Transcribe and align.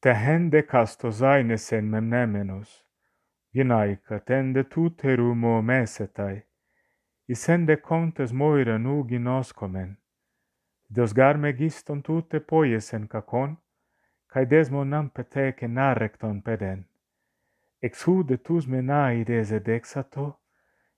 tehende 0.00 0.62
kastozaine 0.62 1.56
sen 1.56 1.84
memnemenos. 1.84 2.84
Ginaika 3.54 4.18
tende 4.20 4.64
tuteru 4.64 5.34
mo 5.34 5.62
mesetai. 5.62 6.42
Isende 7.28 7.76
contes 7.76 8.32
moira 8.32 8.78
nu 8.78 9.04
ginoscomen. 9.04 9.96
Deus 10.88 11.12
garme 11.14 11.52
giston 11.52 12.02
tute 12.02 12.40
poiesen 12.40 13.08
cacon, 13.08 13.56
cae 14.32 14.46
desmonam 14.46 15.10
peteke 15.10 15.68
narrecton 15.68 16.42
peden. 16.42 16.86
Exude 17.82 18.36
tus 18.38 18.66
menai 18.66 19.20
ed 19.20 19.68
exato, 19.68 20.40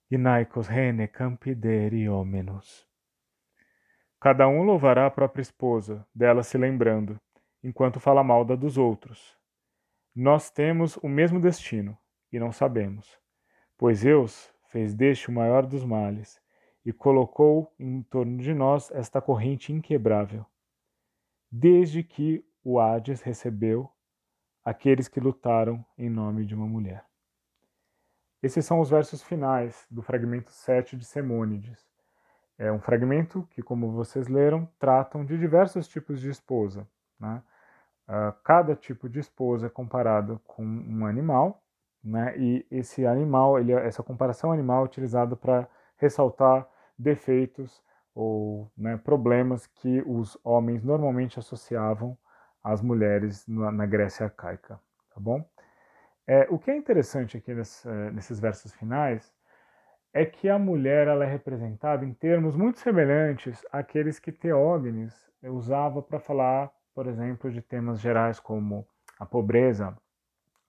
ginaicos 0.09 0.69
hene 0.69 1.07
campi 1.07 1.55
deri 1.55 2.07
hominus. 2.07 2.87
Cada 4.19 4.47
um 4.47 4.63
louvará 4.63 5.05
a 5.05 5.11
própria 5.11 5.41
esposa, 5.41 6.07
dela 6.15 6.43
se 6.43 6.57
lembrando, 6.57 7.19
enquanto 7.63 7.99
fala 7.99 8.23
mal 8.23 8.43
da 8.43 8.55
dos 8.55 8.77
outros. 8.77 9.37
Nós 10.15 10.51
temos 10.51 10.97
o 10.97 11.07
mesmo 11.07 11.39
destino, 11.39 11.97
e 12.31 12.39
não 12.39 12.51
sabemos, 12.51 13.17
pois 13.77 14.01
Deus 14.01 14.53
fez 14.67 14.93
deste 14.93 15.29
o 15.29 15.33
maior 15.33 15.65
dos 15.65 15.85
males, 15.85 16.41
e 16.85 16.91
colocou 16.91 17.73
em 17.79 18.03
torno 18.03 18.37
de 18.37 18.53
nós 18.53 18.91
esta 18.91 19.21
corrente 19.21 19.71
inquebrável. 19.71 20.45
Desde 21.49 22.03
que 22.03 22.45
o 22.63 22.79
Hades 22.79 23.21
recebeu 23.21 23.89
aqueles 24.63 25.07
que 25.07 25.19
lutaram 25.19 25.85
em 25.97 26.09
nome 26.09 26.45
de 26.45 26.55
uma 26.55 26.67
mulher. 26.67 27.05
Esses 28.41 28.65
são 28.65 28.81
os 28.81 28.89
versos 28.89 29.23
finais 29.23 29.85
do 29.89 30.01
fragmento 30.01 30.51
7 30.51 30.97
de 30.97 31.05
Semônides. 31.05 31.87
É 32.57 32.71
um 32.71 32.79
fragmento 32.79 33.47
que, 33.51 33.61
como 33.61 33.91
vocês 33.91 34.27
leram, 34.27 34.69
tratam 34.77 35.25
de 35.25 35.37
diversos 35.37 35.87
tipos 35.87 36.19
de 36.19 36.29
esposa. 36.29 36.87
Né? 37.19 37.41
Uh, 38.07 38.33
cada 38.43 38.75
tipo 38.75 39.07
de 39.07 39.19
esposa 39.19 39.67
é 39.67 39.69
comparado 39.69 40.39
com 40.45 40.63
um 40.63 41.05
animal, 41.05 41.63
né? 42.03 42.37
e 42.37 42.65
esse 42.69 43.05
animal, 43.05 43.57
ele, 43.57 43.71
é, 43.71 43.85
essa 43.87 44.03
comparação 44.03 44.51
animal 44.51 44.81
é 44.81 44.85
utilizada 44.85 45.35
para 45.35 45.67
ressaltar 45.97 46.67
defeitos 46.97 47.81
ou 48.13 48.69
né, 48.77 48.97
problemas 48.97 49.65
que 49.65 50.03
os 50.05 50.37
homens 50.43 50.83
normalmente 50.83 51.39
associavam 51.39 52.17
às 52.63 52.81
mulheres 52.81 53.47
na, 53.47 53.71
na 53.71 53.85
Grécia 53.85 54.25
arcaica. 54.25 54.79
Tá 55.13 55.19
bom? 55.19 55.43
É, 56.27 56.47
o 56.49 56.57
que 56.57 56.71
é 56.71 56.77
interessante 56.77 57.37
aqui 57.37 57.53
nesse, 57.53 57.87
nesses 58.11 58.39
versos 58.39 58.73
finais 58.73 59.33
é 60.13 60.25
que 60.25 60.47
a 60.47 60.59
mulher 60.59 61.07
ela 61.07 61.25
é 61.25 61.27
representada 61.27 62.05
em 62.05 62.13
termos 62.13 62.55
muito 62.55 62.79
semelhantes 62.79 63.65
àqueles 63.71 64.19
que 64.19 64.31
Teógenes 64.31 65.13
usava 65.41 66.01
para 66.01 66.19
falar, 66.19 66.71
por 66.93 67.07
exemplo, 67.07 67.51
de 67.51 67.61
temas 67.61 67.99
gerais 67.99 68.39
como 68.39 68.87
a 69.19 69.25
pobreza, 69.25 69.97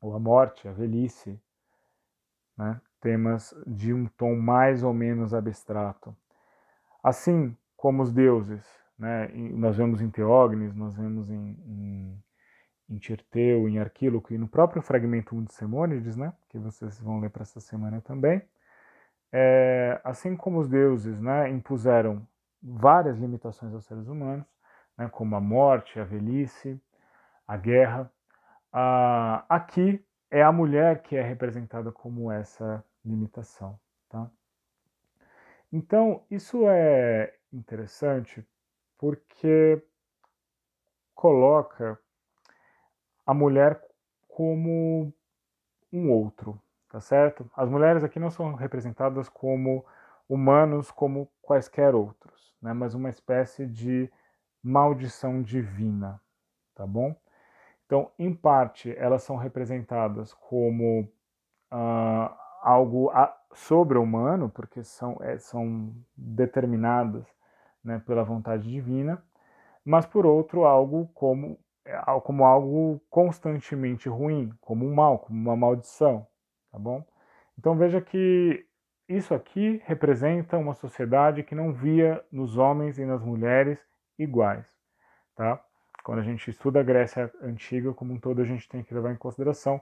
ou 0.01 0.15
a 0.15 0.19
morte, 0.19 0.69
a 0.69 0.73
velhice, 0.73 1.41
né? 2.57 2.81
temas 3.01 3.55
de 3.67 3.93
um 3.93 4.07
tom 4.07 4.35
mais 4.35 4.83
ou 4.83 4.93
menos 4.93 5.35
abstrato. 5.35 6.17
Assim 7.03 7.57
como 7.77 8.03
os 8.03 8.13
deuses, 8.13 8.67
né? 8.99 9.29
nós 9.53 9.77
vemos 9.77 10.01
em 10.01 10.11
Teógenes, 10.11 10.75
nós 10.75 10.95
vemos 10.95 11.31
em, 11.31 11.57
em, 11.67 12.23
em 12.89 12.99
Tirteu, 12.99 13.69
em 13.69 13.79
Arquíloco 13.79 14.33
e 14.33 14.39
no 14.39 14.49
próprio 14.49 14.83
fragmento 14.83 15.37
1 15.37 15.45
de 15.45 15.55
Semônides, 15.55 16.17
né? 16.17 16.33
que 16.49 16.59
vocês 16.59 16.99
vão 17.01 17.21
ler 17.21 17.31
para 17.31 17.43
essa 17.43 17.61
semana 17.61 18.01
também, 18.01 18.43
é, 19.33 20.01
assim 20.05 20.37
como 20.37 20.61
os 20.61 20.69
deuses 20.69 21.21
né, 21.21 21.51
impuseram 21.51 22.25
várias 22.63 23.19
limitações 23.19 23.75
aos 23.75 23.85
seres 23.85 24.07
humanos, 24.07 24.47
né, 24.97 25.09
como 25.09 25.37
a 25.37 25.41
morte, 25.41 25.99
a 25.99 26.05
velhice, 26.05 26.81
a 27.47 27.57
guerra, 27.57 28.11
ah, 28.73 29.45
aqui 29.49 30.05
é 30.31 30.43
a 30.43 30.53
mulher 30.53 31.03
que 31.03 31.17
é 31.17 31.23
representada 31.23 31.93
como 31.93 32.31
essa 32.31 32.85
limitação. 33.05 33.79
Tá? 34.09 34.31
Então, 35.73 36.25
isso 36.31 36.69
é 36.69 37.35
interessante 37.53 38.47
porque 38.99 39.83
coloca 41.15 41.99
a 43.27 43.33
mulher 43.33 43.81
como 44.29 45.13
um 45.93 46.11
outro, 46.11 46.61
tá 46.89 47.01
certo? 47.01 47.49
As 47.57 47.69
mulheres 47.69 48.03
aqui 48.03 48.19
não 48.19 48.31
são 48.31 48.55
representadas 48.55 49.29
como 49.29 49.85
humanos 50.29 50.91
como 50.91 51.31
quaisquer 51.41 51.95
outros, 51.95 52.55
né? 52.61 52.73
mas 52.73 52.95
uma 52.95 53.11
espécie 53.11 53.67
de 53.67 54.11
maldição 54.65 55.43
divina, 55.43 56.21
tá 56.75 56.87
bom? 56.87 57.15
Então, 57.87 58.11
em 58.19 58.35
parte, 58.35 58.95
elas 58.97 59.23
são 59.23 59.37
representadas 59.37 60.33
como 60.33 61.03
uh, 61.71 62.35
algo 62.63 63.13
sobre-humano, 63.53 64.49
porque 64.49 64.83
são, 64.83 65.19
é, 65.21 65.37
são 65.39 65.95
determinadas 66.17 67.27
né, 67.85 68.03
pela 68.07 68.25
vontade 68.25 68.69
divina, 68.69 69.23
mas 69.85 70.07
por 70.07 70.25
outro, 70.25 70.65
algo 70.65 71.09
como, 71.15 71.59
é, 71.85 71.97
como 72.23 72.45
algo 72.45 73.01
constantemente 73.11 74.09
ruim, 74.09 74.51
como 74.61 74.87
um 74.87 74.95
mal, 74.95 75.19
como 75.19 75.39
uma 75.39 75.55
maldição 75.55 76.27
tá 76.75 76.79
bom? 76.79 77.05
Então 77.57 77.77
veja 77.77 78.01
que 78.01 78.67
isso 79.09 79.33
aqui 79.33 79.81
representa 79.85 80.59
uma 80.59 80.75
sociedade 80.75 81.45
que 81.45 81.55
não 81.55 81.73
via 81.73 82.21
nos 82.33 82.59
homens 82.59 82.99
e 82.99 83.05
nas 83.05 83.23
mulheres 83.23 83.79
iguais, 84.19 84.67
tá? 85.35 85.63
Quando 86.05 86.19
a 86.19 86.23
gente 86.23 86.51
estuda 86.51 86.81
a 86.81 86.83
Grécia 86.83 87.33
antiga 87.41 87.93
como 87.95 88.13
um 88.13 88.21
todo, 88.21 88.43
a 88.43 88.45
gente 88.45 88.69
tem 88.69 88.83
que 88.83 88.93
levar 88.93 89.13
em 89.13 89.17
consideração 89.17 89.81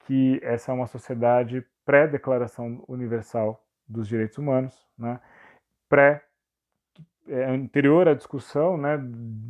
que 0.00 0.38
essa 0.42 0.70
é 0.70 0.74
uma 0.74 0.86
sociedade 0.86 1.64
pré-declaração 1.84 2.84
universal 2.86 3.64
dos 3.88 4.06
direitos 4.06 4.36
humanos, 4.38 4.86
né? 4.98 5.20
pré 5.88 6.22
é, 7.28 7.44
anterior 7.44 8.08
à 8.08 8.14
discussão 8.14 8.76
né, 8.76 8.98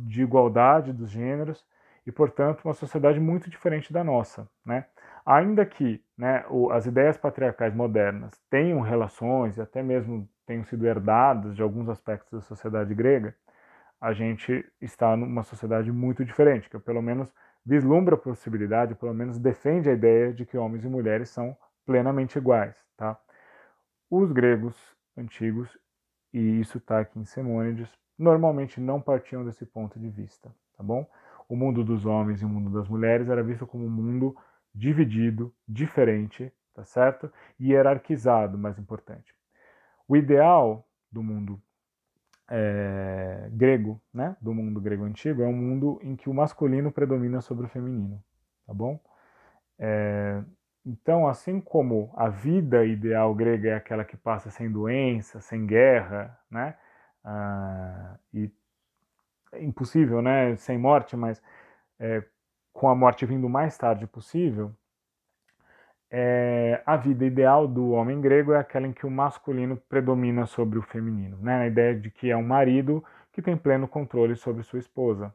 de 0.07 0.21
igualdade 0.21 0.93
dos 0.93 1.09
gêneros 1.09 1.65
e, 2.05 2.11
portanto, 2.11 2.63
uma 2.63 2.73
sociedade 2.73 3.19
muito 3.19 3.49
diferente 3.49 3.91
da 3.91 4.03
nossa. 4.03 4.47
Né? 4.65 4.85
Ainda 5.25 5.65
que 5.65 6.01
né, 6.17 6.45
o, 6.49 6.71
as 6.71 6.85
ideias 6.85 7.17
patriarcais 7.17 7.75
modernas 7.75 8.39
tenham 8.49 8.79
relações 8.79 9.57
e 9.57 9.61
até 9.61 9.83
mesmo 9.83 10.27
tenham 10.45 10.63
sido 10.63 10.87
herdadas 10.87 11.55
de 11.55 11.61
alguns 11.61 11.89
aspectos 11.89 12.31
da 12.31 12.41
sociedade 12.41 12.95
grega, 12.95 13.35
a 13.99 14.13
gente 14.13 14.65
está 14.79 15.15
numa 15.15 15.43
sociedade 15.43 15.91
muito 15.91 16.23
diferente, 16.23 16.69
que 16.69 16.77
pelo 16.79 17.01
menos 17.01 17.33
vislumbra 17.65 18.15
a 18.15 18.17
possibilidade, 18.17 18.95
pelo 18.95 19.13
menos 19.13 19.39
defende 19.39 19.89
a 19.89 19.93
ideia 19.93 20.33
de 20.33 20.45
que 20.45 20.57
homens 20.57 20.85
e 20.85 20.87
mulheres 20.87 21.29
são 21.29 21.57
plenamente 21.85 22.37
iguais. 22.37 22.75
Tá? 22.95 23.19
Os 24.09 24.31
gregos 24.31 24.75
antigos, 25.17 25.77
e 26.33 26.59
isso 26.59 26.77
está 26.77 26.99
aqui 26.99 27.19
em 27.19 27.25
Semônides, 27.25 27.89
normalmente 28.17 28.79
não 28.79 29.01
partiam 29.01 29.43
desse 29.43 29.65
ponto 29.65 29.99
de 29.99 30.09
vista. 30.09 30.53
Tá 30.77 30.83
bom? 30.83 31.09
O 31.49 31.55
mundo 31.55 31.83
dos 31.83 32.05
homens 32.05 32.41
e 32.41 32.45
o 32.45 32.49
mundo 32.49 32.69
das 32.69 32.87
mulheres 32.87 33.29
era 33.29 33.41
visto 33.41 33.65
como 33.65 33.85
um 33.85 33.89
mundo 33.89 34.35
dividido, 34.73 35.53
diferente, 35.67 36.53
tá 36.73 36.83
certo? 36.83 37.31
E 37.59 37.71
hierarquizado, 37.71 38.57
mais 38.57 38.77
importante. 38.77 39.33
O 40.07 40.15
ideal 40.15 40.87
do 41.11 41.23
mundo 41.23 41.61
é, 42.49 43.49
grego, 43.51 44.01
né, 44.13 44.35
do 44.41 44.53
mundo 44.53 44.79
grego 44.79 45.03
antigo, 45.03 45.41
é 45.41 45.47
um 45.47 45.53
mundo 45.53 45.99
em 46.01 46.15
que 46.15 46.29
o 46.29 46.33
masculino 46.33 46.91
predomina 46.91 47.41
sobre 47.41 47.65
o 47.65 47.69
feminino, 47.69 48.23
tá 48.65 48.73
bom? 48.73 48.99
É, 49.79 50.41
então, 50.85 51.27
assim 51.27 51.59
como 51.59 52.13
a 52.15 52.29
vida 52.29 52.85
ideal 52.85 53.35
grega 53.35 53.69
é 53.69 53.75
aquela 53.75 54.05
que 54.05 54.15
passa 54.15 54.49
sem 54.49 54.71
doença, 54.71 55.41
sem 55.41 55.65
guerra, 55.65 56.37
né, 56.49 56.75
ah, 57.23 58.17
e 58.33 58.49
é 59.51 59.63
impossível, 59.63 60.21
né, 60.21 60.55
sem 60.57 60.77
morte, 60.77 61.15
mas 61.15 61.41
é, 61.99 62.23
com 62.73 62.87
a 62.87 62.95
morte 62.95 63.25
vindo 63.25 63.47
o 63.47 63.49
mais 63.49 63.77
tarde 63.77 64.07
possível, 64.07 64.73
é, 66.09 66.81
a 66.85 66.95
vida 66.95 67.25
ideal 67.25 67.67
do 67.67 67.91
homem 67.91 68.21
grego 68.21 68.53
é 68.53 68.59
aquela 68.59 68.87
em 68.87 68.93
que 68.93 69.05
o 69.05 69.11
masculino 69.11 69.77
predomina 69.77 70.45
sobre 70.45 70.79
o 70.79 70.81
feminino, 70.81 71.37
né? 71.41 71.61
a 71.63 71.67
ideia 71.67 71.95
de 71.95 72.09
que 72.09 72.31
é 72.31 72.37
um 72.37 72.45
marido 72.45 73.03
que 73.33 73.41
tem 73.41 73.57
pleno 73.57 73.87
controle 73.87 74.35
sobre 74.35 74.63
sua 74.63 74.79
esposa. 74.79 75.33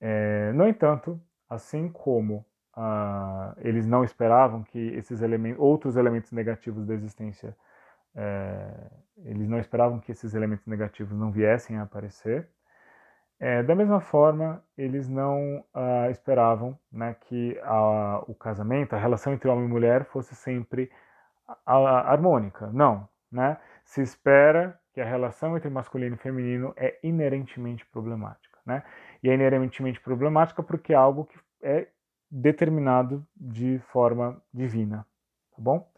É, 0.00 0.52
no 0.52 0.66
entanto, 0.68 1.20
assim 1.48 1.88
como 1.88 2.44
ah, 2.76 3.54
eles 3.58 3.86
não 3.86 4.04
esperavam 4.04 4.62
que 4.62 4.78
esses 4.78 5.22
elementos, 5.22 5.60
outros 5.60 5.96
elementos 5.96 6.32
negativos 6.32 6.86
da 6.86 6.94
existência, 6.94 7.56
é, 8.14 8.90
eles 9.24 9.48
não 9.48 9.58
esperavam 9.58 9.98
que 10.00 10.12
esses 10.12 10.34
elementos 10.34 10.66
negativos 10.66 11.16
não 11.16 11.30
viessem 11.30 11.78
a 11.78 11.82
aparecer, 11.82 12.48
é, 13.40 13.62
da 13.62 13.74
mesma 13.74 14.00
forma, 14.00 14.62
eles 14.76 15.08
não 15.08 15.58
uh, 15.74 16.10
esperavam 16.10 16.78
né, 16.90 17.16
que 17.20 17.58
a, 17.62 18.22
o 18.26 18.34
casamento, 18.34 18.94
a 18.94 18.98
relação 18.98 19.32
entre 19.32 19.48
homem 19.48 19.64
e 19.64 19.68
mulher 19.68 20.04
fosse 20.04 20.34
sempre 20.34 20.90
a, 21.66 21.76
a, 21.76 22.12
harmônica. 22.12 22.68
Não. 22.72 23.08
Né? 23.30 23.56
Se 23.84 24.00
espera 24.00 24.78
que 24.92 25.00
a 25.00 25.04
relação 25.04 25.56
entre 25.56 25.68
masculino 25.68 26.14
e 26.14 26.18
feminino 26.18 26.72
é 26.76 26.98
inerentemente 27.02 27.84
problemática. 27.86 28.58
Né? 28.64 28.82
E 29.22 29.28
é 29.28 29.34
inerentemente 29.34 30.00
problemática 30.00 30.62
porque 30.62 30.92
é 30.92 30.96
algo 30.96 31.26
que 31.26 31.38
é 31.62 31.88
determinado 32.30 33.26
de 33.36 33.78
forma 33.92 34.40
divina, 34.52 35.06
tá 35.50 35.56
bom? 35.58 35.88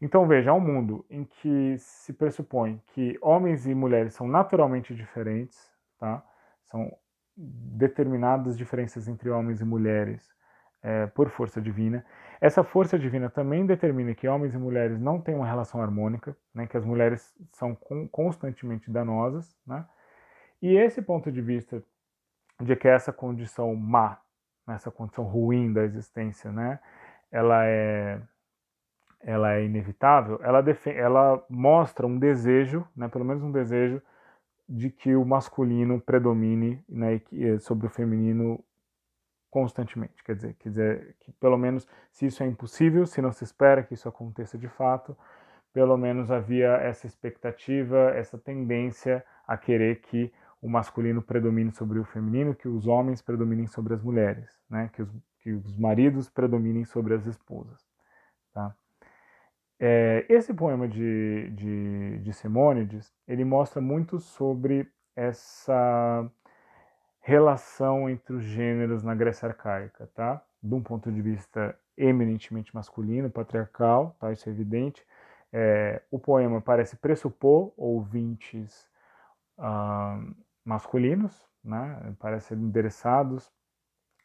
Então 0.00 0.26
veja, 0.26 0.50
há 0.50 0.54
um 0.54 0.60
mundo 0.60 1.04
em 1.08 1.24
que 1.24 1.76
se 1.78 2.12
pressupõe 2.12 2.80
que 2.88 3.16
homens 3.20 3.66
e 3.66 3.74
mulheres 3.74 4.14
são 4.14 4.26
naturalmente 4.26 4.94
diferentes, 4.94 5.72
tá? 5.98 6.22
São 6.72 6.90
determinadas 7.36 8.56
diferenças 8.56 9.06
entre 9.06 9.28
homens 9.28 9.60
e 9.60 9.64
mulheres 9.64 10.26
é, 10.82 11.06
por 11.06 11.28
força 11.28 11.60
divina. 11.60 12.04
Essa 12.40 12.64
força 12.64 12.98
divina 12.98 13.28
também 13.28 13.66
determina 13.66 14.14
que 14.14 14.26
homens 14.26 14.54
e 14.54 14.58
mulheres 14.58 14.98
não 14.98 15.20
têm 15.20 15.34
uma 15.34 15.46
relação 15.46 15.82
harmônica, 15.82 16.34
né, 16.54 16.66
que 16.66 16.76
as 16.76 16.84
mulheres 16.84 17.32
são 17.52 17.76
constantemente 18.10 18.90
danosas. 18.90 19.54
Né? 19.66 19.84
E 20.62 20.74
esse 20.76 21.02
ponto 21.02 21.30
de 21.30 21.42
vista 21.42 21.82
de 22.60 22.74
que 22.74 22.88
essa 22.88 23.12
condição 23.12 23.76
má, 23.76 24.18
essa 24.68 24.90
condição 24.90 25.24
ruim 25.24 25.72
da 25.72 25.82
existência, 25.82 26.50
né, 26.50 26.80
ela 27.30 27.66
é 27.66 28.20
ela 29.24 29.52
é 29.52 29.64
inevitável, 29.64 30.40
ela, 30.42 30.64
ela 30.96 31.46
mostra 31.48 32.04
um 32.04 32.18
desejo, 32.18 32.84
né, 32.96 33.06
pelo 33.06 33.24
menos 33.24 33.40
um 33.40 33.52
desejo 33.52 34.02
de 34.74 34.88
que 34.88 35.14
o 35.14 35.22
masculino 35.22 36.00
predomine 36.00 36.82
né, 36.88 37.20
sobre 37.60 37.86
o 37.86 37.90
feminino 37.90 38.64
constantemente. 39.50 40.24
Quer 40.24 40.34
dizer, 40.34 40.54
quer 40.54 40.68
dizer 40.70 41.16
que 41.20 41.30
pelo 41.32 41.58
menos 41.58 41.86
se 42.10 42.24
isso 42.24 42.42
é 42.42 42.46
impossível, 42.46 43.04
se 43.04 43.20
não 43.20 43.32
se 43.32 43.44
espera 43.44 43.82
que 43.82 43.92
isso 43.92 44.08
aconteça 44.08 44.56
de 44.56 44.68
fato, 44.68 45.14
pelo 45.74 45.94
menos 45.98 46.30
havia 46.30 46.70
essa 46.76 47.06
expectativa, 47.06 48.12
essa 48.14 48.38
tendência 48.38 49.22
a 49.46 49.58
querer 49.58 50.00
que 50.00 50.32
o 50.62 50.70
masculino 50.70 51.20
predomine 51.20 51.70
sobre 51.72 51.98
o 51.98 52.04
feminino, 52.04 52.54
que 52.54 52.66
os 52.66 52.86
homens 52.86 53.20
predominem 53.20 53.66
sobre 53.66 53.92
as 53.92 54.02
mulheres, 54.02 54.58
né? 54.70 54.88
que, 54.94 55.02
os, 55.02 55.10
que 55.40 55.52
os 55.52 55.76
maridos 55.76 56.30
predominem 56.30 56.86
sobre 56.86 57.12
as 57.12 57.26
esposas. 57.26 57.91
É, 59.84 60.24
esse 60.28 60.54
poema 60.54 60.86
de, 60.86 61.50
de, 61.50 62.18
de 62.18 62.32
Simônides, 62.32 63.12
ele 63.26 63.44
mostra 63.44 63.80
muito 63.80 64.20
sobre 64.20 64.88
essa 65.16 66.30
relação 67.20 68.08
entre 68.08 68.36
os 68.36 68.44
gêneros 68.44 69.02
na 69.02 69.12
Grécia 69.12 69.48
arcaica, 69.48 70.08
tá? 70.14 70.40
De 70.62 70.72
um 70.72 70.80
ponto 70.80 71.10
de 71.10 71.20
vista 71.20 71.76
eminentemente 71.96 72.72
masculino, 72.72 73.28
patriarcal, 73.28 74.14
tá? 74.20 74.30
Isso 74.30 74.48
é 74.48 74.52
evidente. 74.52 75.04
É, 75.52 76.00
o 76.12 76.18
poema 76.18 76.60
parece 76.60 76.94
pressupor 76.94 77.72
ouvintes 77.76 78.88
uh, 79.58 80.32
masculinos, 80.64 81.44
né? 81.64 82.14
Parece 82.20 82.54
endereçados 82.54 83.50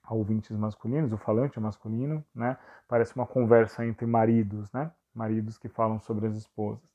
a 0.03 0.13
ouvintes 0.13 0.55
masculinos, 0.55 1.11
o 1.11 1.17
falante 1.17 1.57
é 1.57 1.61
masculino, 1.61 2.23
né? 2.33 2.59
Parece 2.87 3.15
uma 3.15 3.25
conversa 3.25 3.83
entre 3.83 4.05
maridos, 4.05 4.71
né? 4.71 4.91
Maridos 5.17 5.57
que 5.57 5.67
falam 5.67 5.99
sobre 5.99 6.27
as 6.27 6.35
esposas. 6.35 6.87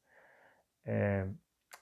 É, 0.84 1.26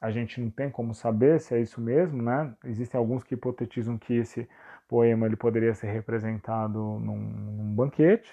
a 0.00 0.10
gente 0.10 0.40
não 0.40 0.50
tem 0.50 0.70
como 0.70 0.94
saber 0.94 1.40
se 1.40 1.54
é 1.54 1.60
isso 1.60 1.80
mesmo, 1.80 2.22
né? 2.22 2.54
Existem 2.64 2.98
alguns 2.98 3.22
que 3.22 3.34
hipotetizam 3.34 3.98
que 3.98 4.14
esse 4.14 4.48
poema 4.88 5.26
ele 5.26 5.36
poderia 5.36 5.74
ser 5.74 5.88
representado 5.88 6.78
num, 6.78 7.18
num 7.18 7.74
banquete, 7.74 8.32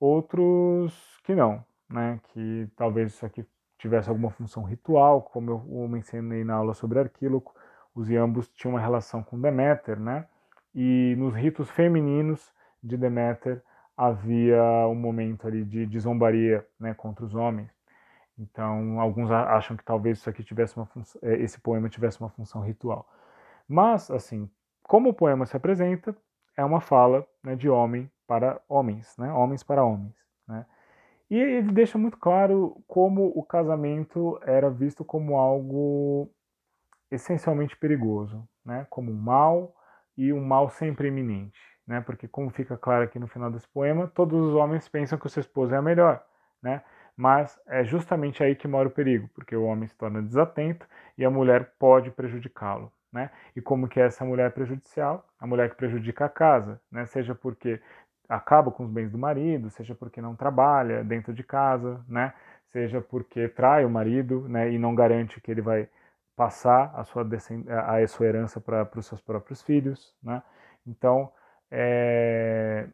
outros 0.00 1.20
que 1.24 1.34
não, 1.34 1.64
né? 1.88 2.20
Que 2.32 2.68
talvez 2.76 3.12
isso 3.12 3.24
aqui 3.24 3.46
tivesse 3.78 4.08
alguma 4.08 4.30
função 4.30 4.64
ritual, 4.64 5.22
como 5.22 5.50
eu 5.50 5.88
mencionei 5.88 6.44
na 6.44 6.54
aula 6.54 6.74
sobre 6.74 6.98
Arquíloco, 6.98 7.54
os 7.94 8.08
iambos 8.10 8.48
tinham 8.50 8.74
uma 8.74 8.80
relação 8.80 9.22
com 9.22 9.40
Deméter, 9.40 9.98
né? 10.00 10.26
E 10.74 11.14
nos 11.18 11.34
ritos 11.34 11.70
femininos 11.70 12.52
de 12.82 12.96
Deméter 12.96 13.62
havia 13.96 14.62
um 14.88 14.94
momento 14.94 15.46
ali 15.46 15.64
de, 15.64 15.86
de 15.86 16.00
zombaria 16.00 16.66
né, 16.78 16.94
contra 16.94 17.24
os 17.24 17.34
homens. 17.34 17.70
Então, 18.38 18.98
alguns 19.00 19.30
acham 19.30 19.76
que 19.76 19.84
talvez 19.84 20.18
isso 20.18 20.30
aqui 20.30 20.42
tivesse 20.42 20.76
uma 20.76 20.88
é, 21.22 21.34
esse 21.36 21.60
poema 21.60 21.88
tivesse 21.88 22.20
uma 22.20 22.30
função 22.30 22.62
ritual. 22.62 23.06
Mas, 23.68 24.10
assim, 24.10 24.50
como 24.82 25.10
o 25.10 25.14
poema 25.14 25.46
se 25.46 25.56
apresenta, 25.56 26.16
é 26.56 26.64
uma 26.64 26.80
fala 26.80 27.26
né, 27.42 27.54
de 27.54 27.68
homem 27.68 28.10
para 28.26 28.60
homens, 28.68 29.16
né, 29.18 29.32
homens 29.32 29.62
para 29.62 29.84
homens. 29.84 30.14
Né? 30.46 30.66
E 31.30 31.38
ele 31.38 31.72
deixa 31.72 31.96
muito 31.98 32.18
claro 32.18 32.82
como 32.86 33.26
o 33.34 33.42
casamento 33.42 34.38
era 34.42 34.68
visto 34.70 35.04
como 35.04 35.36
algo 35.36 36.30
essencialmente 37.10 37.76
perigoso, 37.76 38.46
né, 38.64 38.86
como 38.90 39.10
um 39.10 39.16
mal 39.16 39.74
e 40.16 40.32
um 40.32 40.44
mal 40.44 40.68
sempre 40.68 41.08
iminente. 41.08 41.60
Né, 41.86 42.00
porque, 42.00 42.28
como 42.28 42.50
fica 42.50 42.76
claro 42.76 43.04
aqui 43.04 43.18
no 43.18 43.26
final 43.26 43.50
desse 43.50 43.68
poema, 43.68 44.06
todos 44.06 44.40
os 44.40 44.54
homens 44.54 44.88
pensam 44.88 45.18
que 45.18 45.26
o 45.26 45.30
seu 45.30 45.40
esposo 45.40 45.74
é 45.74 45.78
a 45.78 45.82
melhor. 45.82 46.24
Né? 46.62 46.80
mas 47.16 47.58
é 47.66 47.84
justamente 47.84 48.42
aí 48.42 48.54
que 48.54 48.66
mora 48.66 48.88
o 48.88 48.90
perigo, 48.90 49.28
porque 49.34 49.54
o 49.54 49.64
homem 49.64 49.86
se 49.86 49.94
torna 49.96 50.22
desatento 50.22 50.86
e 51.16 51.24
a 51.24 51.30
mulher 51.30 51.72
pode 51.78 52.10
prejudicá-lo. 52.10 52.92
Né? 53.12 53.30
E 53.54 53.60
como 53.60 53.88
que 53.88 54.00
é 54.00 54.06
essa 54.06 54.24
mulher 54.24 54.52
prejudicial? 54.52 55.26
A 55.38 55.46
mulher 55.46 55.68
que 55.68 55.76
prejudica 55.76 56.24
a 56.24 56.28
casa, 56.28 56.80
né? 56.90 57.04
seja 57.04 57.34
porque 57.34 57.80
acaba 58.28 58.70
com 58.70 58.84
os 58.84 58.90
bens 58.90 59.10
do 59.10 59.18
marido, 59.18 59.68
seja 59.68 59.94
porque 59.94 60.20
não 60.20 60.34
trabalha 60.34 61.04
dentro 61.04 61.34
de 61.34 61.42
casa, 61.42 62.02
né? 62.08 62.32
seja 62.70 63.02
porque 63.02 63.48
trai 63.48 63.84
o 63.84 63.90
marido 63.90 64.48
né? 64.48 64.72
e 64.72 64.78
não 64.78 64.94
garante 64.94 65.40
que 65.42 65.50
ele 65.50 65.60
vai 65.60 65.88
passar 66.34 66.90
a 66.94 67.04
sua, 67.04 67.22
a 67.86 68.06
sua 68.08 68.26
herança 68.26 68.58
para 68.58 68.88
os 68.96 69.06
seus 69.06 69.20
próprios 69.20 69.60
filhos. 69.60 70.16
Né? 70.22 70.42
Então, 70.86 71.30
é... 71.72 72.88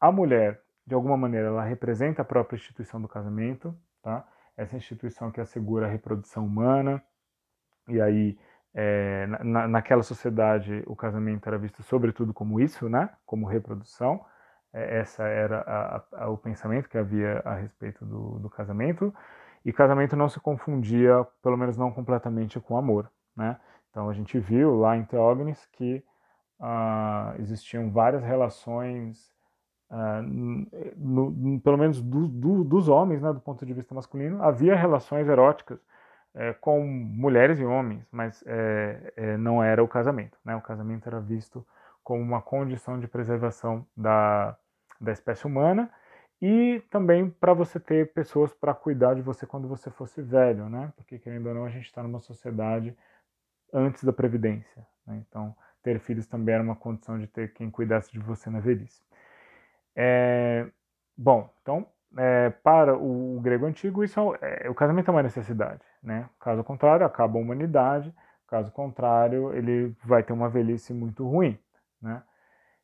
a 0.00 0.10
mulher 0.10 0.62
de 0.88 0.94
alguma 0.94 1.18
maneira, 1.18 1.48
ela 1.48 1.62
representa 1.62 2.22
a 2.22 2.24
própria 2.24 2.56
instituição 2.56 2.98
do 3.00 3.06
casamento, 3.06 3.76
tá? 4.02 4.26
Essa 4.56 4.74
instituição 4.74 5.30
que 5.30 5.38
assegura 5.38 5.86
a 5.86 5.90
reprodução 5.90 6.46
humana, 6.46 7.02
e 7.86 8.00
aí, 8.00 8.38
é, 8.74 9.26
na, 9.26 9.68
naquela 9.68 10.02
sociedade, 10.02 10.82
o 10.86 10.96
casamento 10.96 11.46
era 11.46 11.58
visto 11.58 11.82
sobretudo 11.82 12.32
como 12.32 12.58
isso, 12.58 12.88
né? 12.88 13.10
Como 13.26 13.46
reprodução. 13.46 14.24
É, 14.72 15.00
essa 15.00 15.24
era 15.24 15.60
a, 15.60 16.24
a, 16.24 16.30
o 16.30 16.38
pensamento 16.38 16.88
que 16.88 16.96
havia 16.96 17.42
a 17.44 17.54
respeito 17.56 18.06
do, 18.06 18.38
do 18.38 18.48
casamento. 18.48 19.14
E 19.66 19.72
casamento 19.74 20.16
não 20.16 20.30
se 20.30 20.40
confundia, 20.40 21.22
pelo 21.42 21.58
menos 21.58 21.76
não 21.76 21.92
completamente, 21.92 22.58
com 22.60 22.78
amor, 22.78 23.10
né? 23.36 23.60
Então 23.90 24.08
a 24.08 24.14
gente 24.14 24.38
viu 24.38 24.74
lá 24.76 24.96
em 24.96 25.04
Teógenes 25.04 25.66
que 25.72 26.02
ah, 26.60 27.34
existiam 27.38 27.90
várias 27.90 28.22
relações 28.22 29.36
Uh, 29.90 30.20
no, 30.98 31.30
no, 31.30 31.60
pelo 31.62 31.78
menos 31.78 32.02
do, 32.02 32.28
do, 32.28 32.62
dos 32.62 32.90
homens, 32.90 33.22
né, 33.22 33.32
do 33.32 33.40
ponto 33.40 33.64
de 33.64 33.72
vista 33.72 33.94
masculino, 33.94 34.42
havia 34.42 34.76
relações 34.76 35.26
eróticas 35.26 35.80
é, 36.34 36.52
com 36.52 36.84
mulheres 36.86 37.58
e 37.58 37.64
homens, 37.64 38.06
mas 38.12 38.44
é, 38.46 39.12
é, 39.16 39.36
não 39.36 39.62
era 39.62 39.82
o 39.82 39.88
casamento. 39.88 40.38
Né? 40.44 40.54
O 40.54 40.60
casamento 40.60 41.08
era 41.08 41.20
visto 41.20 41.66
como 42.04 42.22
uma 42.22 42.40
condição 42.40 42.98
de 42.98 43.08
preservação 43.08 43.86
da, 43.96 44.56
da 45.00 45.12
espécie 45.12 45.46
humana 45.46 45.90
e 46.40 46.80
também 46.90 47.28
para 47.28 47.52
você 47.52 47.80
ter 47.80 48.12
pessoas 48.12 48.52
para 48.54 48.72
cuidar 48.72 49.14
de 49.14 49.22
você 49.22 49.46
quando 49.46 49.66
você 49.66 49.90
fosse 49.90 50.22
velho, 50.22 50.68
né? 50.68 50.92
porque 50.96 51.18
querendo 51.18 51.48
ou 51.48 51.54
não 51.54 51.64
a 51.64 51.70
gente 51.70 51.86
está 51.86 52.02
numa 52.02 52.20
sociedade 52.20 52.96
antes 53.72 54.04
da 54.04 54.12
previdência. 54.12 54.86
Né? 55.06 55.22
Então 55.26 55.56
ter 55.82 55.98
filhos 56.00 56.26
também 56.26 56.54
era 56.54 56.62
uma 56.62 56.76
condição 56.76 57.18
de 57.18 57.26
ter 57.26 57.52
quem 57.52 57.70
cuidasse 57.70 58.10
de 58.12 58.18
você 58.18 58.50
na 58.50 58.60
velhice. 58.60 59.02
É, 59.94 60.66
bom, 61.16 61.52
então, 61.62 61.86
é, 62.16 62.50
para 62.50 62.96
o, 62.96 63.40
grego 63.40 63.66
antigo, 63.66 64.04
isso 64.04 64.34
é, 64.40 64.66
é, 64.66 64.70
o 64.70 64.74
casamento 64.74 65.08
é 65.08 65.12
uma 65.12 65.22
necessidade. 65.22 65.84
Né? 66.02 66.28
Caso 66.40 66.62
contrário, 66.64 67.04
acaba 67.04 67.38
a 67.38 67.42
humanidade. 67.42 68.14
Caso 68.46 68.70
contrário, 68.72 69.52
ele 69.54 69.94
vai 70.04 70.22
ter 70.22 70.32
uma 70.32 70.48
velhice 70.48 70.94
muito 70.94 71.26
ruim. 71.28 71.58
Né? 72.00 72.22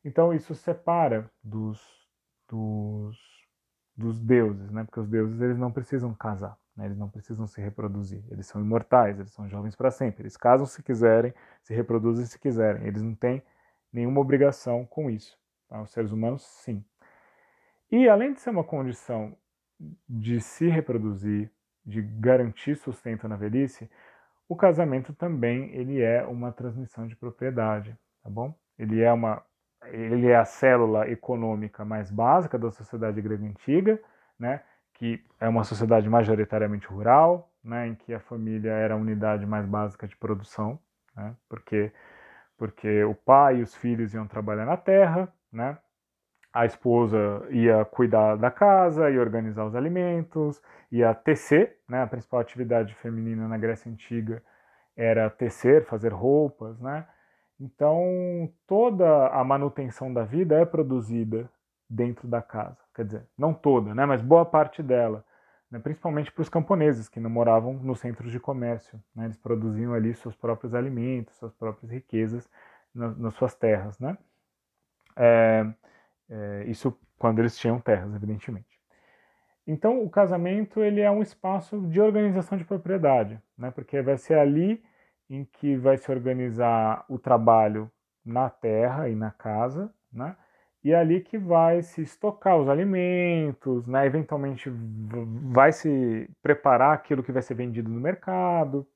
Então, 0.03 0.33
isso 0.33 0.53
separa 0.53 1.29
dos, 1.43 1.81
dos, 2.47 3.17
dos 3.95 4.19
deuses, 4.19 4.69
né? 4.71 4.83
porque 4.83 4.99
os 4.99 5.07
deuses 5.07 5.41
eles 5.41 5.57
não 5.57 5.71
precisam 5.71 6.13
casar. 6.13 6.57
Né? 6.75 6.85
Eles 6.85 6.97
não 6.97 7.09
precisam 7.09 7.47
se 7.47 7.61
reproduzir. 7.61 8.23
Eles 8.29 8.47
são 8.47 8.61
imortais, 8.61 9.19
eles 9.19 9.31
são 9.31 9.47
jovens 9.47 9.75
para 9.75 9.91
sempre. 9.91 10.23
Eles 10.23 10.37
casam 10.37 10.65
se 10.65 10.83
quiserem, 10.83 11.33
se 11.61 11.73
reproduzem 11.73 12.25
se 12.25 12.39
quiserem. 12.39 12.85
Eles 12.85 13.01
não 13.01 13.15
têm 13.15 13.41
nenhuma 13.91 14.19
obrigação 14.19 14.85
com 14.85 15.09
isso. 15.09 15.37
Tá? 15.69 15.81
Os 15.81 15.91
seres 15.91 16.11
humanos, 16.11 16.43
sim. 16.43 16.83
E 17.91 18.09
além 18.09 18.33
de 18.33 18.41
ser 18.41 18.49
uma 18.49 18.63
condição 18.63 19.35
de 20.07 20.39
se 20.41 20.67
reproduzir, 20.67 21.51
de 21.85 22.01
garantir 22.01 22.75
sustento 22.75 23.27
na 23.27 23.35
velhice, 23.35 23.89
o 24.47 24.55
casamento 24.55 25.13
também 25.13 25.69
ele 25.73 26.01
é 26.01 26.23
uma 26.25 26.51
transmissão 26.51 27.07
de 27.07 27.15
propriedade, 27.15 27.97
tá 28.23 28.29
bom? 28.29 28.53
Ele 28.77 29.01
é 29.01 29.11
uma 29.11 29.43
ele 29.91 30.27
é 30.27 30.35
a 30.35 30.45
célula 30.45 31.07
econômica 31.09 31.85
mais 31.85 32.09
básica 32.09 32.57
da 32.57 32.71
sociedade 32.71 33.21
grega 33.21 33.45
antiga, 33.45 34.01
né? 34.39 34.63
Que 34.95 35.23
é 35.39 35.47
uma 35.47 35.63
sociedade 35.63 36.09
majoritariamente 36.09 36.87
rural, 36.87 37.51
né? 37.63 37.87
Em 37.87 37.95
que 37.95 38.13
a 38.13 38.19
família 38.19 38.71
era 38.71 38.95
a 38.95 38.97
unidade 38.97 39.45
mais 39.45 39.65
básica 39.65 40.07
de 40.07 40.15
produção, 40.17 40.79
né? 41.15 41.35
Porque 41.49 41.91
porque 42.57 43.03
o 43.03 43.13
pai 43.13 43.57
e 43.57 43.63
os 43.63 43.75
filhos 43.75 44.13
iam 44.13 44.27
trabalhar 44.27 44.65
na 44.65 44.77
terra, 44.77 45.31
né? 45.51 45.77
a 46.55 46.65
esposa 46.65 47.45
ia 47.51 47.83
cuidar 47.83 48.37
da 48.37 48.49
casa, 48.49 49.11
ia 49.11 49.19
organizar 49.19 49.65
os 49.65 49.75
alimentos, 49.75 50.61
ia 50.89 51.13
tecer, 51.13 51.77
né? 51.87 52.01
A 52.01 52.07
principal 52.07 52.39
atividade 52.39 52.95
feminina 52.95 53.45
na 53.45 53.57
Grécia 53.57 53.91
Antiga 53.91 54.41
era 54.95 55.29
tecer, 55.29 55.83
fazer 55.83 56.13
roupas, 56.13 56.79
né? 56.79 57.05
Então, 57.59 58.49
toda 58.65 59.27
a 59.27 59.43
manutenção 59.43 60.13
da 60.13 60.23
vida 60.23 60.55
é 60.55 60.63
produzida 60.63 61.49
dentro 61.89 62.25
da 62.25 62.41
casa. 62.41 62.84
Quer 62.95 63.05
dizer, 63.05 63.27
não 63.37 63.53
toda, 63.53 63.93
né? 63.93 64.05
Mas 64.05 64.21
boa 64.21 64.45
parte 64.45 64.81
dela. 64.81 65.25
Né? 65.69 65.79
Principalmente 65.79 66.31
para 66.31 66.41
os 66.41 66.49
camponeses 66.49 67.09
que 67.09 67.19
não 67.19 67.29
moravam 67.29 67.73
nos 67.73 67.99
centros 67.99 68.31
de 68.31 68.39
comércio. 68.39 69.01
Né? 69.13 69.25
Eles 69.25 69.37
produziam 69.37 69.93
ali 69.93 70.13
seus 70.13 70.35
próprios 70.35 70.73
alimentos, 70.73 71.35
suas 71.35 71.53
próprias 71.53 71.91
riquezas 71.91 72.49
nas, 72.93 73.17
nas 73.17 73.33
suas 73.35 73.53
terras, 73.53 73.99
né? 73.99 74.17
É, 75.17 75.65
é, 76.29 76.63
isso 76.67 76.97
quando 77.17 77.39
eles 77.39 77.57
tinham 77.57 77.79
terras, 77.79 78.13
evidentemente. 78.15 78.79
Então, 79.67 80.03
o 80.03 80.09
casamento 80.09 80.81
ele 80.81 81.01
é 81.01 81.09
um 81.09 81.21
espaço 81.21 81.81
de 81.87 81.99
organização 81.99 82.57
de 82.57 82.63
propriedade, 82.63 83.41
né? 83.57 83.71
porque 83.71 84.01
vai 84.01 84.17
ser 84.17 84.37
ali 84.37 84.83
em 85.29 85.43
que 85.43 85.75
vai 85.75 85.97
se 85.97 86.11
organizar 86.11 87.03
o 87.09 87.17
trabalho 87.17 87.91
na 88.23 88.49
terra 88.49 89.09
e 89.09 89.15
na 89.15 89.31
casa, 89.31 89.91
né? 90.11 90.35
E 90.85 90.91
é 90.91 90.95
ali 90.95 91.19
que 91.19 91.35
vai 91.35 91.81
se 91.81 92.03
estocar 92.03 92.55
os 92.57 92.69
alimentos, 92.69 93.87
né? 93.87 94.05
eventualmente 94.05 94.69
vai 95.51 95.71
se 95.71 96.29
preparar 96.43 96.93
aquilo 96.93 97.23
que 97.23 97.31
vai 97.31 97.41
ser 97.41 97.55
vendido 97.55 97.89
no 97.89 97.99
mercado. 97.99 98.87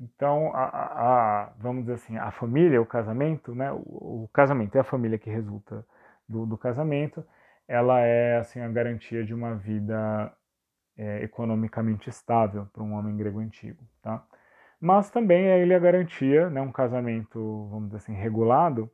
Então, 0.00 0.50
a, 0.54 0.64
a, 0.64 1.52
vamos 1.58 1.82
dizer 1.82 1.94
assim, 1.96 2.16
a 2.16 2.30
família, 2.30 2.80
o 2.80 2.86
casamento, 2.86 3.54
né? 3.54 3.70
o, 3.72 4.24
o 4.24 4.30
casamento 4.32 4.74
é 4.76 4.80
a 4.80 4.84
família 4.84 5.18
que 5.18 5.28
resulta 5.28 5.84
do, 6.26 6.46
do 6.46 6.56
casamento, 6.56 7.22
ela 7.68 8.00
é 8.00 8.38
assim 8.38 8.60
a 8.60 8.68
garantia 8.68 9.22
de 9.22 9.34
uma 9.34 9.54
vida 9.54 10.32
é, 10.96 11.22
economicamente 11.22 12.08
estável 12.08 12.66
para 12.72 12.82
um 12.82 12.94
homem 12.94 13.14
grego 13.18 13.38
antigo, 13.38 13.84
tá? 14.00 14.24
Mas 14.80 15.10
também 15.10 15.48
é 15.48 15.60
ele 15.60 15.74
a 15.74 15.78
garantia, 15.78 16.48
né, 16.48 16.62
um 16.62 16.72
casamento, 16.72 17.68
vamos 17.70 17.88
dizer 17.88 17.98
assim, 17.98 18.14
regulado, 18.14 18.90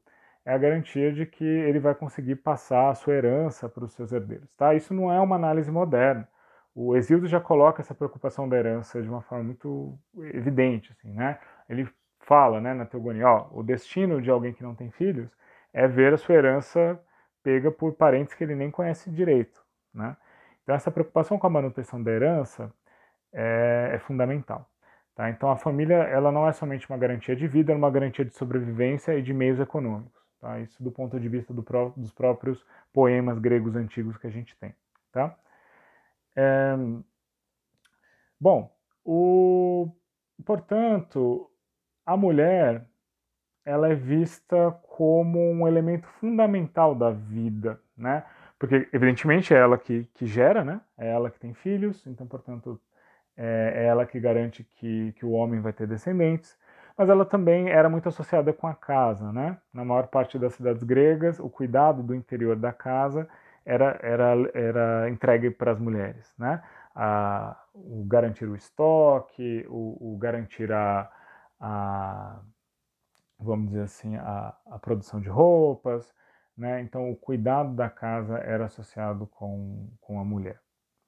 é 0.49 0.55
a 0.55 0.59
garantia 0.59 1.13
de 1.13 1.27
que 1.27 1.45
ele 1.45 1.79
vai 1.79 1.95
conseguir 1.95 2.37
passar 2.37 2.89
a 2.91 2.95
sua 2.95 3.15
herança 3.15 3.69
para 3.69 3.85
os 3.85 3.93
seus 3.93 4.13
herdeiros, 4.13 4.49
tá? 4.57 4.75
Isso 4.75 4.95
não 4.95 5.13
é 5.13 5.21
uma 5.21 5.37
análise 5.37 5.71
moderna. 5.71 6.27
O 6.75 6.97
Exílio 6.97 7.27
já 7.27 7.39
coloca 7.39 7.83
essa 7.83 7.95
preocupação 7.95 8.49
da 8.49 8.57
herança 8.57 9.03
de 9.03 9.09
uma 9.09 9.21
forma 9.21 9.45
muito 9.45 9.99
evidente, 10.33 10.91
assim, 10.93 11.13
né? 11.13 11.39
Ele 11.69 11.87
fala, 12.21 12.63
né, 12.63 12.73
na 12.73 12.87
Teogonia, 12.87 13.29
ó, 13.29 13.49
o 13.53 13.63
destino 13.63 14.23
de 14.23 14.31
alguém 14.31 14.55
que 14.55 14.63
não 14.63 14.75
tem 14.75 14.91
filhos 14.91 15.31
é 15.73 15.87
ver 15.87 16.15
a 16.15 16.17
sua 16.17 16.35
herança 16.37 16.99
pega 17.43 17.71
por 17.71 17.93
parentes 17.95 18.35
que 18.35 18.43
ele 18.43 18.55
nem 18.55 18.71
conhece 18.71 19.11
direito. 19.11 19.63
Né? 19.93 20.17
Então, 20.63 20.75
essa 20.75 20.91
preocupação 20.91 21.39
com 21.39 21.47
a 21.47 21.51
manutenção 21.51 22.03
da 22.03 22.11
herança 22.11 22.73
é, 23.33 23.91
é 23.95 23.99
fundamental. 23.99 24.67
Tá? 25.15 25.29
Então, 25.31 25.51
a 25.51 25.57
família 25.57 25.97
ela 25.97 26.33
não 26.33 26.49
é 26.49 26.53
somente 26.53 26.89
uma 26.89 26.99
garantia 26.99 27.37
de 27.37 27.47
vida, 27.47 27.73
é 27.73 27.77
uma 27.77 27.91
garantia 27.91 28.25
de 28.25 28.35
sobrevivência 28.35 29.15
e 29.19 29.23
de 29.23 29.35
meios 29.35 29.61
econômicos. 29.61 30.28
Tá? 30.41 30.61
Isso 30.61 30.83
do 30.83 30.91
ponto 30.91 31.19
de 31.19 31.29
vista 31.29 31.53
do 31.53 31.63
pró 31.63 31.93
dos 31.97 32.13
próprios 32.13 32.65
poemas 32.93 33.39
gregos 33.39 33.75
antigos 33.77 34.17
que 34.17 34.27
a 34.27 34.31
gente 34.31 34.57
tem. 34.57 34.75
Tá? 35.13 35.37
É... 36.37 36.77
Bom, 38.41 38.73
o... 39.05 39.91
portanto, 40.45 41.51
a 42.07 42.17
mulher 42.17 42.87
ela 43.65 43.89
é 43.91 43.95
vista 43.95 44.73
como 44.97 45.39
um 45.39 45.69
elemento 45.69 46.09
fundamental 46.21 46.95
da 46.95 47.11
vida, 47.11 47.79
né? 47.97 48.25
Porque, 48.59 48.89
evidentemente, 48.93 49.53
é 49.53 49.59
ela 49.59 49.77
que, 49.77 50.05
que 50.15 50.27
gera, 50.27 50.65
né? 50.65 50.81
É 50.97 51.11
ela 51.11 51.31
que 51.31 51.39
tem 51.39 51.53
filhos, 51.53 52.07
então, 52.07 52.27
portanto, 52.27 52.81
é, 53.37 53.73
é 53.77 53.85
ela 53.85 54.07
que 54.07 54.19
garante 54.19 54.65
que, 54.65 55.13
que 55.13 55.25
o 55.25 55.33
homem 55.33 55.61
vai 55.61 55.73
ter 55.73 55.87
descendentes. 55.87 56.59
Mas 56.99 57.09
ela 57.09 57.25
também 57.25 57.71
era 57.71 57.89
muito 57.89 58.09
associada 58.09 58.53
com 58.53 58.67
a 58.67 58.75
casa, 58.75 59.33
né? 59.33 59.59
Na 59.73 59.85
maior 59.85 60.09
parte 60.09 60.39
das 60.39 60.55
cidades 60.55 60.83
gregas, 60.83 61.39
o 61.39 61.49
cuidado 61.49 62.03
do 62.03 62.15
interior 62.15 62.57
da 62.57 62.73
casa 62.73 63.29
era, 63.65 63.99
era, 64.03 64.35
era 64.55 65.11
entregue 65.11 65.51
para 65.51 65.73
as 65.73 65.79
mulheres, 65.79 66.35
né? 66.39 66.63
A, 66.95 67.57
o 67.75 68.05
garantir 68.05 68.47
o 68.47 68.57
estoque, 68.57 69.65
o, 69.69 70.15
o 70.15 70.19
garantir 70.19 70.73
a, 70.73 71.09
a 71.61 72.41
vamos 73.39 73.69
dizer 73.69 73.83
assim, 73.85 74.17
a, 74.17 74.55
a 74.67 74.79
produção 74.79 75.21
de 75.21 75.29
roupas, 75.29 76.13
né? 76.57 76.81
Então 76.83 77.11
o 77.11 77.17
cuidado 77.17 77.75
da 77.75 77.89
casa 77.89 78.39
era 78.39 78.67
associado 78.67 79.27
com, 79.29 79.89
com 80.01 80.21
a 80.21 80.25
mulher, 80.25 80.61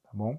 tá 0.05 0.11
bom? 0.13 0.39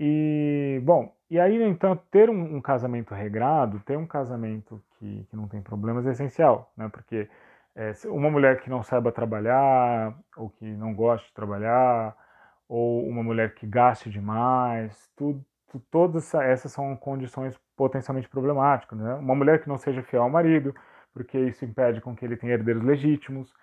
E, 0.00 0.80
bom, 0.84 1.14
e 1.30 1.38
aí, 1.38 1.62
entanto, 1.62 2.02
ter 2.10 2.28
um, 2.28 2.56
um, 2.56 2.60
casamento 2.60 3.14
regrado, 3.14 3.80
ter 3.80 3.96
um 3.96 4.06
casamento 4.06 4.82
que, 4.98 5.24
que 5.30 5.36
não 5.36 5.46
tem 5.46 5.62
problemas 5.62 6.06
é 6.06 6.10
essencial, 6.10 6.72
né? 6.76 6.88
Porque 6.88 7.28
é, 7.76 7.92
uma 8.06 8.30
mulher 8.30 8.60
que 8.60 8.68
não 8.68 8.82
saiba 8.82 9.12
trabalhar, 9.12 10.14
ou 10.36 10.50
que 10.50 10.64
não 10.64 10.92
goste 10.94 11.28
de 11.28 11.34
trabalhar, 11.34 12.16
ou 12.68 13.06
uma 13.08 13.22
mulher 13.22 13.54
que 13.54 13.66
gaste 13.66 14.10
demais, 14.10 15.10
tudo, 15.16 15.44
todas 15.90 16.34
essas 16.34 16.72
são 16.72 16.96
condições 16.96 17.58
potencialmente 17.76 18.28
problemáticas, 18.28 18.98
né? 18.98 19.14
Uma 19.14 19.34
mulher 19.34 19.62
que 19.62 19.68
não 19.68 19.78
seja 19.78 20.02
fiel 20.02 20.22
ao 20.24 20.30
marido, 20.30 20.74
porque 21.12 21.38
isso 21.38 21.64
impede 21.64 22.00
com 22.00 22.14
que 22.14 22.24
ele 22.24 22.36
tenha 22.36 22.54
herdeiros 22.54 22.82
legítimos. 22.82 23.54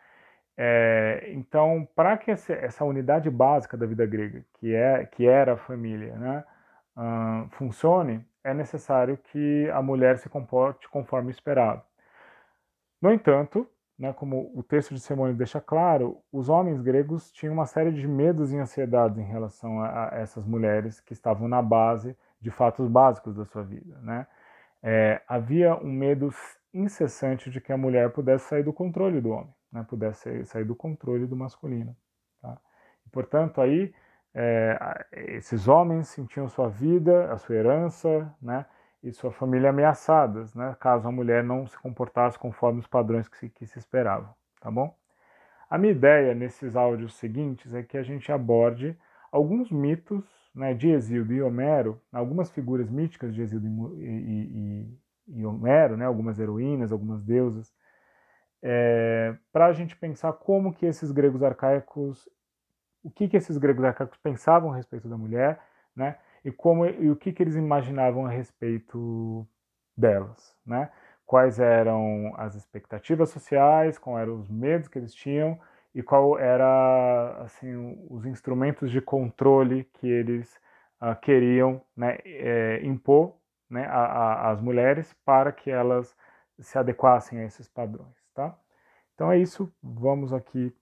É, 0.58 1.30
então, 1.34 1.88
para 1.96 2.18
que 2.18 2.32
essa, 2.32 2.54
essa, 2.54 2.84
unidade 2.86 3.30
básica 3.30 3.78
da 3.78 3.86
vida 3.86 4.06
grega, 4.06 4.44
que, 4.60 4.74
é, 4.74 5.06
que 5.06 5.28
era 5.28 5.54
a 5.54 5.58
família, 5.58 6.16
né, 6.16 6.44
uh, 6.98 7.48
funcione, 7.51 8.25
é 8.44 8.54
necessário 8.54 9.18
que 9.18 9.70
a 9.74 9.82
mulher 9.82 10.18
se 10.18 10.27
comporte 10.27 10.89
conforme 10.89 11.32
esperado. 11.32 11.82
No 13.01 13.12
entanto, 13.13 13.70
né, 13.98 14.13
como 14.13 14.51
o 14.56 14.63
texto 14.63 14.94
de 14.94 15.00
Simone 15.00 15.34
deixa 15.34 15.62
claro, 15.62 16.22
os 16.32 16.50
homens 16.50 16.82
gregos 16.82 17.32
tinham 17.32 17.54
uma 17.54 17.66
série 17.66 17.92
de 17.92 18.08
medos 18.08 18.51
e 18.51 18.58
ansiedades 18.58 19.18
em 19.18 19.24
relação 19.24 19.82
a, 19.82 20.10
a 20.10 20.20
essas 20.20 20.46
mulheres 20.46 21.00
que 21.00 21.13
estavam 21.13 21.48
na 21.48 21.62
base 21.62 22.16
de 22.39 22.51
fatos 22.51 22.88
básicos 22.88 23.36
da 23.36 23.46
sua 23.46 23.63
vida. 23.63 23.98
Né? 24.01 24.27
É, 24.84 25.22
havia 25.27 25.75
um 25.75 25.92
medo 25.92 26.30
incessante 26.74 27.50
de 27.50 27.60
que 27.60 27.74
a 27.74 27.77
mulher 27.77 28.12
pudesse 28.12 28.48
sair 28.50 28.63
do 28.63 28.74
controle 28.74 29.20
do 29.20 29.30
homem, 29.30 29.54
né? 29.72 29.86
pudesse 29.88 30.46
sair 30.46 30.63
do 30.63 30.75
controle 30.75 31.25
do 31.25 31.36
masculino. 31.36 31.96
Tá? 32.42 32.58
Portanto, 33.12 33.60
aí 33.62 33.94
é, 34.39 35.08
esses 35.36 35.67
homens 35.67 36.10
sentiam 36.10 36.48
sua 36.48 36.70
vida, 36.70 37.32
a 37.34 37.38
sua 37.39 37.56
herança, 37.56 38.32
né? 38.39 38.67
e 39.01 39.12
sua 39.12 39.32
família 39.32 39.72
ameaçadas, 39.72 40.53
né? 40.53 40.75
caso 40.79 41.08
a 41.08 41.12
mulher 41.12 41.44
não 41.44 41.65
se 41.65 41.77
comportasse 41.79 42.38
conforme 42.38 42.79
os 42.79 42.86
padrões 42.86 43.27
que 43.27 43.38
se, 43.38 43.50
que 43.50 43.65
se 43.65 43.79
esperavam, 43.79 44.29
tá 44.62 44.70
bom? 44.70 44.96
A 45.67 45.77
minha 45.77 45.91
ideia 45.91 46.36
nesses 46.36 46.75
áudios 46.75 47.15
seguintes 47.15 47.74
é 47.74 47.82
que 47.82 47.98
a 47.98 48.03
gente 48.03 48.32
aborde 48.32 48.96
alguns 49.32 49.72
mitos 49.72 50.24
né, 50.53 50.74
de 50.74 50.89
Exildo 50.89 51.34
e 51.34 51.41
Homero, 51.41 52.00
algumas 52.12 52.51
figuras 52.51 52.89
míticas 52.89 53.34
de 53.34 53.41
Exildo 53.41 53.96
e, 54.00 54.06
e, 54.06 55.39
e 55.39 55.46
Homero, 55.46 55.98
né, 55.98 56.06
algumas 56.06 56.39
heroínas, 56.39 56.91
algumas 56.91 57.24
deusas, 57.24 57.74
é, 58.62 59.36
para 59.51 59.65
a 59.65 59.74
gente 59.74 59.96
pensar 59.96 60.34
como 60.34 60.74
que 60.74 60.86
esses 60.86 61.12
gregos 61.12 61.44
arcaicos, 61.44 62.29
o 63.04 63.10
que 63.10 63.27
que 63.27 63.38
esses 63.38 63.58
gregos 63.58 63.84
arcaicos 63.84 64.18
pensavam 64.18 64.72
a 64.72 64.75
respeito 64.75 65.08
da 65.08 65.18
mulher, 65.18 65.60
né, 65.96 66.18
e 66.44 66.51
como 66.51 66.86
e 66.86 67.10
o 67.10 67.16
que 67.16 67.32
que 67.34 67.44
eles 67.44 67.56
imaginavam 67.56 68.25
a 68.25 68.30
respeito 68.30 69.48
delas, 69.98 70.56
né? 70.66 70.89
Quais 71.25 71.60
eram 71.60 72.34
as 72.38 72.56
expectativas 72.56 73.30
sociais, 73.32 73.98
quais 73.98 74.22
eram 74.22 74.39
os 74.39 74.50
medos 74.50 74.88
que 74.88 74.98
eles 74.98 75.13
tinham 75.13 75.60
e 75.94 76.01
qual 76.04 76.38
era 76.39 77.42
assim 77.42 77.98
os 78.10 78.25
instrumentos 78.25 78.92
de 78.92 79.01
controle 79.01 79.84
que 79.96 80.08
eles 80.08 80.56
uh, 81.01 81.16
queriam 81.20 81.82
né, 81.96 82.18
é, 82.24 82.80
impor 82.86 83.36
né, 83.70 83.88
as 83.89 84.62
mulheres 84.62 85.13
para 85.25 85.51
que 85.51 85.70
elas 85.70 86.16
se 86.60 86.77
adequassem 86.77 87.39
a 87.39 87.46
esses 87.46 87.68
padrões, 87.68 88.16
tá? 88.34 88.58
Então 89.13 89.32
é 89.32 89.38
isso, 89.38 89.72
vamos 89.82 90.32
aqui 90.32 90.74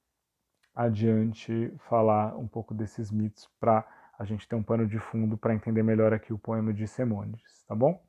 adiante 0.76 1.74
falar 1.88 2.38
um 2.38 2.48
pouco 2.48 2.74
desses 2.74 3.12
mitos 3.12 3.50
para 3.60 3.86
a 4.18 4.26
gente 4.26 4.48
ter 4.48 4.56
um 4.56 4.64
pano 4.64 4.86
de 4.86 5.00
fundo 5.00 5.38
para 5.38 5.54
entender 5.54 5.84
melhor 5.84 6.14
aqui 6.14 6.34
o 6.34 6.38
poema 6.38 6.74
de 6.74 6.88
Semônides, 6.88 7.64
tá 7.68 7.76
bom? 7.76 8.02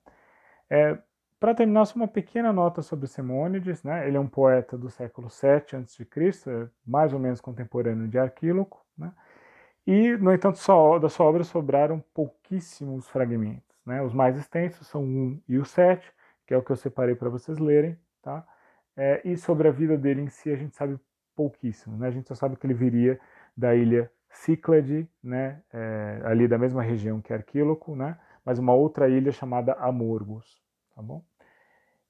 É, 0.68 0.98
para 1.38 1.54
terminar, 1.54 1.84
só 1.84 1.96
uma 1.96 2.08
pequena 2.08 2.52
nota 2.52 2.82
sobre 2.82 3.06
Semônides, 3.06 3.82
né? 3.82 4.08
Ele 4.08 4.16
é 4.16 4.20
um 4.20 4.26
poeta 4.26 4.76
do 4.76 4.88
século 4.88 5.28
VII 5.28 5.80
a.C., 5.80 6.50
é 6.50 6.68
mais 6.86 7.12
ou 7.12 7.18
menos 7.18 7.40
contemporâneo 7.40 8.08
de 8.08 8.18
Arquíloco, 8.18 8.84
né? 8.96 9.12
E, 9.86 10.16
no 10.16 10.32
entanto, 10.32 10.58
só, 10.58 10.98
da 10.98 11.08
sua 11.08 11.26
obra 11.26 11.44
sobraram 11.44 12.02
pouquíssimos 12.12 13.08
fragmentos. 13.08 13.76
Né? 13.86 14.02
Os 14.02 14.12
mais 14.12 14.36
extensos 14.36 14.88
são 14.88 15.02
o 15.02 15.04
1 15.04 15.42
e 15.48 15.58
o 15.58 15.64
7, 15.64 16.12
que 16.44 16.52
é 16.52 16.56
o 16.56 16.62
que 16.62 16.72
eu 16.72 16.76
separei 16.76 17.14
para 17.14 17.28
vocês 17.28 17.58
lerem. 17.58 17.96
Tá? 18.20 18.44
É, 18.96 19.20
e 19.24 19.36
sobre 19.36 19.68
a 19.68 19.70
vida 19.70 19.96
dele 19.96 20.22
em 20.22 20.28
si, 20.28 20.50
a 20.50 20.56
gente 20.56 20.74
sabe 20.74 20.98
pouquíssimo. 21.36 21.96
Né? 21.98 22.08
A 22.08 22.10
gente 22.10 22.26
só 22.26 22.34
sabe 22.34 22.56
que 22.56 22.66
ele 22.66 22.74
viria 22.74 23.20
da 23.56 23.74
ilha 23.74 24.10
Cíclade, 24.30 25.08
né? 25.22 25.62
É, 25.72 26.20
ali 26.24 26.48
da 26.48 26.58
mesma 26.58 26.82
região 26.82 27.20
que 27.20 27.32
Arquíloco, 27.32 27.94
né? 27.94 28.18
mas 28.44 28.58
uma 28.58 28.74
outra 28.74 29.08
ilha 29.08 29.32
chamada 29.32 29.74
Amorgos. 29.74 30.62
Tá 30.94 31.02
bom? 31.02 31.22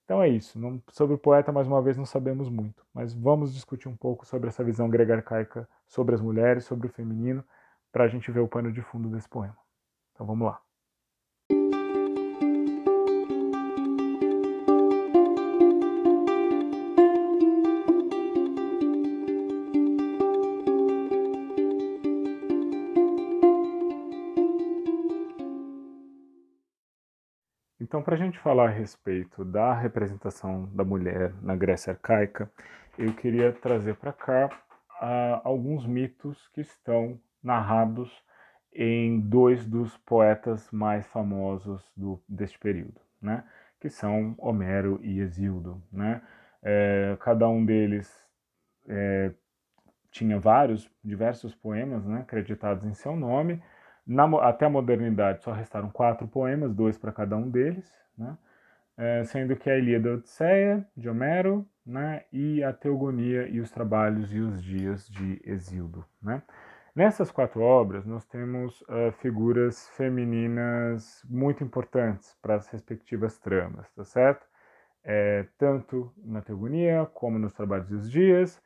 Então 0.04 0.22
é 0.22 0.28
isso. 0.28 0.58
Não, 0.58 0.80
sobre 0.90 1.14
o 1.16 1.18
poeta, 1.18 1.50
mais 1.50 1.66
uma 1.66 1.82
vez, 1.82 1.96
não 1.96 2.06
sabemos 2.06 2.48
muito, 2.48 2.86
mas 2.94 3.12
vamos 3.12 3.52
discutir 3.52 3.88
um 3.88 3.96
pouco 3.96 4.24
sobre 4.24 4.48
essa 4.48 4.62
visão 4.62 4.88
grega 4.88 5.16
arcaica 5.16 5.68
sobre 5.86 6.14
as 6.14 6.20
mulheres, 6.20 6.64
sobre 6.64 6.86
o 6.86 6.90
feminino, 6.90 7.44
para 7.92 8.04
a 8.04 8.08
gente 8.08 8.30
ver 8.30 8.40
o 8.40 8.48
pano 8.48 8.72
de 8.72 8.82
fundo 8.82 9.08
desse 9.08 9.28
poema. 9.28 9.56
Então 10.12 10.26
vamos 10.26 10.46
lá. 10.46 10.65
Então, 27.96 28.04
para 28.04 28.14
a 28.14 28.18
gente 28.18 28.38
falar 28.38 28.66
a 28.66 28.70
respeito 28.70 29.42
da 29.42 29.72
representação 29.72 30.68
da 30.74 30.84
mulher 30.84 31.32
na 31.40 31.56
Grécia 31.56 31.94
arcaica, 31.94 32.50
eu 32.98 33.10
queria 33.14 33.54
trazer 33.54 33.94
para 33.94 34.12
cá 34.12 34.50
uh, 35.00 35.40
alguns 35.42 35.86
mitos 35.86 36.46
que 36.48 36.60
estão 36.60 37.18
narrados 37.42 38.12
em 38.70 39.18
dois 39.18 39.66
dos 39.66 39.96
poetas 39.96 40.70
mais 40.70 41.06
famosos 41.06 41.90
do, 41.96 42.22
deste 42.28 42.58
período, 42.58 43.00
né? 43.18 43.42
que 43.80 43.88
são 43.88 44.34
Homero 44.36 45.00
e 45.02 45.20
Hesíodo. 45.20 45.82
Né? 45.90 46.20
É, 46.62 47.16
cada 47.20 47.48
um 47.48 47.64
deles 47.64 48.14
é, 48.86 49.32
tinha 50.10 50.38
vários, 50.38 50.86
diversos 51.02 51.54
poemas 51.54 52.04
né, 52.04 52.20
acreditados 52.20 52.84
em 52.84 52.92
seu 52.92 53.16
nome, 53.16 53.62
na, 54.06 54.24
até 54.42 54.66
a 54.66 54.70
modernidade 54.70 55.42
só 55.42 55.52
restaram 55.52 55.90
quatro 55.90 56.28
poemas, 56.28 56.74
dois 56.74 56.96
para 56.96 57.12
cada 57.12 57.36
um 57.36 57.50
deles, 57.50 57.90
né? 58.16 58.36
é, 58.96 59.24
sendo 59.24 59.56
que 59.56 59.68
a 59.68 59.76
Ilíada 59.76 60.14
Odisseia, 60.14 60.86
de 60.96 61.08
Homero, 61.08 61.66
né? 61.84 62.24
e 62.32 62.62
a 62.62 62.72
Teogonia 62.72 63.48
e 63.48 63.60
os 63.60 63.70
Trabalhos 63.70 64.32
e 64.32 64.38
os 64.38 64.62
Dias 64.62 65.08
de 65.08 65.40
Exildo. 65.44 66.04
Né? 66.22 66.42
Nessas 66.94 67.30
quatro 67.30 67.60
obras, 67.60 68.06
nós 68.06 68.24
temos 68.24 68.80
uh, 68.82 69.12
figuras 69.18 69.88
femininas 69.90 71.22
muito 71.28 71.62
importantes 71.62 72.34
para 72.40 72.54
as 72.54 72.68
respectivas 72.68 73.38
tramas, 73.38 73.92
tá 73.92 74.02
certo? 74.02 74.46
É, 75.04 75.46
tanto 75.58 76.10
na 76.16 76.40
Teogonia 76.40 77.06
como 77.12 77.38
nos 77.38 77.52
Trabalhos 77.52 77.90
e 77.90 77.94
os 77.94 78.10
Dias, 78.10 78.60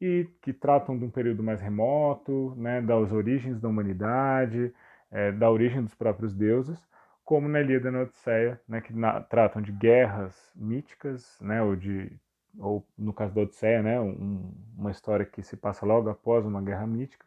e 0.00 0.28
que 0.42 0.52
tratam 0.52 0.98
de 0.98 1.04
um 1.04 1.10
período 1.10 1.42
mais 1.42 1.60
remoto, 1.60 2.54
né, 2.56 2.80
das 2.82 3.12
origens 3.12 3.60
da 3.60 3.68
humanidade, 3.68 4.72
é, 5.10 5.32
da 5.32 5.50
origem 5.50 5.82
dos 5.82 5.94
próprios 5.94 6.34
deuses, 6.34 6.78
como 7.24 7.48
na 7.48 7.60
Ilíada 7.60 7.88
e 7.88 7.92
na 7.92 8.02
Odisseia, 8.02 8.60
né, 8.68 8.80
que 8.80 8.92
na, 8.92 9.20
tratam 9.20 9.62
de 9.62 9.72
guerras 9.72 10.52
míticas, 10.54 11.38
né, 11.40 11.62
ou 11.62 11.76
de 11.76 12.12
ou 12.58 12.86
no 12.96 13.12
caso 13.12 13.34
da 13.34 13.42
Odisseia, 13.42 13.82
né, 13.82 14.00
um, 14.00 14.52
uma 14.76 14.90
história 14.90 15.26
que 15.26 15.42
se 15.42 15.56
passa 15.56 15.84
logo 15.84 16.08
após 16.08 16.46
uma 16.46 16.62
guerra 16.62 16.86
mítica, 16.86 17.26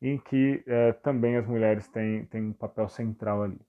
em 0.00 0.18
que 0.18 0.62
é, 0.66 0.92
também 0.92 1.36
as 1.36 1.46
mulheres 1.46 1.88
têm, 1.88 2.24
têm 2.26 2.42
um 2.42 2.52
papel 2.52 2.88
central 2.88 3.42
ali. 3.42 3.60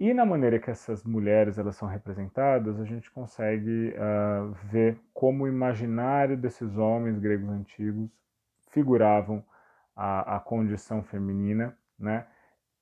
E 0.00 0.14
na 0.14 0.24
maneira 0.24 0.58
que 0.58 0.70
essas 0.70 1.02
mulheres 1.02 1.58
elas 1.58 1.76
são 1.76 1.88
representadas, 1.88 2.80
a 2.80 2.84
gente 2.84 3.10
consegue 3.10 3.94
uh, 3.96 4.52
ver 4.70 4.98
como 5.12 5.44
o 5.44 5.48
imaginário 5.48 6.36
desses 6.36 6.76
homens 6.76 7.18
gregos 7.18 7.48
antigos 7.48 8.08
figuravam 8.70 9.44
a, 9.96 10.36
a 10.36 10.40
condição 10.40 11.02
feminina, 11.02 11.76
né? 11.98 12.26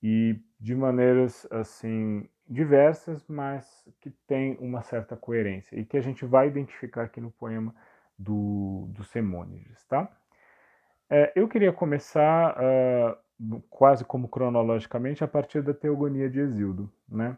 e 0.02 0.38
de 0.60 0.74
maneiras 0.74 1.46
assim 1.50 2.28
diversas, 2.48 3.26
mas 3.26 3.84
que 4.00 4.10
tem 4.26 4.56
uma 4.60 4.82
certa 4.82 5.16
coerência 5.16 5.76
e 5.76 5.84
que 5.84 5.96
a 5.96 6.00
gente 6.00 6.24
vai 6.24 6.46
identificar 6.46 7.02
aqui 7.02 7.20
no 7.20 7.30
poema 7.30 7.74
do, 8.16 8.86
do 8.90 9.02
Semônides, 9.02 9.84
tá? 9.86 10.08
É, 11.10 11.32
eu 11.34 11.48
queria 11.48 11.72
começar 11.72 12.56
uh, 12.56 13.16
quase 13.68 14.04
como 14.04 14.28
cronologicamente 14.28 15.22
a 15.22 15.28
partir 15.28 15.62
da 15.62 15.74
Teogonia 15.74 16.28
de 16.28 16.40
Exildo, 16.40 16.90
né? 17.08 17.36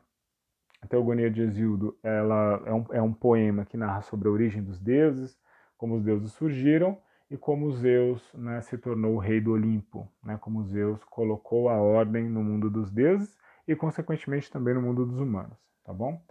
A 0.81 0.87
Teogonia 0.87 1.31
de 1.31 1.43
Exildo 1.43 1.99
ela 2.03 2.63
é 2.65 2.73
um, 2.73 2.87
é 2.93 3.03
um 3.03 3.13
poema 3.13 3.65
que 3.65 3.77
narra 3.77 4.01
sobre 4.03 4.29
a 4.29 4.31
origem 4.31 4.63
dos 4.63 4.79
deuses, 4.79 5.37
como 5.77 5.97
os 5.97 6.05
deuses 6.05 6.33
surgiram 6.33 6.99
e 7.31 7.37
como 7.37 7.71
Zeus 7.73 8.33
né, 8.35 8.61
se 8.63 8.79
tornou 8.79 9.15
o 9.15 9.19
rei 9.19 9.41
do 9.41 9.53
Olimpo, 9.53 10.11
né, 10.23 10.39
como 10.41 10.65
Zeus 10.65 11.03
colocou 11.05 11.69
a 11.69 11.75
ordem 11.75 12.29
no 12.29 12.43
mundo 12.43 12.71
dos 12.71 12.91
deuses 12.91 13.37
e, 13.67 13.77
consequentemente, 13.77 14.51
também 14.51 14.73
no 14.73 14.81
mundo 14.81 15.05
dos 15.05 15.19
humanos, 15.19 15.59
tá 15.85 15.93
bom? 15.93 16.23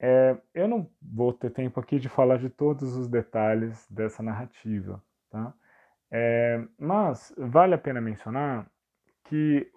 É, 0.00 0.36
eu 0.54 0.66
não 0.66 0.88
vou 1.00 1.32
ter 1.32 1.50
tempo 1.50 1.78
aqui 1.78 1.98
de 1.98 2.08
falar 2.08 2.38
de 2.38 2.48
todos 2.48 2.96
os 2.96 3.06
detalhes 3.06 3.86
dessa 3.90 4.22
narrativa, 4.22 5.02
tá? 5.30 5.52
É, 6.10 6.64
mas 6.78 7.34
vale 7.36 7.74
a 7.74 7.78
pena 7.78 8.00
mencionar 8.00 8.70
que 9.24 9.70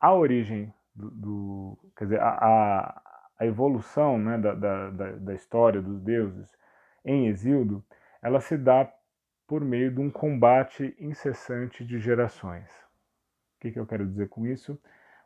a 0.00 0.12
origem 0.12 0.72
do, 0.94 1.10
do 1.10 1.78
quer 1.96 2.04
dizer, 2.04 2.20
a, 2.20 3.02
a 3.38 3.46
evolução 3.46 4.18
né, 4.18 4.38
da, 4.38 4.54
da, 4.54 4.90
da 4.90 5.34
história 5.34 5.80
dos 5.80 6.00
deuses 6.00 6.50
em 7.04 7.28
Exildo, 7.28 7.84
ela 8.22 8.40
se 8.40 8.56
dá 8.56 8.90
por 9.46 9.64
meio 9.64 9.92
de 9.92 10.00
um 10.00 10.10
combate 10.10 10.96
incessante 10.98 11.84
de 11.84 12.00
gerações. 12.00 12.68
O 13.56 13.60
que, 13.60 13.70
que 13.70 13.78
eu 13.78 13.86
quero 13.86 14.06
dizer 14.06 14.28
com 14.28 14.46
isso? 14.46 14.78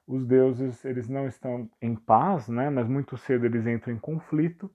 Os 0.06 0.26
deuses 0.26 0.84
eles 0.84 1.08
não 1.08 1.26
estão 1.26 1.70
em 1.80 1.94
paz, 1.94 2.48
né? 2.48 2.68
mas 2.68 2.86
muito 2.88 3.16
cedo 3.16 3.46
eles 3.46 3.66
entram 3.66 3.94
em 3.94 3.98
conflito, 3.98 4.70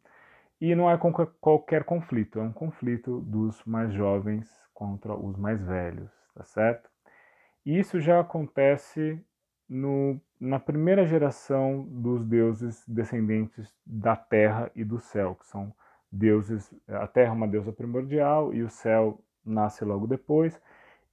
e 0.60 0.74
não 0.74 0.90
é 0.90 0.98
qualquer 1.42 1.84
conflito, 1.84 2.40
é 2.40 2.42
um 2.42 2.54
conflito 2.54 3.20
dos 3.22 3.64
mais 3.66 3.94
jovens 3.94 4.50
contra 4.74 5.14
os 5.14 5.38
mais 5.38 5.62
velhos, 5.62 6.10
tá 6.34 6.46
certo? 6.46 6.90
E 7.66 7.80
isso 7.80 8.00
já 8.00 8.20
acontece 8.20 9.20
no, 9.68 10.20
na 10.40 10.60
primeira 10.60 11.06
geração 11.06 11.84
dos 11.90 12.24
deuses 12.24 12.84
descendentes 12.88 13.74
da 13.86 14.16
terra 14.16 14.72
e 14.76 14.84
do 14.84 15.00
céu, 15.00 15.36
que 15.36 15.48
são 15.48 15.74
deuses, 16.12 16.74
a 16.88 17.08
terra 17.08 17.32
é 17.32 17.36
uma 17.36 17.48
deusa 17.48 17.72
primordial 17.72 18.54
e 18.54 18.62
o 18.62 18.70
céu 18.70 19.20
nasce 19.44 19.84
logo 19.84 20.08
depois, 20.08 20.60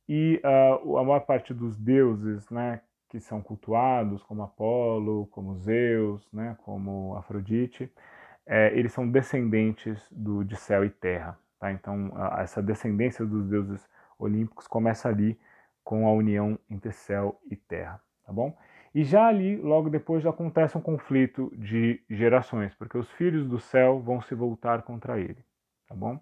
e 0.09 0.41
uh, 0.45 0.99
a 0.99 1.05
maior 1.05 1.21
parte 1.21 1.55
dos 1.55 1.77
deuses 1.77 2.49
né, 2.51 2.81
que 3.09 3.21
são 3.21 3.41
cultuados, 3.41 4.23
como 4.23 4.43
Apolo, 4.43 5.27
como 5.31 5.57
Zeus, 5.57 6.29
né, 6.33 6.57
como 6.65 7.17
Afrodite, 7.17 7.91
é, 8.47 8.77
eles 8.77 8.93
são 8.93 9.09
descendentes 9.09 10.07
do, 10.11 10.45
de 10.45 10.57
céu 10.57 10.85
e 10.85 10.91
terra. 10.91 11.39
Tá? 11.59 11.73
Então, 11.73 12.11
a, 12.15 12.43
essa 12.43 12.63
descendência 12.63 13.25
dos 13.25 13.47
deuses 13.47 13.89
olímpicos 14.19 14.67
começa 14.67 15.09
ali 15.09 15.39
com 15.85 16.07
a 16.07 16.13
união 16.13 16.59
entre 16.71 16.93
céu 16.93 17.41
e 17.51 17.57
terra. 17.57 18.01
Tá 18.25 18.33
bom? 18.33 18.57
E 18.95 19.05
já 19.05 19.27
ali, 19.27 19.57
logo 19.57 19.89
depois, 19.89 20.25
acontece 20.27 20.77
um 20.77 20.81
conflito 20.81 21.51
de 21.57 22.03
gerações, 22.11 22.75
porque 22.75 22.99
os 22.99 23.11
filhos 23.13 23.49
do 23.49 23.59
céu 23.59 24.01
vão 24.01 24.21
se 24.21 24.35
voltar 24.35 24.83
contra 24.83 25.19
ele. 25.19 25.43
Tá 25.89 25.95
bom? 25.95 26.21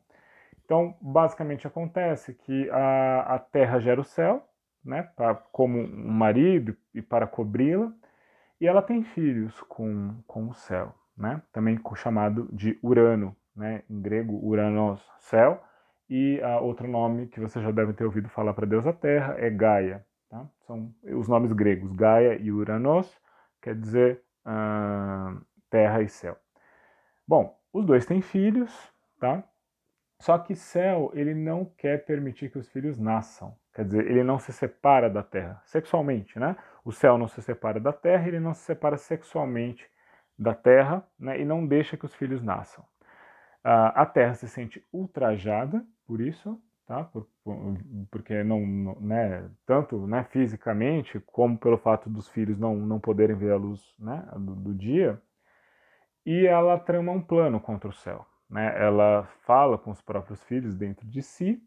Então, 0.65 0.97
basicamente 1.01 1.67
acontece 1.67 2.33
que 2.33 2.71
a, 2.71 3.35
a 3.35 3.39
terra 3.41 3.81
gera 3.81 4.01
o 4.01 4.05
céu, 4.05 4.49
né, 4.85 5.03
pra, 5.17 5.35
como 5.35 5.79
um 5.79 6.13
marido 6.13 6.77
e 6.95 7.03
para 7.03 7.27
cobri-la, 7.27 7.93
e 8.61 8.69
ela 8.69 8.81
tem 8.81 9.03
filhos 9.03 9.61
com, 9.63 10.15
com 10.29 10.49
o 10.49 10.55
céu, 10.55 10.95
né, 11.17 11.43
também 11.53 11.79
chamado 11.97 12.49
de 12.53 12.79
Urano, 12.83 13.37
né, 13.55 13.83
em 13.91 14.01
grego 14.01 14.39
Uranos, 14.47 15.05
céu, 15.19 15.61
e 16.11 16.43
a 16.43 16.59
outro 16.61 16.89
nome 16.89 17.29
que 17.29 17.39
você 17.39 17.63
já 17.63 17.71
deve 17.71 17.93
ter 17.93 18.05
ouvido 18.05 18.29
falar 18.29 18.53
para 18.53 18.67
Deus 18.67 18.85
a 18.85 18.93
Terra 18.93 19.37
é 19.39 19.49
Gaia. 19.49 20.05
Tá? 20.29 20.45
São 20.67 20.93
os 21.05 21.29
nomes 21.29 21.53
gregos, 21.53 21.93
Gaia 21.93 22.35
e 22.35 22.51
Uranos, 22.51 23.17
quer 23.63 23.77
dizer 23.77 24.21
uh, 24.45 25.41
terra 25.71 26.03
e 26.03 26.09
céu. 26.09 26.37
Bom, 27.27 27.57
os 27.73 27.87
dois 27.87 28.05
têm 28.05 28.21
filhos, 28.21 28.93
tá? 29.21 29.45
Só 30.19 30.37
que 30.37 30.55
céu, 30.55 31.13
ele 31.15 31.33
não 31.33 31.65
quer 31.65 32.05
permitir 32.05 32.51
que 32.51 32.59
os 32.59 32.69
filhos 32.69 32.99
nasçam. 32.99 33.57
Quer 33.73 33.85
dizer, 33.85 34.11
ele 34.11 34.25
não 34.25 34.39
se 34.39 34.53
separa 34.53 35.09
da 35.09 35.23
terra, 35.23 35.63
sexualmente, 35.65 36.39
né? 36.39 36.57
O 36.85 36.91
céu 36.91 37.17
não 37.17 37.29
se 37.29 37.41
separa 37.41 37.79
da 37.79 37.93
terra, 37.93 38.27
ele 38.27 38.41
não 38.41 38.53
se 38.53 38.63
separa 38.63 38.97
sexualmente 38.97 39.89
da 40.37 40.55
terra, 40.55 41.07
né? 41.19 41.41
E 41.41 41.45
não 41.45 41.65
deixa 41.65 41.97
que 41.97 42.05
os 42.05 42.15
filhos 42.15 42.43
nasçam. 42.43 42.85
Uh, 43.65 43.93
a 43.95 44.07
terra 44.07 44.35
se 44.35 44.49
sente 44.49 44.85
ultrajada 44.93 45.85
por 46.11 46.21
isso, 46.21 46.61
tá? 46.89 47.05
Por, 47.05 47.25
por, 47.45 47.57
porque 48.11 48.43
não, 48.43 48.67
não, 48.67 49.01
né? 49.01 49.49
Tanto, 49.65 50.09
né? 50.09 50.25
Fisicamente, 50.25 51.21
como 51.21 51.57
pelo 51.57 51.79
fato 51.79 52.11
dos 52.11 52.29
filhos 52.29 52.59
não, 52.59 52.75
não 52.75 52.99
poderem 52.99 53.37
ver 53.37 53.53
a 53.53 53.57
luz, 53.57 53.95
né? 53.97 54.27
do, 54.33 54.57
do 54.57 54.75
dia. 54.75 55.23
E 56.27 56.49
ela 56.49 56.77
trama 56.81 57.13
um 57.13 57.23
plano 57.23 57.61
contra 57.61 57.89
o 57.89 57.93
céu. 57.93 58.27
Né? 58.51 58.75
Ela 58.77 59.23
fala 59.47 59.79
com 59.79 59.93
os 59.93 60.03
próprios 60.03 60.43
filhos 60.43 60.75
dentro 60.75 61.07
de 61.07 61.23
si 61.23 61.63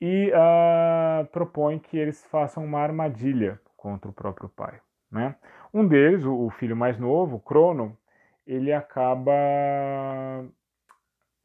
e 0.00 0.30
uh, 0.30 1.26
propõe 1.32 1.80
que 1.80 1.98
eles 1.98 2.24
façam 2.26 2.64
uma 2.64 2.78
armadilha 2.78 3.60
contra 3.76 4.08
o 4.08 4.14
próprio 4.14 4.48
pai. 4.48 4.80
Né? 5.10 5.34
Um 5.72 5.84
deles, 5.84 6.24
o, 6.24 6.48
filho 6.50 6.76
mais 6.76 6.96
novo, 6.96 7.40
Crono, 7.40 7.98
ele 8.46 8.72
acaba 8.72 9.32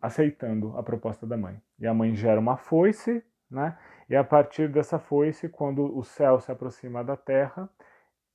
aceitando 0.02 0.78
a 0.78 0.84
proposta 0.84 1.26
da 1.28 1.38
mãe. 1.38 1.62
E 1.80 1.88
a 1.88 1.94
mãe 1.94 2.16
gera 2.16 2.40
uma 2.40 2.58
foice, 2.58 3.24
né? 3.50 3.78
E 4.10 4.16
a 4.16 4.24
partir 4.24 4.70
dessa 4.70 4.98
foice, 4.98 5.50
quando 5.50 5.96
o 5.98 6.04
céu 6.04 6.40
se 6.40 6.52
aproxima 6.52 7.04
da 7.04 7.16
terra, 7.16 7.70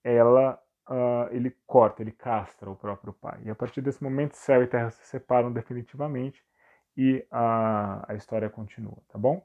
ela 0.02 0.60
uh, 0.88 1.28
ele 1.30 1.56
corta, 1.66 2.02
ele 2.02 2.12
castra 2.12 2.70
o 2.70 2.76
próprio 2.76 3.12
pai. 3.12 3.40
E 3.44 3.50
a 3.50 3.54
partir 3.54 3.80
desse 3.80 4.02
momento, 4.02 4.36
céu 4.36 4.62
e 4.62 4.66
terra 4.66 4.90
se 4.90 5.04
separam 5.06 5.52
definitivamente 5.52 6.42
e 6.96 7.26
a, 7.30 8.12
a 8.12 8.14
história 8.14 8.48
continua, 8.48 8.96
tá 9.08 9.18
bom? 9.18 9.44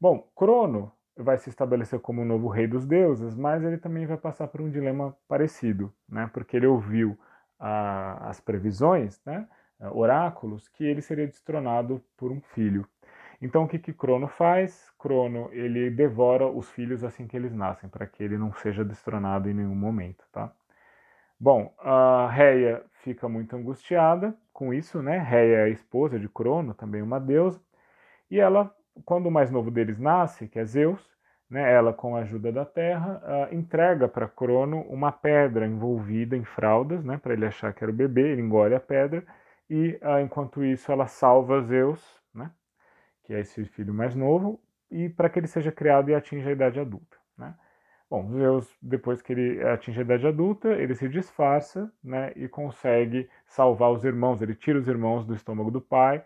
Bom, 0.00 0.28
Crono 0.36 0.92
vai 1.16 1.38
se 1.38 1.48
estabelecer 1.48 2.00
como 2.00 2.22
o 2.22 2.24
novo 2.24 2.48
rei 2.48 2.66
dos 2.66 2.86
deuses, 2.86 3.34
mas 3.36 3.62
ele 3.62 3.78
também 3.78 4.06
vai 4.06 4.16
passar 4.16 4.48
por 4.48 4.60
um 4.60 4.70
dilema 4.70 5.16
parecido, 5.28 5.92
né? 6.08 6.28
Porque 6.32 6.56
ele 6.56 6.66
ouviu 6.66 7.18
a, 7.58 8.28
as 8.28 8.40
previsões, 8.40 9.20
né? 9.24 9.48
Oráculos, 9.80 10.68
que 10.68 10.84
ele 10.84 11.00
seria 11.02 11.26
destronado 11.26 12.02
por 12.16 12.32
um 12.32 12.40
filho. 12.40 12.86
Então 13.40 13.64
o 13.64 13.68
que 13.68 13.78
que 13.78 13.92
Crono 13.92 14.28
faz? 14.28 14.90
Crono 14.98 15.50
ele 15.52 15.90
devora 15.90 16.46
os 16.46 16.70
filhos 16.70 17.04
assim 17.04 17.26
que 17.26 17.36
eles 17.36 17.52
nascem, 17.52 17.88
para 17.88 18.06
que 18.06 18.22
ele 18.22 18.38
não 18.38 18.52
seja 18.54 18.84
destronado 18.84 19.48
em 19.50 19.54
nenhum 19.54 19.74
momento, 19.74 20.24
tá? 20.32 20.52
Bom, 21.38 21.74
a 21.78 22.28
Reia 22.30 22.82
fica 23.02 23.28
muito 23.28 23.54
angustiada 23.54 24.34
com 24.52 24.72
isso, 24.72 25.02
né? 25.02 25.18
Reia 25.18 25.56
é 25.56 25.62
a 25.64 25.68
esposa 25.68 26.18
de 26.18 26.28
Crono, 26.28 26.72
também 26.72 27.02
uma 27.02 27.20
deusa, 27.20 27.60
e 28.30 28.40
ela, 28.40 28.74
quando 29.04 29.26
o 29.26 29.30
mais 29.30 29.50
novo 29.50 29.70
deles 29.70 29.98
nasce, 29.98 30.48
que 30.48 30.58
é 30.58 30.64
Zeus, 30.64 31.14
né, 31.50 31.72
ela 31.72 31.92
com 31.92 32.16
a 32.16 32.20
ajuda 32.20 32.50
da 32.50 32.64
Terra 32.64 33.20
uh, 33.22 33.54
entrega 33.54 34.08
para 34.08 34.26
Crono 34.26 34.80
uma 34.88 35.12
pedra 35.12 35.66
envolvida 35.66 36.36
em 36.36 36.44
fraldas, 36.44 37.04
né, 37.04 37.18
para 37.18 37.34
ele 37.34 37.46
achar 37.46 37.72
que 37.74 37.84
era 37.84 37.92
o 37.92 37.94
bebê, 37.94 38.32
ele 38.32 38.40
engole 38.42 38.74
a 38.74 38.80
pedra 38.80 39.24
e 39.68 39.98
uh, 40.02 40.20
enquanto 40.22 40.64
isso 40.64 40.90
ela 40.92 41.06
salva 41.06 41.62
Zeus, 41.62 42.02
né, 42.34 42.50
que 43.24 43.32
é 43.32 43.40
esse 43.40 43.64
filho 43.64 43.94
mais 43.94 44.14
novo, 44.14 44.60
e 44.90 45.08
para 45.08 45.28
que 45.28 45.38
ele 45.38 45.46
seja 45.46 45.72
criado 45.72 46.10
e 46.10 46.14
atinja 46.14 46.50
a 46.50 46.52
idade 46.52 46.78
adulta. 46.78 47.16
Né. 47.36 47.54
Bom, 48.08 48.30
Zeus, 48.30 48.76
depois 48.80 49.22
que 49.22 49.32
ele 49.32 49.62
atinge 49.64 49.98
a 49.98 50.02
idade 50.02 50.26
adulta, 50.26 50.68
ele 50.68 50.94
se 50.94 51.08
disfarça 51.08 51.92
né, 52.02 52.32
e 52.36 52.46
consegue 52.48 53.28
salvar 53.46 53.90
os 53.90 54.04
irmãos. 54.04 54.40
Ele 54.40 54.54
tira 54.54 54.78
os 54.78 54.86
irmãos 54.86 55.24
do 55.26 55.34
estômago 55.34 55.70
do 55.70 55.80
pai 55.80 56.24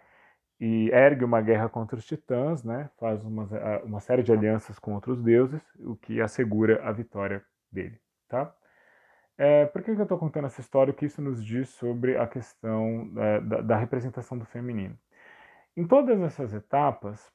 e 0.60 0.90
ergue 0.90 1.24
uma 1.24 1.40
guerra 1.40 1.68
contra 1.68 1.96
os 1.96 2.04
titãs, 2.04 2.64
né, 2.64 2.90
faz 2.98 3.24
uma, 3.24 3.48
uma 3.84 4.00
série 4.00 4.22
de 4.22 4.32
alianças 4.32 4.78
com 4.78 4.94
outros 4.94 5.22
deuses, 5.22 5.62
o 5.78 5.94
que 5.96 6.20
assegura 6.20 6.82
a 6.82 6.92
vitória 6.92 7.44
dele. 7.70 7.98
Tá? 8.28 8.52
É, 9.38 9.66
por 9.66 9.82
que, 9.82 9.94
que 9.94 10.00
eu 10.00 10.02
estou 10.02 10.18
contando 10.18 10.46
essa 10.46 10.60
história? 10.60 10.90
O 10.90 10.94
que 10.94 11.06
isso 11.06 11.22
nos 11.22 11.44
diz 11.44 11.68
sobre 11.68 12.16
a 12.18 12.26
questão 12.26 13.08
é, 13.16 13.40
da, 13.40 13.60
da, 13.60 13.76
representação 13.76 14.36
do 14.36 14.44
feminino? 14.44 14.98
Em 15.76 15.86
todas 15.86 16.20
essas 16.20 16.52
etapas, 16.52 17.32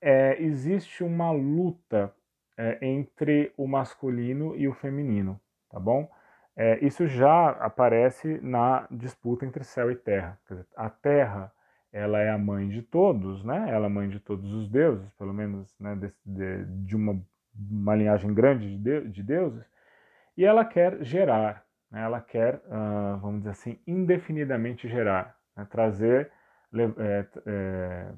é, 0.00 0.42
existe 0.42 1.04
uma 1.04 1.30
luta 1.30 2.14
é, 2.56 2.78
entre 2.80 3.52
o 3.58 3.68
masculino 3.68 4.56
e 4.56 4.66
o 4.66 4.72
feminino, 4.72 5.38
tá 5.70 5.78
bom? 5.78 6.10
É, 6.56 6.82
isso 6.84 7.06
já 7.06 7.50
aparece 7.50 8.40
na 8.42 8.86
disputa 8.90 9.44
entre 9.44 9.64
céu 9.64 9.90
e 9.90 9.96
terra. 9.96 10.38
Dizer, 10.48 10.66
a 10.74 10.88
terra 10.88 11.52
ela 11.92 12.20
é 12.20 12.30
a 12.30 12.38
mãe 12.38 12.68
de 12.68 12.80
todos, 12.80 13.44
né? 13.44 13.66
Ela 13.68 13.84
é 13.84 13.86
a 13.86 13.90
mãe 13.90 14.08
de 14.08 14.18
todos 14.18 14.50
os 14.54 14.68
deuses, 14.68 15.12
pelo 15.12 15.34
menos 15.34 15.78
né, 15.78 15.94
de, 15.94 16.12
de, 16.24 16.64
de 16.86 16.96
uma, 16.96 17.22
uma 17.54 17.94
linhagem 17.94 18.32
grande 18.32 18.78
de, 18.78 18.78
de, 18.78 19.08
de 19.08 19.22
deuses, 19.22 19.70
e 20.36 20.44
ela 20.44 20.64
quer 20.64 21.02
gerar, 21.04 21.64
né? 21.90 22.02
ela 22.02 22.20
quer, 22.20 22.56
uh, 22.66 23.18
vamos 23.20 23.40
dizer 23.40 23.50
assim, 23.50 23.78
indefinidamente 23.86 24.88
gerar, 24.88 25.36
né? 25.56 25.66
trazer, 25.70 26.30
é, 26.98 27.26
é, 27.46 28.12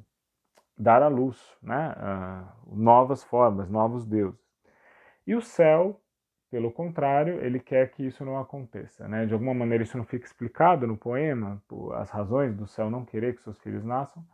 dar 0.79 1.03
à 1.03 1.09
luz 1.09 1.57
né, 1.63 1.95
uh, 1.97 2.77
novas 2.77 3.25
formas, 3.25 3.69
novos 3.69 4.07
deuses. 4.07 4.41
E 5.27 5.35
o 5.35 5.41
céu, 5.41 6.01
pelo 6.51 6.71
contrário, 6.71 7.45
ele 7.45 7.59
quer 7.59 7.91
que 7.91 8.07
isso 8.07 8.25
não 8.25 8.39
aconteça. 8.39 9.09
Né? 9.09 9.27
De 9.27 9.33
alguma 9.33 9.55
maneira 9.55 9.83
isso 9.83 9.97
não 9.97 10.05
fica 10.05 10.27
explicado 10.27 10.87
no 10.87 10.97
poema, 10.97 11.61
as 11.95 12.11
razões 12.11 12.55
do 12.55 12.67
céu 12.67 12.91
não 12.91 13.05
querer 13.05 13.35
que 13.35 13.43
seus 13.43 13.59
filhos 13.61 13.85
nasçam, 13.85 14.25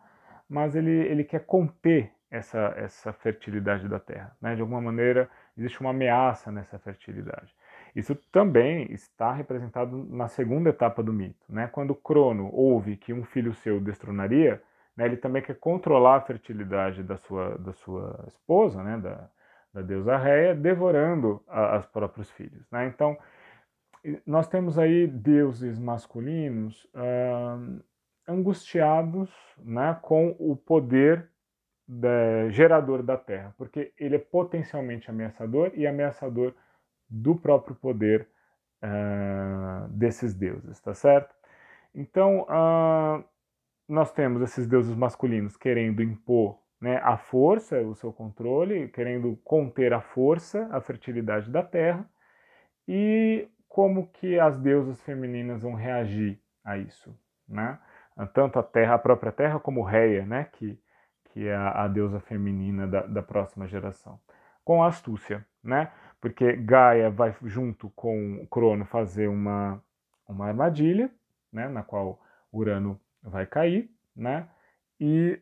mas 0.48 0.74
ele, 0.74 0.90
ele 0.90 1.24
quer 1.24 1.46
conter 1.46 2.12
essa, 2.30 2.74
essa 2.76 3.12
fertilidade 3.12 3.88
da 3.88 3.98
terra. 3.98 4.36
Né? 4.40 4.54
De 4.54 4.60
alguma 4.60 4.80
maneira 4.80 5.30
existe 5.56 5.80
uma 5.80 5.90
ameaça 5.90 6.50
nessa 6.52 6.78
fertilidade. 6.78 7.54
Isso 7.94 8.14
também 8.30 8.90
está 8.92 9.32
representado 9.32 10.06
na 10.08 10.28
segunda 10.28 10.70
etapa 10.70 11.02
do 11.02 11.12
mito. 11.12 11.44
Né? 11.48 11.66
Quando 11.66 11.94
Crono 11.94 12.50
ouve 12.52 12.96
que 12.96 13.12
um 13.12 13.24
filho 13.24 13.54
seu 13.54 13.80
destronaria, 13.80 14.62
né, 14.96 15.06
ele 15.06 15.16
também 15.16 15.42
quer 15.42 15.58
controlar 15.58 16.16
a 16.16 16.20
fertilidade 16.20 17.02
da 17.02 17.16
sua, 17.16 17.58
da 17.58 17.72
sua 17.72 18.24
esposa, 18.28 18.82
né, 18.82 18.98
da, 18.98 19.28
da 19.72 19.82
deusa 19.82 20.16
Réia, 20.16 20.54
devorando 20.54 21.42
a, 21.48 21.76
as 21.76 21.86
próprios 21.86 22.30
filhos. 22.30 22.64
Né? 22.70 22.86
Então, 22.86 23.16
nós 24.26 24.48
temos 24.48 24.78
aí 24.78 25.06
deuses 25.06 25.78
masculinos 25.78 26.84
uh, 26.94 27.82
angustiados 28.26 29.30
né, 29.58 29.98
com 30.00 30.34
o 30.38 30.56
poder 30.56 31.28
da, 31.86 32.48
gerador 32.50 33.02
da 33.02 33.16
Terra, 33.16 33.52
porque 33.58 33.92
ele 33.98 34.16
é 34.16 34.18
potencialmente 34.18 35.10
ameaçador 35.10 35.72
e 35.74 35.86
ameaçador 35.86 36.54
do 37.10 37.34
próprio 37.34 37.74
poder 37.74 38.28
uh, 38.82 39.88
desses 39.88 40.34
deuses, 40.34 40.80
tá 40.80 40.94
certo? 40.94 41.34
Então, 41.94 42.42
uh, 42.42 43.24
nós 43.88 44.12
temos 44.12 44.40
esses 44.42 44.66
deuses 44.66 44.94
masculinos 44.94 45.56
querendo 45.56 46.02
impor 46.02 46.58
né, 46.80 46.96
a 47.02 47.16
força, 47.16 47.80
o 47.82 47.94
seu 47.94 48.12
controle, 48.12 48.88
querendo 48.88 49.36
conter 49.44 49.92
a 49.92 50.00
força, 50.00 50.68
a 50.72 50.80
fertilidade 50.80 51.50
da 51.50 51.62
terra, 51.62 52.08
e 52.88 53.48
como 53.68 54.08
que 54.08 54.38
as 54.38 54.58
deusas 54.58 55.00
femininas 55.02 55.62
vão 55.62 55.74
reagir 55.74 56.40
a 56.64 56.78
isso, 56.78 57.16
né? 57.48 57.78
Tanto 58.34 58.58
a 58.58 58.62
terra, 58.62 58.94
a 58.94 58.98
própria 58.98 59.32
terra, 59.32 59.60
como 59.60 59.82
Reia, 59.82 60.26
né, 60.26 60.44
que, 60.52 60.78
que 61.26 61.46
é 61.46 61.54
a, 61.54 61.84
a 61.84 61.88
deusa 61.88 62.20
feminina 62.20 62.86
da, 62.86 63.02
da 63.06 63.22
próxima 63.22 63.66
geração. 63.66 64.20
Com 64.64 64.82
astúcia, 64.82 65.46
né? 65.62 65.90
Porque 66.20 66.54
Gaia 66.54 67.10
vai 67.10 67.34
junto 67.42 67.90
com 67.90 68.46
Crono 68.50 68.84
fazer 68.84 69.28
uma, 69.28 69.82
uma 70.28 70.46
armadilha, 70.46 71.10
né, 71.52 71.68
na 71.68 71.82
qual 71.82 72.20
Urano 72.52 73.00
vai 73.22 73.46
cair, 73.46 73.90
né? 74.14 74.48
E 75.00 75.40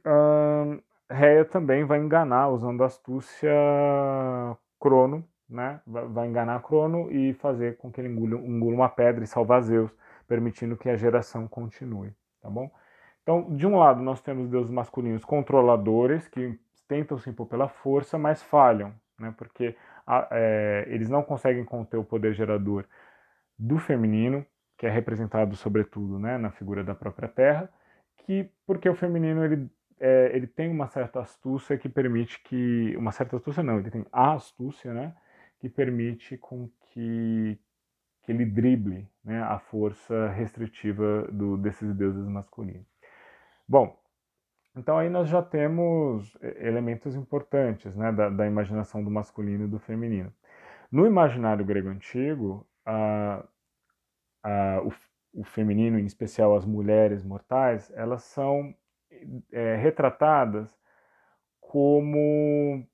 Reia 1.11 1.45
também 1.45 1.85
vai 1.85 1.99
enganar, 1.99 2.49
usando 2.49 2.85
astúcia, 2.85 3.51
Crono, 4.79 5.25
né? 5.49 5.81
Vai 5.87 6.29
enganar 6.29 6.63
Crono 6.63 7.11
e 7.11 7.33
fazer 7.35 7.77
com 7.79 7.91
que 7.91 8.01
ele 8.01 8.09
engula, 8.09 8.37
uma 8.37 8.89
pedra 8.89 9.25
e 9.25 9.27
salvar 9.27 9.63
Zeus, 9.63 9.91
permitindo 10.27 10.77
que 10.77 10.89
a 10.89 10.97
geração 10.97 11.49
continue, 11.49 12.13
tá 12.41 12.49
bom? 12.51 12.71
Então, 13.23 13.57
de 13.57 13.67
um 13.67 13.77
lado, 13.77 14.01
nós 14.01 14.21
temos 14.21 14.49
deuses 14.49 14.71
masculinos 14.71 15.25
controladores 15.25 16.29
que 16.29 16.59
tentam 16.87 17.19
se 17.19 17.29
impor 17.29 17.47
pela 17.47 17.69
força, 17.69 18.17
mas 18.17 18.43
falham, 18.43 18.95
né? 19.19 19.35
Porque 19.37 19.75
é, 20.31 20.85
eles 20.89 21.09
não 21.09 21.23
conseguem 21.23 21.65
conter 21.65 21.97
o 21.97 22.05
poder 22.05 22.33
gerador 22.35 22.85
do 23.59 23.79
feminino, 23.79 24.45
que 24.77 24.87
é 24.87 24.91
representado 24.91 25.57
sobretudo 25.57 26.19
né, 26.19 26.39
na 26.39 26.51
figura 26.51 26.85
da 26.85 26.95
própria 26.95 27.29
Terra, 27.29 27.69
que 28.19 28.49
porque 28.67 28.89
o 28.89 28.95
feminino 28.95 29.45
ele, 29.45 29.69
é, 29.99 30.31
ele 30.35 30.47
tem 30.47 30.71
uma 30.71 30.87
certa 30.89 31.21
astúcia 31.21 31.77
que 31.77 31.89
permite 31.89 32.41
que 32.43 32.95
uma 32.97 33.13
certa 33.13 33.37
astúcia 33.37 33.63
não, 33.63 33.79
ele 33.79 33.91
tem 33.91 34.07
a 34.13 34.35
astúcia, 34.35 34.95
né, 34.95 35.15
que 35.61 35.69
permite 35.69 36.37
com 36.37 36.71
que 36.93 37.59
que 38.29 38.33
ele 38.33 38.45
drible 38.45 39.09
né, 39.25 39.43
a 39.43 39.59
força 39.59 40.29
restritiva 40.29 41.27
do, 41.33 41.57
desses 41.57 41.95
deuses 41.95 42.29
masculinos. 42.29 42.87
Bom, 43.67 43.99
então 44.79 44.97
aí 44.99 45.11
nós 45.11 45.29
já 45.29 45.43
temos 45.43 46.37
é, 46.41 46.67
elementos 46.67 47.15
importantes 47.17 47.95
né, 47.97 48.13
da, 48.13 48.31
da 48.31 48.47
imaginação 48.47 49.03
do 49.03 49.11
masculino 49.11 49.65
e 49.65 49.69
do 49.69 49.79
feminino. 49.79 50.33
No 50.91 51.07
imaginário 51.07 51.65
grego 51.65 51.89
antigo, 51.89 52.67
a, 52.85 53.45
o, 54.83 55.41
o, 55.41 55.45
feminino, 55.45 55.99
em 55.99 56.07
especial 56.07 56.57
as 56.57 56.65
mulheres 56.65 57.23
mortais, 57.23 57.93
elas 57.95 58.23
são 58.23 58.75
é, 59.53 59.77
retratadas 59.77 60.79
como 61.61 62.87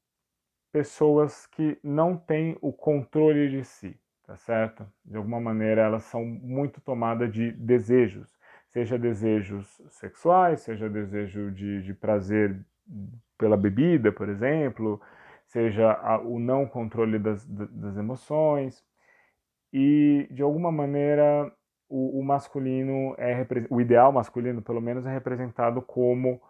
pessoas 0.73 1.47
que 1.47 1.79
não 1.85 2.17
têm 2.17 2.57
o 2.61 2.73
controle 2.73 3.49
de 3.49 3.65
si, 3.65 3.97
tá 4.27 4.37
certo? 4.37 4.85
De 5.05 5.17
alguma 5.17 5.41
maneira 5.41 5.83
elas 5.83 6.03
são 6.05 6.25
muito 6.25 6.81
tomadas 6.81 7.33
de 7.33 7.53
desejos, 7.53 8.34
seja 8.75 8.99
desejos 8.99 9.81
sexuais, 9.89 10.63
seja 10.63 10.91
desejo 10.91 11.53
de, 11.53 11.81
de 11.83 11.95
prazer 11.95 12.61
pela 13.39 13.57
bebida, 13.57 14.11
por 14.11 14.29
exemplo, 14.29 15.01
seja 15.47 15.93
a, 15.93 16.19
o 16.19 16.41
não 16.41 16.67
controle 16.67 17.21
das, 17.21 17.47
das 17.47 17.97
emoções. 17.97 18.85
E, 19.73 20.27
de 20.29 20.43
alguma 20.43 20.73
maneira, 20.73 21.53
o, 21.89 22.19
o 22.19 22.25
masculino 22.25 23.15
é 23.17 23.47
o 23.71 23.81
ideal 23.81 24.11
masculino, 24.11 24.61
pelo 24.61 24.81
menos, 24.81 25.07
é 25.07 25.13
representado 25.13 25.81
como 25.81 26.43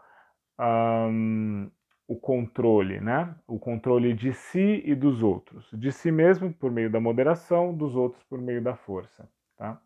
um, 0.59 1.71
o 2.09 2.17
controle, 2.17 3.01
né? 3.03 3.35
O 3.47 3.59
controle 3.59 4.15
de 4.15 4.33
si 4.33 4.83
e 4.87 4.95
dos 4.95 5.23
outros, 5.23 5.69
de 5.75 5.93
si 5.93 6.11
mesmo 6.11 6.51
por 6.55 6.71
meio 6.71 6.91
da 6.91 7.01
moderação, 7.01 7.75
dos 7.75 7.95
outros 7.95 8.23
por 8.25 8.41
meio 8.41 8.63
da 8.63 8.75
força, 8.75 9.29
tá? 9.59 9.79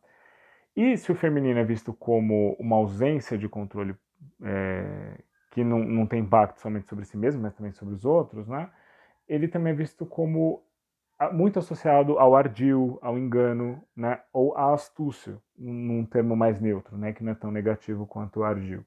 E 0.80 0.96
se 0.96 1.10
o 1.10 1.14
feminino 1.16 1.58
é 1.58 1.64
visto 1.64 1.92
como 1.92 2.54
uma 2.56 2.76
ausência 2.76 3.36
de 3.36 3.48
controle 3.48 3.96
é, 4.40 5.18
que 5.50 5.64
não, 5.64 5.80
não 5.80 6.06
tem 6.06 6.20
impacto 6.20 6.60
somente 6.60 6.86
sobre 6.86 7.04
si 7.04 7.16
mesmo, 7.16 7.42
mas 7.42 7.52
também 7.52 7.72
sobre 7.72 7.94
os 7.94 8.04
outros, 8.04 8.46
né? 8.46 8.70
Ele 9.28 9.48
também 9.48 9.72
é 9.72 9.76
visto 9.76 10.06
como 10.06 10.62
muito 11.32 11.58
associado 11.58 12.16
ao 12.20 12.36
ardil, 12.36 12.96
ao 13.02 13.18
engano, 13.18 13.82
né? 13.96 14.20
Ou 14.32 14.56
à 14.56 14.72
astúcia, 14.72 15.42
num 15.58 16.06
termo 16.06 16.36
mais 16.36 16.60
neutro, 16.60 16.96
né? 16.96 17.12
Que 17.12 17.24
não 17.24 17.32
é 17.32 17.34
tão 17.34 17.50
negativo 17.50 18.06
quanto 18.06 18.38
o 18.38 18.44
ardil. 18.44 18.84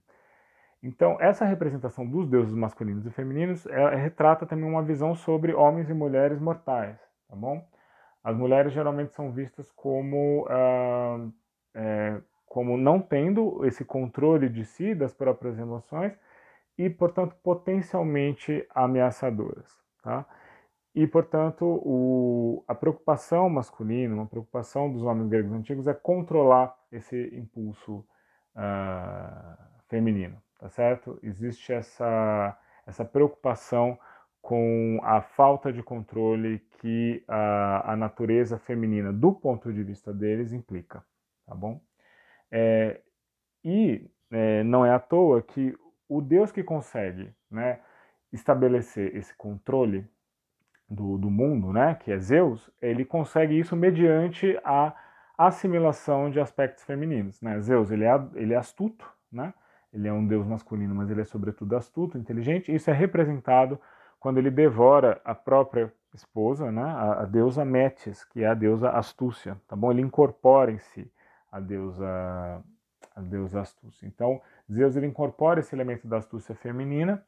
Então, 0.82 1.18
essa 1.20 1.44
representação 1.44 2.08
dos 2.08 2.26
deuses 2.26 2.56
masculinos 2.56 3.06
e 3.06 3.12
femininos 3.12 3.66
retrata 4.02 4.46
também 4.46 4.64
uma 4.64 4.82
visão 4.82 5.14
sobre 5.14 5.54
homens 5.54 5.90
e 5.90 5.94
mulheres 5.94 6.40
mortais, 6.40 6.98
tá 7.28 7.36
bom? 7.36 7.62
As 8.24 8.38
mulheres 8.38 8.72
geralmente 8.72 9.14
são 9.14 9.30
vistas 9.34 9.70
como 9.74 10.48
ah, 10.50 11.28
é, 11.74 12.22
como 12.46 12.78
não 12.78 13.00
tendo 13.00 13.66
esse 13.66 13.86
controle 13.86 14.50
de 14.50 14.66
si, 14.66 14.94
das 14.94 15.14
próprias 15.14 15.58
emoções, 15.58 16.14
e, 16.78 16.90
portanto, 16.90 17.36
potencialmente 17.42 18.68
ameaçadoras. 18.74 19.80
Tá? 20.04 20.26
E, 20.94 21.08
portanto, 21.08 21.64
o, 21.66 22.64
a 22.68 22.76
preocupação 22.76 23.50
masculina, 23.50 24.14
uma 24.14 24.26
preocupação 24.26 24.92
dos 24.92 25.04
homens 25.04 25.30
gregos 25.30 25.54
antigos 25.54 25.88
é 25.88 25.94
controlar 25.94 26.76
esse 26.92 27.34
impulso 27.34 28.06
uh, 28.56 29.58
feminino, 29.88 30.42
tá 30.60 30.68
certo? 30.70 31.18
Existe 31.24 31.72
essa, 31.72 32.58
essa 32.86 33.06
preocupação 33.06 33.98
com 34.42 35.00
a 35.04 35.22
falta 35.22 35.72
de 35.72 35.82
controle 35.82 36.60
que 36.80 37.24
a, 37.28 37.94
a 37.94 37.96
natureza 37.96 38.58
feminina, 38.58 39.14
do 39.14 39.32
ponto 39.32 39.72
de 39.72 39.84
vista 39.84 40.12
deles, 40.14 40.52
implica 40.52 41.02
tá 41.46 41.56
bom? 41.56 41.82
É, 42.52 43.02
e 43.64 44.10
é, 44.32 44.64
não 44.64 44.86
é 44.86 44.92
à 44.92 45.00
toa 45.00 45.42
que 45.42 45.76
o 46.08 46.22
Deus 46.22 46.52
que 46.52 46.64
consegue 46.64 47.34
né, 47.50 47.80
estabelecer 48.32 49.16
esse 49.16 49.34
controle 49.36 50.06
do, 50.90 51.18
do 51.18 51.30
mundo, 51.30 51.72
né, 51.72 51.96
que 51.96 52.12
é 52.12 52.18
Zeus, 52.18 52.70
ele 52.82 53.06
consegue 53.06 53.58
isso 53.58 53.76
mediante 53.76 54.60
a 54.64 54.94
assimilação 55.38 56.30
de 56.30 56.40
aspectos 56.40 56.84
femininos. 56.84 57.42
Né? 57.42 57.60
Zeus 57.62 57.92
ele 57.92 58.04
é, 58.04 58.22
ele 58.36 58.54
é 58.54 58.58
astuto, 58.58 59.10
né? 59.32 59.54
ele 59.94 60.08
é 60.08 60.14
um 60.14 60.26
deus 60.26 60.46
masculino, 60.46 60.94
mas 60.94 61.10
ele 61.10 61.22
é 61.22 61.26
sobretudo 61.26 61.76
astuto, 61.76 62.18
inteligente. 62.18 62.74
Isso 62.74 62.90
é 62.90 62.94
representado 62.94 63.80
quando 64.20 64.38
ele 64.38 64.52
devora 64.52 65.22
a 65.24 65.34
própria 65.34 65.92
esposa, 66.14 66.72
né? 66.72 66.84
a, 66.84 67.22
a 67.22 67.26
deusa 67.26 67.64
Metis, 67.64 68.26
que 68.26 68.44
é 68.44 68.48
a 68.48 68.54
deusa 68.54 68.90
astúcia. 68.90 69.58
Tá 69.68 69.76
bom? 69.76 69.92
Ele 69.92 70.02
incorpora 70.02 70.72
em 70.72 70.80
si 70.80 71.10
a 71.52 71.60
deusa, 71.60 72.64
a 73.16 73.22
deusa 73.22 73.62
astúcia. 73.62 74.08
Então, 74.08 74.42
Zeus 74.72 74.96
ele 74.96 75.08
incorpora 75.08 75.60
esse 75.60 75.76
elemento 75.76 76.08
da 76.08 76.18
astúcia 76.18 76.56
feminina 76.56 77.24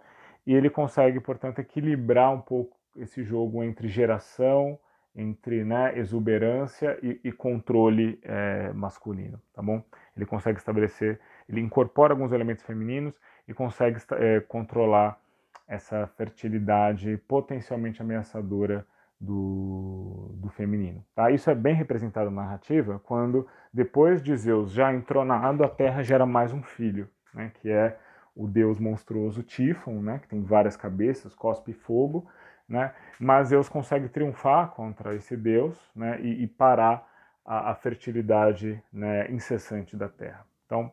e 0.45 0.53
ele 0.53 0.69
consegue, 0.69 1.19
portanto, 1.19 1.59
equilibrar 1.59 2.31
um 2.33 2.41
pouco 2.41 2.77
esse 2.95 3.23
jogo 3.23 3.63
entre 3.63 3.87
geração, 3.87 4.79
entre 5.15 5.63
né, 5.63 5.97
exuberância 5.97 6.97
e, 7.03 7.19
e 7.23 7.31
controle 7.31 8.19
é, 8.23 8.71
masculino, 8.73 9.39
tá 9.53 9.61
bom? 9.61 9.83
Ele 10.15 10.25
consegue 10.25 10.57
estabelecer, 10.57 11.19
ele 11.47 11.61
incorpora 11.61 12.13
alguns 12.13 12.31
elementos 12.31 12.63
femininos 12.63 13.13
e 13.47 13.53
consegue 13.53 13.99
é, 14.13 14.39
controlar 14.39 15.19
essa 15.67 16.07
fertilidade 16.07 17.17
potencialmente 17.27 18.01
ameaçadora 18.01 18.85
do, 19.23 20.31
do 20.35 20.49
feminino. 20.49 21.03
Tá? 21.15 21.31
Isso 21.31 21.49
é 21.49 21.55
bem 21.55 21.73
representado 21.73 22.29
na 22.29 22.43
narrativa 22.43 22.99
quando, 23.03 23.47
depois 23.73 24.21
de 24.21 24.35
Zeus 24.35 24.71
já 24.71 24.93
entronado, 24.93 25.63
a 25.63 25.69
Terra 25.69 26.03
gera 26.03 26.25
mais 26.25 26.51
um 26.51 26.61
filho, 26.61 27.09
né, 27.33 27.51
que 27.55 27.69
é 27.69 27.97
o 28.35 28.47
deus 28.47 28.79
monstruoso 28.79 29.41
Tifon, 29.41 30.01
né, 30.01 30.19
que 30.19 30.27
tem 30.27 30.43
várias 30.43 30.75
cabeças, 30.75 31.33
cospe 31.33 31.71
fogo, 31.71 32.27
né, 32.67 32.93
mas 33.19 33.47
Zeus 33.47 33.69
consegue 33.69 34.09
triunfar 34.09 34.71
contra 34.71 35.15
esse 35.15 35.37
deus 35.37 35.79
né, 35.95 36.19
e, 36.21 36.43
e 36.43 36.47
parar 36.47 37.07
a, 37.45 37.71
a 37.71 37.75
fertilidade 37.75 38.83
né, 38.91 39.31
incessante 39.31 39.95
da 39.95 40.09
Terra. 40.09 40.45
Então, 40.65 40.91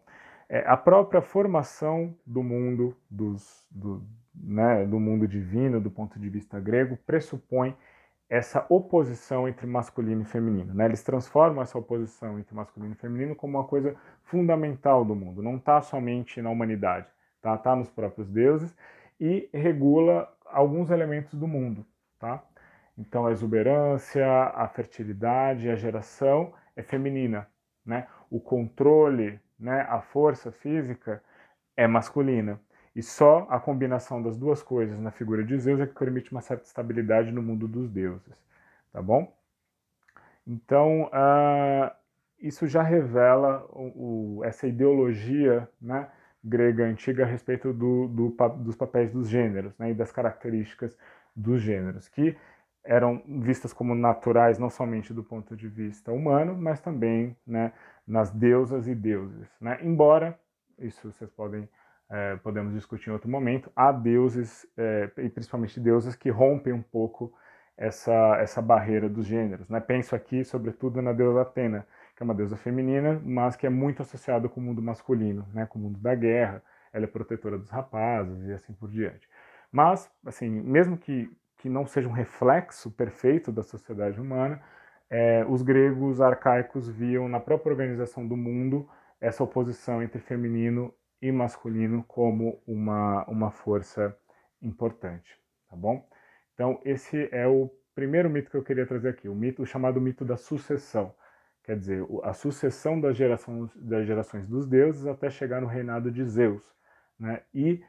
é, 0.49 0.65
a 0.67 0.77
própria 0.77 1.21
formação 1.21 2.15
do 2.25 2.43
mundo, 2.43 2.97
dos, 3.11 3.67
do, 3.71 4.05
né, 4.35 4.85
do 4.85 5.01
mundo 5.01 5.27
divino, 5.27 5.81
do 5.81 5.91
ponto 5.91 6.19
de 6.19 6.29
vista 6.29 6.61
grego, 6.61 6.97
pressupõe 7.07 7.77
essa 8.31 8.65
oposição 8.69 9.49
entre 9.49 9.67
masculino 9.67 10.23
e 10.23 10.25
feminino. 10.25 10.73
Né? 10.73 10.85
Eles 10.85 11.03
transformam 11.03 11.63
essa 11.63 11.77
oposição 11.77 12.39
entre 12.39 12.55
masculino 12.55 12.93
e 12.93 12.97
feminino 12.97 13.35
como 13.35 13.59
uma 13.59 13.67
coisa 13.67 13.97
fundamental 14.23 15.05
do 15.05 15.17
mundo, 15.17 15.43
não 15.43 15.57
está 15.57 15.83
somente 15.83 16.41
na 16.41 16.49
humanidade, 16.49 17.09
está 17.37 17.59
tá 17.59 17.75
nos 17.75 17.91
próprios 17.91 18.31
deuses 18.31 18.75
e 19.19 19.51
regula 19.53 20.33
alguns 20.47 20.91
elementos 20.91 21.35
do 21.35 21.49
mundo. 21.49 21.85
Tá? 22.21 22.41
Então 22.97 23.27
a 23.27 23.33
exuberância, 23.33 24.25
a 24.55 24.69
fertilidade, 24.69 25.69
a 25.69 25.75
geração 25.75 26.55
é 26.77 26.83
feminina. 26.85 27.49
Né? 27.85 28.07
O 28.31 28.39
controle, 28.39 29.41
né, 29.59 29.81
a 29.89 30.01
força 30.01 30.53
física 30.53 31.21
é 31.77 31.89
masculina. 31.89 32.61
E 32.95 33.03
só 33.03 33.47
a 33.49 33.61
combinação 33.61 34.23
das 34.23 34.37
duas 34.37 34.63
coisas 34.63 34.99
na 34.99 35.11
figura 35.11 35.45
de 35.45 35.57
Zeus 35.59 35.81
é 35.81 35.87
que 35.87 35.95
permite 35.95 36.33
uma 36.33 36.41
certa 36.41 36.65
estabilidade 36.65 37.31
no 37.31 37.43
mundo 37.43 37.69
dos 37.69 37.89
deuses, 37.89 38.35
tá 38.93 39.01
bom? 39.01 39.33
Então, 40.47 41.05
uh, 41.05 41.91
isso 42.41 42.67
já 42.67 42.83
revela 42.83 43.65
o, 43.71 44.39
o, 44.39 44.45
essa 44.45 44.67
ideologia 44.67 45.69
né, 45.81 46.09
grega 46.43 46.85
antiga 46.85 47.25
a 47.25 47.27
respeito 47.27 47.73
do, 47.73 48.09
do, 48.09 48.37
dos 48.59 48.75
papéis 48.75 49.13
dos 49.13 49.29
gêneros 49.29 49.77
né, 49.79 49.91
e 49.91 49.95
das 49.95 50.11
características 50.11 50.97
dos 51.37 51.63
gêneros, 51.63 52.09
que 52.09 52.37
eram 52.83 53.23
vistas 53.43 53.73
como 53.73 53.95
naturais 53.95 54.59
não 54.59 54.71
somente 54.71 55.13
do 55.13 55.23
ponto 55.23 55.55
de 55.55 55.69
vista 55.69 56.11
humano, 56.11 56.57
mas 56.57 56.81
também 56.81 57.37
né, 57.47 57.73
nas 58.07 58.31
deusas 58.31 58.89
e 58.89 58.95
deuses. 58.95 59.49
Né? 59.61 59.79
Embora, 59.83 60.39
isso 60.79 61.13
vocês 61.13 61.31
podem 61.31 61.69
é, 62.11 62.37
podemos 62.37 62.75
discutir 62.75 63.09
em 63.09 63.13
outro 63.13 63.31
momento, 63.31 63.71
há 63.75 63.93
deuses, 63.93 64.67
é, 64.77 65.11
e 65.19 65.29
principalmente 65.29 65.79
deuses, 65.79 66.17
que 66.17 66.29
rompem 66.29 66.73
um 66.73 66.83
pouco 66.83 67.33
essa, 67.77 68.37
essa 68.41 68.61
barreira 68.61 69.09
dos 69.09 69.27
gêneros. 69.27 69.69
Né? 69.69 69.81
Penso 69.81 70.15
aqui, 70.15 70.45
sobretudo, 70.45 71.01
na 71.01 71.13
deusa 71.13 71.43
Atena, 71.43 71.87
que 72.17 72.23
é 72.23 72.25
uma 72.25 72.35
deusa 72.35 72.57
feminina, 72.57 73.21
mas 73.25 73.57
que 73.57 73.67
é 73.67 73.71
muito 73.71 74.03
associada 74.03 74.49
com 74.49 74.61
o 74.61 74.63
mundo 74.63 74.83
masculino, 74.83 75.47
né? 75.55 75.67
com 75.67 75.79
o 75.79 75.83
mundo 75.83 75.99
da 76.01 76.15
guerra, 76.15 76.63
ela 76.93 77.05
é 77.05 77.09
protetora 77.09 77.57
dos 77.57 77.71
rapazes 77.71 78.45
e 78.45 78.53
assim 78.53 78.73
por 78.73 78.91
diante. 78.91 79.29
Mas, 79.71 80.11
assim, 80.27 80.51
mesmo 80.51 80.99
que, 80.99 81.31
que 81.59 81.69
não 81.69 81.87
seja 81.87 82.09
um 82.09 82.13
reflexo 82.13 82.91
perfeito 82.91 83.53
da 83.53 83.63
sociedade 83.63 84.21
humana, 84.21 84.61
é, 85.09 85.45
os 85.49 85.63
gregos 85.63 86.21
arcaicos 86.21 86.89
viam 86.89 87.29
na 87.29 87.39
própria 87.39 87.73
organização 87.73 88.27
do 88.27 88.37
mundo 88.37 88.89
essa 89.21 89.45
oposição 89.45 90.03
entre 90.03 90.21
feminino 90.21 90.93
e 91.21 91.31
masculino 91.31 92.03
como 92.05 92.63
uma, 92.67 93.25
uma 93.27 93.51
força 93.51 94.17
importante, 94.63 95.39
tá 95.69 95.77
bom? 95.77 96.09
Então, 96.55 96.81
esse 96.85 97.29
é 97.33 97.47
o 97.47 97.71
primeiro 97.95 98.31
mito 98.31 98.51
que 98.51 98.57
eu 98.57 98.63
queria 98.63 98.87
trazer 98.87 99.09
aqui, 99.09 99.29
o 99.29 99.35
mito 99.35 99.63
o 99.63 99.67
chamado 99.67 100.01
mito 100.01 100.25
da 100.25 100.37
sucessão. 100.37 101.15
Quer 101.63 101.79
dizer, 101.79 102.05
a 102.23 102.33
sucessão 102.33 103.01
das 103.01 103.17
gerações, 103.17 103.71
das 103.77 104.07
gerações 104.07 104.47
dos 104.47 104.67
deuses 104.67 105.07
até 105.07 105.31
chegar 105.31 105.61
no 105.61 105.67
reinado 105.67 106.11
de 106.11 106.25
Zeus. 106.25 106.65
Né? 107.19 107.43
E, 107.55 107.83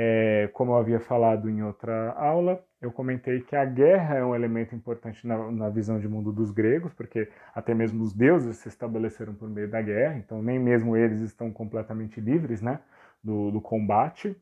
é, 0.00 0.48
como 0.52 0.70
eu 0.70 0.76
havia 0.76 1.00
falado 1.00 1.50
em 1.50 1.60
outra 1.60 2.12
aula, 2.12 2.64
eu 2.80 2.92
comentei 2.92 3.40
que 3.40 3.56
a 3.56 3.64
guerra 3.64 4.14
é 4.14 4.24
um 4.24 4.32
elemento 4.32 4.72
importante 4.72 5.26
na, 5.26 5.50
na, 5.50 5.68
visão 5.68 5.98
de 5.98 6.06
mundo 6.06 6.30
dos 6.30 6.52
gregos, 6.52 6.94
porque 6.94 7.28
até 7.52 7.74
mesmo 7.74 8.04
os 8.04 8.12
deuses 8.12 8.58
se 8.58 8.68
estabeleceram 8.68 9.34
por 9.34 9.50
meio 9.50 9.68
da 9.68 9.82
guerra, 9.82 10.16
então 10.16 10.40
nem 10.40 10.56
mesmo 10.56 10.96
eles 10.96 11.20
estão 11.20 11.50
completamente 11.50 12.20
livres 12.20 12.62
né, 12.62 12.78
do, 13.24 13.50
do 13.50 13.60
combate. 13.60 14.36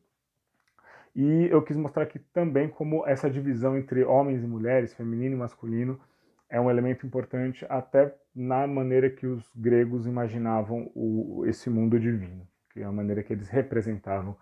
E 1.15 1.47
eu 1.49 1.63
quis 1.63 1.75
mostrar 1.75 2.03
aqui 2.03 2.19
também 2.31 2.69
como 2.69 3.03
essa 3.07 3.27
divisão 3.27 3.75
entre 3.75 4.03
homens 4.03 4.43
e 4.43 4.47
mulheres, 4.47 4.93
feminino 4.93 5.33
e 5.33 5.39
masculino, 5.39 5.99
é 6.47 6.61
um 6.61 6.69
elemento 6.69 7.03
importante 7.03 7.65
até 7.67 8.13
na 8.35 8.67
maneira 8.67 9.09
que 9.09 9.25
os 9.25 9.51
gregos 9.55 10.05
imaginavam 10.05 10.91
o, 10.93 11.43
esse 11.47 11.67
mundo 11.67 11.99
divino, 11.99 12.47
que 12.69 12.81
é 12.81 12.83
a 12.83 12.91
maneira 12.91 13.23
que 13.23 13.33
eles 13.33 13.49
representavam 13.49 14.37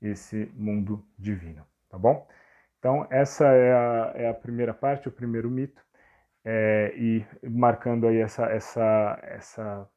esse 0.00 0.50
mundo 0.54 1.04
divino, 1.18 1.64
tá 1.88 1.98
bom? 1.98 2.26
Então, 2.78 3.06
essa 3.10 3.46
é 3.46 3.72
a, 3.72 4.12
é 4.14 4.28
a 4.28 4.34
primeira 4.34 4.74
parte, 4.74 5.08
o 5.08 5.12
primeiro 5.12 5.50
mito, 5.50 5.82
é, 6.44 6.92
e 6.96 7.24
marcando 7.48 8.06
aí 8.06 8.18
essa, 8.18 8.44
essa, 8.46 9.18
essa, 9.22 9.90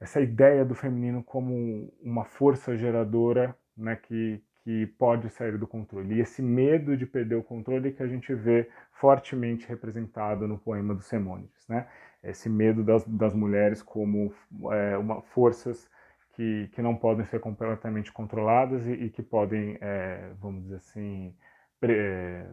essa 0.00 0.20
ideia 0.20 0.64
do 0.64 0.74
feminino 0.74 1.22
como 1.22 1.92
uma 2.02 2.24
força 2.24 2.76
geradora 2.76 3.56
né, 3.76 3.94
que, 3.94 4.42
que 4.64 4.86
pode 4.98 5.30
sair 5.30 5.56
do 5.56 5.66
controle. 5.66 6.16
E 6.16 6.20
esse 6.20 6.42
medo 6.42 6.96
de 6.96 7.06
perder 7.06 7.36
o 7.36 7.44
controle 7.44 7.92
que 7.92 8.02
a 8.02 8.08
gente 8.08 8.34
vê 8.34 8.68
fortemente 8.90 9.68
representado 9.68 10.48
no 10.48 10.58
poema 10.58 10.94
dos 10.94 11.06
Semônides. 11.06 11.68
Né? 11.68 11.86
Esse 12.22 12.48
medo 12.48 12.82
das, 12.82 13.04
das 13.06 13.32
mulheres 13.32 13.82
como 13.82 14.34
é, 14.72 14.96
uma, 14.98 15.22
forças 15.22 15.88
que, 16.34 16.68
que 16.72 16.82
não 16.82 16.96
podem 16.96 17.24
ser 17.26 17.40
completamente 17.40 18.12
controladas 18.12 18.86
e, 18.86 18.92
e 18.92 19.10
que 19.10 19.22
podem, 19.22 19.78
é, 19.80 20.32
vamos 20.40 20.64
dizer 20.64 20.76
assim, 20.76 21.34
pre, 21.80 21.94
é, 21.96 22.50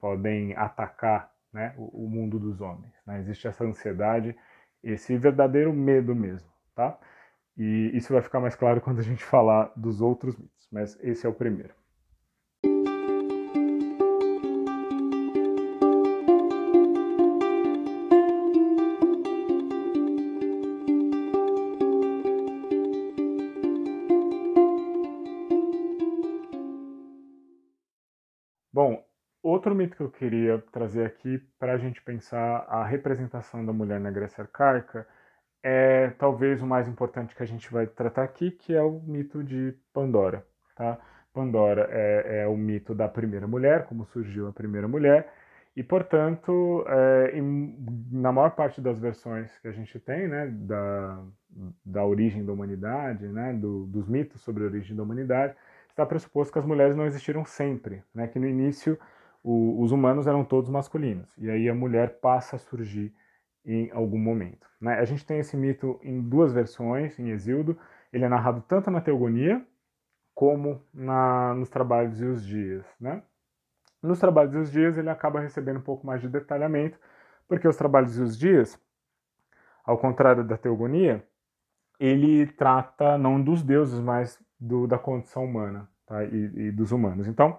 podem 0.00 0.54
atacar 0.56 1.32
né, 1.52 1.74
o, 1.76 2.06
o, 2.06 2.10
mundo 2.10 2.38
dos 2.38 2.60
homens. 2.60 2.92
Né? 3.06 3.20
Existe 3.20 3.46
essa 3.46 3.64
ansiedade, 3.64 4.36
esse 4.82 5.16
verdadeiro 5.16 5.72
medo 5.72 6.14
mesmo, 6.14 6.48
tá? 6.74 6.98
E 7.56 7.90
isso 7.94 8.12
vai 8.12 8.22
ficar 8.22 8.40
mais 8.40 8.54
claro 8.56 8.80
quando 8.80 9.00
a 9.00 9.02
gente 9.02 9.22
falar 9.24 9.72
dos 9.76 10.00
outros 10.00 10.36
mitos, 10.36 10.68
mas 10.72 10.98
esse 11.00 11.26
é 11.26 11.28
o 11.28 11.34
primeiro. 11.34 11.74
Bom, 28.72 29.04
outro 29.42 29.74
mito 29.74 29.96
que 29.96 30.02
eu 30.02 30.10
queria 30.10 30.58
trazer 30.70 31.04
aqui 31.04 31.38
para 31.58 31.72
a 31.72 31.78
gente 31.78 32.00
pensar 32.02 32.64
a 32.68 32.84
representação 32.84 33.66
da 33.66 33.72
mulher 33.72 33.98
na 33.98 34.10
Grécia 34.12 34.42
arcaica 34.42 35.06
é 35.62 36.10
talvez 36.18 36.62
o 36.62 36.66
mais 36.66 36.88
importante 36.88 37.34
que 37.34 37.42
a 37.42 37.46
gente 37.46 37.70
vai 37.72 37.86
tratar 37.86 38.22
aqui, 38.22 38.52
que 38.52 38.72
é 38.72 38.82
o 38.82 39.00
mito 39.00 39.42
de 39.42 39.74
Pandora. 39.92 40.46
Tá? 40.76 40.98
Pandora 41.32 41.88
é, 41.90 42.42
é 42.42 42.46
o 42.46 42.56
mito 42.56 42.94
da 42.94 43.08
primeira 43.08 43.46
mulher, 43.46 43.86
como 43.86 44.06
surgiu 44.06 44.46
a 44.48 44.52
primeira 44.52 44.86
mulher, 44.86 45.32
e 45.76 45.82
portanto, 45.82 46.84
é, 46.88 47.38
em, 47.38 47.76
na 48.10 48.32
maior 48.32 48.50
parte 48.50 48.80
das 48.80 48.98
versões 48.98 49.56
que 49.58 49.68
a 49.68 49.72
gente 49.72 49.98
tem, 49.98 50.28
né, 50.28 50.46
da, 50.48 51.24
da 51.84 52.04
origem 52.04 52.44
da 52.44 52.52
humanidade, 52.52 53.26
né, 53.26 53.52
do, 53.52 53.86
dos 53.86 54.08
mitos 54.08 54.40
sobre 54.42 54.64
a 54.64 54.66
origem 54.66 54.96
da 54.96 55.02
humanidade, 55.02 55.54
está 55.90 56.06
pressuposto 56.06 56.52
que 56.52 56.58
as 56.58 56.64
mulheres 56.64 56.96
não 56.96 57.06
existiram 57.06 57.44
sempre, 57.44 58.02
né? 58.14 58.26
que 58.26 58.38
no 58.38 58.46
início 58.46 58.98
o, 59.42 59.82
os 59.82 59.92
humanos 59.92 60.26
eram 60.26 60.44
todos 60.44 60.70
masculinos, 60.70 61.36
e 61.38 61.50
aí 61.50 61.68
a 61.68 61.74
mulher 61.74 62.20
passa 62.20 62.56
a 62.56 62.58
surgir 62.58 63.12
em 63.64 63.90
algum 63.92 64.18
momento. 64.18 64.66
Né? 64.80 64.94
A 64.94 65.04
gente 65.04 65.24
tem 65.24 65.38
esse 65.38 65.56
mito 65.56 66.00
em 66.02 66.20
duas 66.20 66.52
versões, 66.52 67.18
em 67.18 67.30
Exildo, 67.30 67.78
ele 68.12 68.24
é 68.24 68.28
narrado 68.28 68.62
tanto 68.66 68.90
na 68.90 69.00
Teogonia 69.00 69.64
como 70.34 70.82
na, 70.92 71.54
nos 71.54 71.68
Trabalhos 71.68 72.20
e 72.20 72.24
os 72.24 72.44
Dias. 72.44 72.86
Né? 72.98 73.22
Nos 74.02 74.18
Trabalhos 74.18 74.54
e 74.54 74.58
os 74.58 74.70
Dias 74.70 74.96
ele 74.96 75.10
acaba 75.10 75.40
recebendo 75.40 75.78
um 75.78 75.82
pouco 75.82 76.06
mais 76.06 76.20
de 76.20 76.28
detalhamento, 76.28 76.98
porque 77.46 77.68
os 77.68 77.76
Trabalhos 77.76 78.16
e 78.16 78.22
os 78.22 78.38
Dias, 78.38 78.80
ao 79.84 79.98
contrário 79.98 80.42
da 80.42 80.56
Teogonia, 80.56 81.24
ele 81.98 82.46
trata 82.46 83.18
não 83.18 83.42
dos 83.42 83.62
deuses, 83.62 84.00
mas 84.00 84.42
do, 84.60 84.86
da 84.86 84.98
condição 84.98 85.44
humana 85.44 85.88
tá? 86.06 86.24
e, 86.24 86.68
e, 86.68 86.70
dos 86.70 86.92
humanos. 86.92 87.26
Então, 87.26 87.58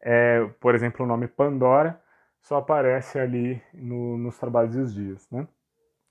é, 0.00 0.44
por 0.60 0.74
exemplo, 0.74 1.04
o 1.04 1.08
nome 1.08 1.28
Pandora 1.28 2.00
só 2.40 2.56
aparece 2.56 3.18
ali 3.18 3.62
no, 3.72 4.18
nos 4.18 4.38
trabalhos 4.38 4.74
dos 4.74 4.94
dias. 4.94 5.28
Né? 5.30 5.46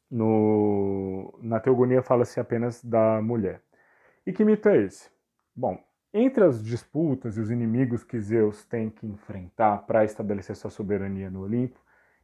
No, 0.10 1.38
na 1.42 1.60
teogonia 1.60 2.02
fala-se 2.02 2.40
apenas 2.40 2.84
da 2.84 3.22
mulher. 3.22 3.62
E 4.26 4.32
que 4.32 4.46
mito 4.46 4.70
é 4.70 4.78
esse? 4.78 5.12
Bom, 5.56 5.78
entre 6.14 6.44
as 6.44 6.64
disputas 6.64 7.38
e 7.38 7.42
os 7.42 7.52
inimigos 7.52 8.04
que 8.04 8.20
Zeus 8.20 8.66
tem 8.66 8.90
que 8.90 9.06
enfrentar 9.06 9.80
para 9.80 10.06
estabelecer 10.06 10.56
sua 10.56 10.70
soberania 10.70 11.30
no 11.30 11.42
Olimpo, 11.42 11.80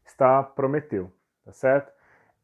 está 0.06 0.42
Prometeu, 0.44 1.12
tá 1.44 1.52
certo? 1.52 1.92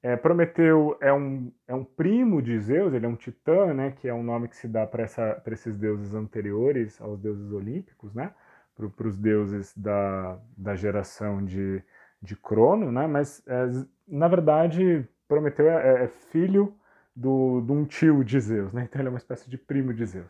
É, 0.06 0.16
Prometeu 0.16 0.96
é 1.02 1.12
um, 1.12 1.52
é 1.68 1.74
um 1.74 1.84
primo 1.84 2.40
de 2.40 2.60
Zeus, 2.60 2.94
ele 2.94 3.08
é 3.08 3.10
um 3.10 3.16
titã, 3.16 3.74
né, 3.74 3.90
que 3.90 4.08
é 4.08 4.14
um 4.14 4.22
nome 4.22 4.48
que 4.48 4.56
se 4.56 4.68
dá 4.68 4.86
para 4.86 5.04
esses 5.48 5.76
deuses 5.76 6.14
anteriores 6.14 7.02
aos 7.02 7.20
deuses 7.20 7.52
olímpicos, 7.52 8.14
né, 8.14 8.32
para 8.76 9.08
os 9.08 9.18
deuses 9.18 9.76
da, 9.76 10.40
da 10.56 10.76
geração 10.76 11.44
de, 11.44 11.82
de 12.22 12.36
Crono, 12.36 12.92
né, 12.92 13.08
mas 13.08 13.42
é, 13.48 13.66
na 14.08 14.28
verdade 14.28 15.10
Prometeu 15.28 15.68
é, 15.68 16.04
é 16.04 16.08
filho 16.08 16.78
do, 17.16 17.62
de 17.62 17.72
um 17.72 17.84
tio 17.84 18.24
de 18.24 18.40
Zeus, 18.40 18.72
né, 18.72 18.84
então 18.88 19.02
ele 19.02 19.08
é 19.08 19.12
uma 19.12 19.18
espécie 19.18 19.50
de 19.50 19.58
primo 19.58 19.92
de 19.92 20.06
Zeus. 20.06 20.30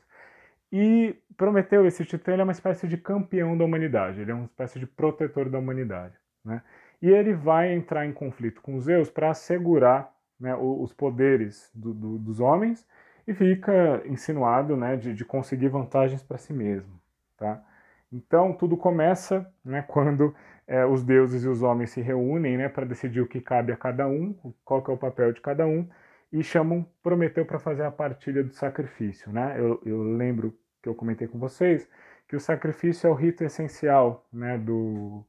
E 0.72 1.18
Prometeu, 1.36 1.86
esse 1.86 2.06
titã, 2.06 2.32
ele 2.32 2.42
é 2.42 2.46
uma 2.46 2.54
espécie 2.54 2.88
de 2.88 2.96
campeão 2.96 3.58
da 3.58 3.66
humanidade, 3.66 4.22
ele 4.22 4.32
é 4.32 4.36
uma 4.36 4.46
espécie 4.46 4.80
de 4.80 4.88
protetor 4.88 5.50
da 5.50 5.60
humanidade, 5.60 6.16
né, 6.46 6.62
e 7.06 7.10
ele 7.12 7.36
vai 7.36 7.72
entrar 7.72 8.04
em 8.08 8.12
conflito 8.12 8.64
com 8.64 8.80
Zeus 8.80 9.12
para 9.12 9.30
assegurar 9.30 10.12
né, 10.40 10.56
os 10.56 10.92
poderes 10.92 11.70
do, 11.72 11.94
do, 11.94 12.18
dos 12.18 12.40
homens 12.40 12.84
e 13.28 13.34
fica 13.36 14.02
insinuado 14.08 14.76
né, 14.76 14.98
de, 14.98 15.14
de 15.14 15.24
conseguir 15.24 15.68
vantagens 15.68 16.24
para 16.24 16.40
si 16.40 16.52
mesmo. 16.52 17.00
Tá? 17.38 17.64
Então 18.12 18.54
tudo 18.54 18.76
começa 18.76 19.48
né, 19.64 19.84
quando 19.88 20.34
é, 20.66 20.84
os 20.84 21.04
deuses 21.04 21.44
e 21.44 21.48
os 21.48 21.62
homens 21.62 21.92
se 21.92 22.02
reúnem 22.02 22.58
né, 22.58 22.70
para 22.70 22.88
decidir 22.88 23.22
o 23.22 23.28
que 23.28 23.40
cabe 23.40 23.72
a 23.72 23.78
cada 23.78 24.08
um, 24.08 24.34
qual 24.64 24.84
é 24.88 24.92
o 24.92 24.98
papel 24.98 25.32
de 25.32 25.42
cada 25.42 25.68
um, 25.68 25.88
e 26.34 26.42
chamam 26.42 26.88
Prometeu 27.04 27.46
para 27.46 27.60
fazer 27.60 27.84
a 27.84 27.92
partilha 27.92 28.44
do 28.44 28.52
sacrifício. 28.52 29.32
Né? 29.32 29.54
Eu, 29.60 29.80
eu, 29.86 30.02
lembro 30.02 30.58
que 30.82 30.90
eu 30.90 30.96
comentei 30.96 31.28
com 31.28 31.38
vocês 31.38 31.88
que 32.28 32.36
o 32.36 32.40
sacrifício 32.40 33.06
é 33.06 33.12
o 33.12 33.14
rito 33.14 33.44
essencial 33.44 34.26
né, 34.34 34.58
do, 34.58 35.24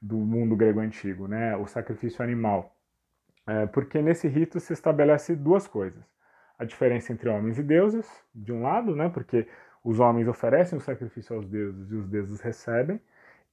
do 0.00 0.16
mundo 0.16 0.56
grego 0.56 0.80
antigo, 0.80 1.26
né? 1.26 1.56
o 1.56 1.66
sacrifício 1.66 2.22
animal. 2.22 2.74
É, 3.46 3.66
porque 3.66 4.00
nesse 4.02 4.28
rito 4.28 4.60
se 4.60 4.72
estabelece 4.72 5.34
duas 5.34 5.66
coisas. 5.66 6.02
A 6.58 6.64
diferença 6.64 7.12
entre 7.12 7.28
homens 7.28 7.58
e 7.58 7.62
deuses, 7.62 8.06
de 8.34 8.52
um 8.52 8.62
lado, 8.62 8.94
né? 8.94 9.08
porque 9.08 9.46
os 9.82 10.00
homens 10.00 10.28
oferecem 10.28 10.78
o 10.78 10.80
sacrifício 10.82 11.34
aos 11.34 11.48
deuses 11.48 11.90
e 11.90 11.94
os 11.94 12.08
deuses 12.08 12.40
recebem, 12.40 13.00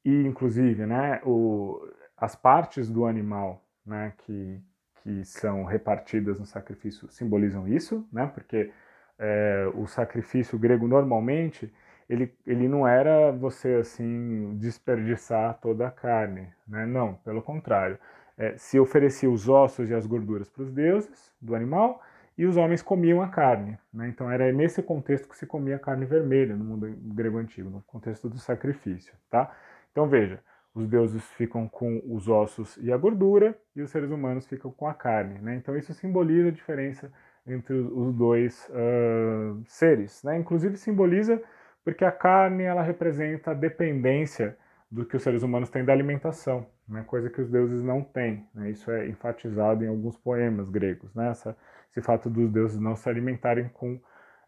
e 0.03 0.23
inclusive 0.23 0.85
né, 0.85 1.21
o, 1.23 1.79
as 2.17 2.35
partes 2.35 2.89
do 2.89 3.05
animal 3.05 3.63
né, 3.85 4.13
que, 4.17 4.61
que 5.01 5.25
são 5.25 5.63
repartidas 5.63 6.39
no 6.39 6.45
sacrifício 6.45 7.09
simbolizam 7.09 7.67
isso, 7.67 8.07
né, 8.11 8.27
porque 8.27 8.71
é, 9.17 9.71
o 9.73 9.87
sacrifício 9.87 10.59
grego 10.59 10.87
normalmente 10.87 11.73
ele, 12.09 12.33
ele 12.45 12.67
não 12.67 12.87
era 12.87 13.31
você 13.31 13.75
assim 13.75 14.55
desperdiçar 14.57 15.59
toda 15.59 15.87
a 15.87 15.91
carne, 15.91 16.47
né? 16.67 16.85
Não, 16.85 17.15
pelo 17.15 17.41
contrário. 17.41 17.97
É, 18.37 18.55
se 18.57 18.77
oferecia 18.79 19.29
os 19.29 19.47
ossos 19.47 19.89
e 19.89 19.93
as 19.93 20.05
gorduras 20.05 20.49
para 20.49 20.63
os 20.63 20.71
deuses 20.71 21.31
do 21.41 21.55
animal 21.55 22.01
e 22.37 22.45
os 22.45 22.57
homens 22.57 22.81
comiam 22.81 23.21
a 23.21 23.29
carne. 23.29 23.77
Né? 23.93 24.09
Então 24.09 24.29
era 24.29 24.51
nesse 24.51 24.83
contexto 24.83 25.29
que 25.29 25.37
se 25.37 25.45
comia 25.45 25.77
a 25.77 25.79
carne 25.79 26.05
vermelha 26.05 26.55
no 26.55 26.65
mundo 26.65 26.93
grego 27.13 27.37
antigo, 27.37 27.69
no 27.69 27.81
contexto 27.83 28.29
do 28.29 28.37
sacrifício, 28.37 29.13
tá? 29.29 29.55
Então 29.91 30.07
veja, 30.07 30.41
os 30.73 30.85
deuses 30.87 31.23
ficam 31.31 31.67
com 31.69 32.01
os 32.05 32.27
ossos 32.27 32.77
e 32.77 32.91
a 32.91 32.97
gordura 32.97 33.57
e 33.73 33.81
os 33.81 33.89
seres 33.89 34.11
humanos 34.11 34.45
ficam 34.45 34.69
com 34.69 34.85
a 34.87 34.93
carne, 34.93 35.39
né? 35.39 35.55
Então 35.55 35.77
isso 35.77 35.93
simboliza 35.93 36.49
a 36.49 36.51
diferença 36.51 37.11
entre 37.47 37.73
os 37.73 38.13
dois 38.13 38.69
uh, 38.69 39.63
seres, 39.65 40.21
né? 40.23 40.37
Inclusive 40.37 40.75
simboliza 40.75 41.41
porque 41.85 42.03
a 42.03 42.11
carne 42.11 42.63
ela 42.63 42.81
representa 42.81 43.51
a 43.51 43.53
dependência 43.53 44.57
do 44.89 45.05
que 45.05 45.15
os 45.15 45.21
seres 45.21 45.43
humanos 45.43 45.69
têm 45.69 45.85
da 45.85 45.93
alimentação, 45.93 46.65
né? 46.89 47.03
coisa 47.05 47.29
que 47.29 47.39
os 47.39 47.49
deuses 47.49 47.83
não 47.83 48.01
têm. 48.03 48.47
Né? 48.55 48.71
Isso 48.71 48.89
é 48.89 49.07
enfatizado 49.07 49.85
em 49.85 49.87
alguns 49.87 50.17
poemas 50.17 50.67
gregos, 50.69 51.13
né? 51.13 51.29
Essa, 51.29 51.55
esse 51.91 52.01
fato 52.01 52.29
dos 52.29 52.49
deuses 52.49 52.79
não 52.79 52.95
se 52.95 53.07
alimentarem 53.07 53.69
com 53.69 53.99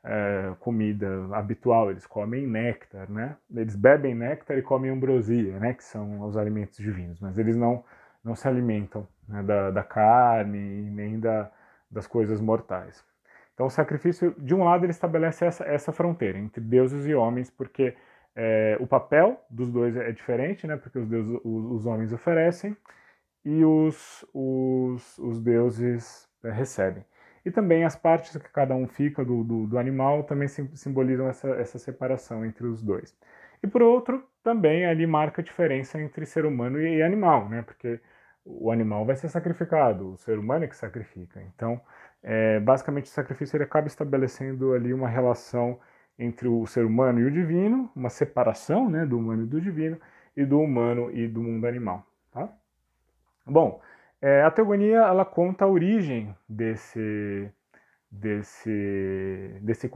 é, 0.04 0.54
comida 0.60 1.08
habitual, 1.34 1.92
eles 1.92 2.08
comem 2.08 2.48
néctar, 2.48 3.10
né? 3.12 3.36
eles 3.54 3.76
bebem 3.76 4.16
néctar 4.16 4.58
e 4.58 4.62
comem 4.62 4.90
ambrosia, 4.90 5.60
né? 5.60 5.74
que 5.74 5.84
são 5.84 6.22
os 6.22 6.38
alimentos 6.38 6.78
divinos, 6.78 7.20
mas 7.20 7.38
eles 7.38 7.56
não, 7.56 7.84
não 8.24 8.36
se 8.36 8.48
alimentam 8.48 9.08
né? 9.28 9.44
da, 9.44 9.70
da 9.70 9.84
carne 9.84 10.90
nem 10.90 11.20
da, 11.20 11.52
das 11.92 12.08
coisas 12.08 12.42
mortais. 12.42 13.06
Então, 13.58 13.66
o 13.66 13.72
sacrifício, 13.72 14.36
de 14.38 14.54
um 14.54 14.64
lado, 14.64 14.86
ele 14.86 14.92
estabelece 14.92 15.44
essa, 15.44 15.64
essa 15.66 15.92
fronteira 15.92 16.38
entre 16.38 16.62
deuses 16.62 17.08
e 17.08 17.16
homens, 17.16 17.50
porque 17.50 17.96
é, 18.36 18.78
o 18.80 18.86
papel 18.86 19.44
dos 19.50 19.72
dois 19.72 19.98
é 19.98 20.12
diferente, 20.12 20.68
né? 20.68 20.78
Porque 20.78 21.00
os, 21.00 21.08
deuses, 21.08 21.42
os, 21.44 21.66
os 21.72 21.86
homens 21.88 22.14
oferecem 22.14 22.78
e 23.44 23.66
os, 23.66 24.24
os, 24.32 25.18
os 25.18 25.42
deuses 25.42 26.30
é, 26.44 26.52
recebem. 26.52 27.04
E 27.44 27.50
também 27.50 27.84
as 27.84 27.96
partes 27.96 28.38
que 28.38 28.50
cada 28.52 28.76
um 28.76 28.88
fica 28.88 29.26
do, 29.26 29.44
do, 29.44 29.66
do 29.66 29.80
animal 29.80 30.24
também 30.24 30.48
simbolizam 30.48 31.28
essa, 31.28 31.50
essa 31.56 31.80
separação 31.80 32.46
entre 32.46 32.68
os 32.68 32.84
dois. 32.84 33.18
E 33.64 33.68
E 33.68 33.70
por 33.70 33.82
outro, 33.82 34.24
também 34.42 34.86
ali 34.86 35.06
marca 35.06 35.42
a 35.42 35.44
diferença 35.44 36.00
entre 36.00 36.26
ser 36.26 36.46
humano 36.46 36.80
e 36.80 37.02
animal, 37.04 37.50
né? 37.50 37.62
Porque 37.62 38.00
o 38.46 38.72
animal 38.72 39.06
vai 39.06 39.16
ser 39.18 39.28
sacrificado, 39.28 40.14
o 40.14 40.18
ser 40.18 40.40
humano 40.40 40.64
é 40.64 40.68
que 40.68 40.76
sacrifica. 40.76 41.42
Então, 41.42 41.82
é, 42.30 42.60
basicamente, 42.60 43.06
o 43.06 43.10
sacrifício 43.10 43.56
ele 43.56 43.64
acaba 43.64 43.88
estabelecendo 43.88 44.74
ali 44.74 44.94
uma 44.94 45.08
relação 45.08 45.80
entre 46.20 46.46
o 46.46 46.68
ser 46.68 46.84
humano 46.84 47.22
e 47.22 47.24
o 47.24 47.32
divino, 47.32 47.90
uma 47.96 48.10
separação 48.10 48.90
né, 48.90 49.06
do 49.06 49.18
humano 49.18 49.44
e 49.44 49.46
do 49.46 49.62
divino, 49.62 49.98
e 50.36 50.44
do 50.44 50.60
humano 50.60 51.10
e 51.10 51.26
do 51.26 51.42
mundo 51.42 51.66
animal. 51.66 52.06
Tá? 52.34 52.50
Bom, 53.46 53.82
é, 54.22 54.42
a 54.42 54.52
teogonia 54.52 54.98
ela 54.98 55.24
conta 55.24 55.64
a 55.64 55.70
origem 55.70 56.36
desse, 56.50 57.50
desse, 58.12 59.60
desse, 59.62 59.90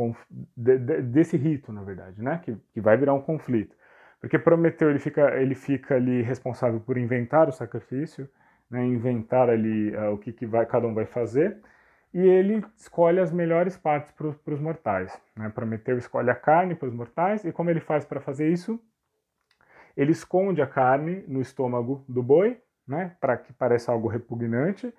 de, 0.55 0.77
de, 0.77 1.01
desse 1.01 1.36
rito, 1.36 1.73
na 1.73 1.84
verdade, 1.84 2.23
né, 2.23 2.39
que, 2.41 2.55
que 2.73 2.79
vai 2.79 2.95
virar 2.95 3.13
um 3.13 3.21
conflito. 3.21 3.75
Porque 4.21 4.39
Prometeu 4.39 4.89
ele 4.89 4.99
fica, 4.99 5.36
ele 5.36 5.53
fica 5.53 5.95
ali 5.95 6.21
responsável 6.21 6.79
por 6.79 6.97
inventar 6.97 7.49
o 7.49 7.51
sacrifício, 7.51 8.29
né, 8.69 8.86
inventar 8.86 9.49
ali 9.49 9.93
uh, 9.93 10.13
o 10.13 10.17
que, 10.17 10.32
que 10.32 10.45
vai, 10.45 10.65
cada 10.65 10.88
um 10.88 10.93
vai 10.93 11.05
fazer, 11.05 11.57
e 12.14 12.20
ele 12.20 12.64
escolhe 12.76 13.20
as 13.20 13.32
melhores 13.32 13.78
partes 13.78 14.12
para 14.12 14.53
os 14.53 14.59
mortais. 14.59 15.20
Né? 15.36 15.49
Prometeu 15.49 15.97
escolhe 15.97 16.30
a 16.30 16.36
carne 16.36 16.76
para 16.76 16.88
os 16.88 16.93
mortais, 16.93 17.45
e 17.45 17.51
como 17.51 17.70
ele 17.70 17.80
faz 17.80 18.05
para 18.05 18.20
fazer 18.20 18.49
isso? 18.49 18.80
Ele 19.95 20.12
esconde 20.12 20.62
a 20.62 20.68
carne 20.68 21.24
no 21.28 21.41
estômago 21.41 22.03
do 22.07 22.22
boi, 22.22 22.59
né? 22.88 23.16
para 23.20 23.38
que 23.38 23.53
pareça 23.53 23.91
algo 23.91 24.07
repugnante, 24.07 24.93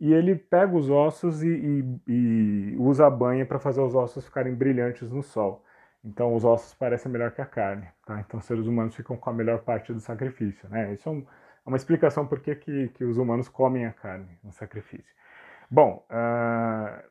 e 0.00 0.12
ele 0.12 0.34
pega 0.34 0.76
os 0.76 0.90
ossos 0.90 1.42
e, 1.42 1.48
e, 1.48 2.00
e 2.06 2.76
usa 2.78 3.06
a 3.06 3.10
banha 3.10 3.46
para 3.46 3.58
fazer 3.58 3.80
os 3.80 3.94
ossos 3.94 4.24
ficarem 4.24 4.54
brilhantes 4.54 5.10
no 5.10 5.22
sol. 5.22 5.64
Então 6.04 6.34
os 6.34 6.44
ossos 6.44 6.74
parecem 6.74 7.10
melhor 7.10 7.32
que 7.32 7.40
a 7.40 7.46
carne. 7.46 7.88
Tá? 8.04 8.20
Então 8.20 8.38
os 8.38 8.44
seres 8.44 8.66
humanos 8.66 8.94
ficam 8.94 9.16
com 9.16 9.30
a 9.30 9.32
melhor 9.32 9.60
parte 9.60 9.92
do 9.92 10.00
sacrifício. 10.00 10.68
Né? 10.68 10.92
Isso 10.92 11.08
é, 11.08 11.12
um, 11.12 11.20
é 11.20 11.68
uma 11.68 11.76
explicação 11.76 12.26
por 12.26 12.40
que, 12.40 12.54
que, 12.54 12.88
que 12.88 13.04
os 13.04 13.16
humanos 13.16 13.48
comem 13.48 13.86
a 13.86 13.92
carne 13.92 14.38
no 14.44 14.52
sacrifício. 14.52 15.16
Bom, 15.70 16.06
uh, 16.10 17.02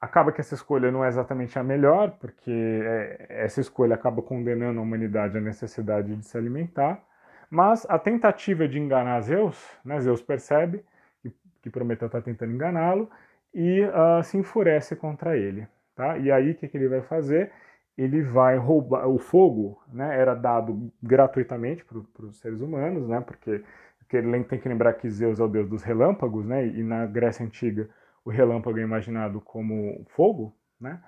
acaba 0.00 0.32
que 0.32 0.40
essa 0.40 0.54
escolha 0.54 0.90
não 0.90 1.04
é 1.04 1.08
exatamente 1.08 1.58
a 1.58 1.62
melhor, 1.62 2.12
porque 2.18 2.50
é, 2.50 3.26
essa 3.44 3.60
escolha 3.60 3.94
acaba 3.94 4.22
condenando 4.22 4.78
a 4.78 4.82
humanidade 4.82 5.36
à 5.36 5.40
necessidade 5.40 6.14
de 6.14 6.24
se 6.24 6.36
alimentar, 6.36 7.02
mas 7.50 7.86
a 7.88 7.98
tentativa 7.98 8.68
de 8.68 8.78
enganar 8.78 9.20
Zeus, 9.22 9.58
né, 9.84 10.00
Zeus 10.00 10.22
percebe 10.22 10.84
que, 11.22 11.32
que 11.62 11.70
Prometeu 11.70 12.06
está 12.06 12.20
tentando 12.20 12.52
enganá-lo 12.52 13.10
e 13.54 13.82
uh, 13.82 14.22
se 14.22 14.36
enfurece 14.36 14.94
contra 14.94 15.36
ele. 15.36 15.66
Tá? 15.94 16.16
E 16.18 16.30
aí 16.30 16.52
o 16.52 16.54
que, 16.54 16.68
que 16.68 16.76
ele 16.76 16.88
vai 16.88 17.02
fazer? 17.02 17.50
Ele 17.96 18.22
vai 18.22 18.56
roubar. 18.56 19.08
O 19.08 19.18
fogo 19.18 19.82
né, 19.92 20.16
era 20.16 20.34
dado 20.34 20.92
gratuitamente 21.02 21.84
para 21.84 21.98
os 21.98 22.38
seres 22.38 22.60
humanos, 22.60 23.08
né, 23.08 23.20
porque 23.20 23.64
porque 24.08 24.16
ele 24.16 24.42
tem 24.44 24.58
que 24.58 24.66
lembrar 24.66 24.94
que 24.94 25.10
Zeus 25.10 25.38
é 25.38 25.42
o 25.42 25.48
deus 25.48 25.68
dos 25.68 25.82
relâmpagos, 25.82 26.46
né? 26.46 26.66
E 26.66 26.82
na 26.82 27.04
Grécia 27.04 27.44
Antiga 27.44 27.90
o 28.24 28.30
relâmpago 28.30 28.78
é 28.78 28.82
imaginado 28.82 29.38
como 29.38 30.02
fogo, 30.08 30.56
né? 30.80 31.02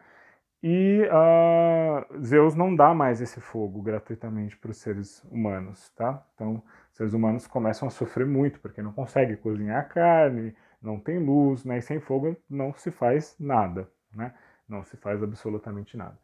E 0.63 1.09
uh, 1.09 2.23
Zeus 2.23 2.55
não 2.55 2.77
dá 2.77 2.93
mais 2.93 3.23
esse 3.23 3.41
fogo 3.41 3.81
gratuitamente 3.81 4.55
para 4.59 4.71
os 4.71 4.77
seres 4.77 5.25
humanos, 5.31 5.89
tá? 5.97 6.23
Então, 6.35 6.63
os 6.91 6.97
seres 6.99 7.15
humanos 7.15 7.47
começam 7.47 7.89
a 7.89 7.91
sofrer 7.91 8.27
muito, 8.27 8.61
porque 8.61 8.83
não 8.83 8.93
conseguem 8.93 9.37
cozinhar 9.37 9.89
carne, 9.89 10.55
não 10.83 11.01
tem 11.01 11.19
luz, 11.19 11.65
né? 11.65 11.79
E 11.79 11.83
sem 11.83 12.01
fogo 12.01 12.37
não 12.51 12.75
se 12.75 12.91
faz 12.91 13.35
nada, 13.41 13.89
né? 14.15 14.35
Não 14.69 14.85
se 14.85 14.99
faz 14.99 15.23
absolutamente 15.23 15.97
nada. 15.97 16.19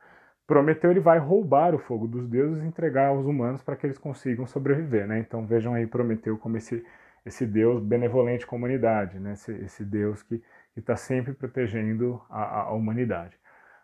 Prometeu 0.46 0.90
ele 0.90 1.00
vai 1.00 1.18
roubar 1.18 1.74
o 1.74 1.78
fogo 1.78 2.06
dos 2.06 2.28
deuses 2.28 2.62
e 2.62 2.66
entregar 2.66 3.08
aos 3.08 3.26
humanos 3.26 3.62
para 3.62 3.76
que 3.76 3.86
eles 3.86 3.98
consigam 3.98 4.46
sobreviver, 4.46 5.06
né? 5.06 5.18
Então 5.18 5.44
vejam 5.46 5.74
aí 5.74 5.86
Prometeu 5.86 6.38
como 6.38 6.56
esse 6.56 6.84
esse 7.26 7.44
Deus 7.44 7.82
benevolente 7.82 8.46
com 8.46 8.54
a 8.54 8.58
humanidade, 8.58 9.18
né? 9.18 9.32
Esse, 9.32 9.52
esse 9.56 9.84
Deus 9.84 10.22
que 10.22 10.40
está 10.76 10.94
sempre 10.94 11.32
protegendo 11.32 12.22
a, 12.30 12.60
a, 12.60 12.72
humanidade. 12.72 13.36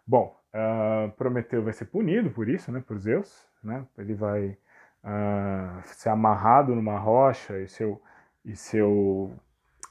Bom, 0.07 0.41
uh, 0.55 1.11
Prometeu 1.13 1.63
vai 1.63 1.73
ser 1.73 1.87
punido 1.87 2.31
por 2.31 2.49
isso, 2.49 2.71
né? 2.71 2.83
Por 2.87 2.97
Zeus, 2.99 3.49
né? 3.63 3.85
Ele 3.99 4.15
vai 4.15 4.57
uh, 5.03 5.83
ser 5.85 6.11
amarrado 6.11 6.75
numa 6.75 6.99
rocha 6.99 7.59
e 7.59 7.69
seu 7.69 8.01
e 8.45 8.57
seu 8.57 9.33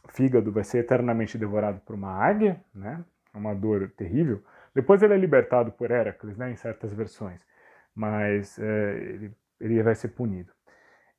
fígado 0.09 0.51
vai 0.51 0.63
ser 0.63 0.79
eternamente 0.79 1.37
devorado 1.37 1.79
por 1.81 1.95
uma 1.95 2.11
águia, 2.11 2.61
né? 2.73 3.03
Uma 3.33 3.53
dor 3.53 3.89
terrível. 3.97 4.41
Depois 4.73 5.01
ele 5.03 5.13
é 5.13 5.17
libertado 5.17 5.71
por 5.71 5.91
Heracles, 5.91 6.37
né, 6.37 6.51
em 6.51 6.55
certas 6.55 6.93
versões, 6.93 7.41
mas 7.95 8.57
é, 8.59 8.97
ele, 8.97 9.31
ele 9.59 9.83
vai 9.83 9.95
ser 9.95 10.09
punido. 10.09 10.51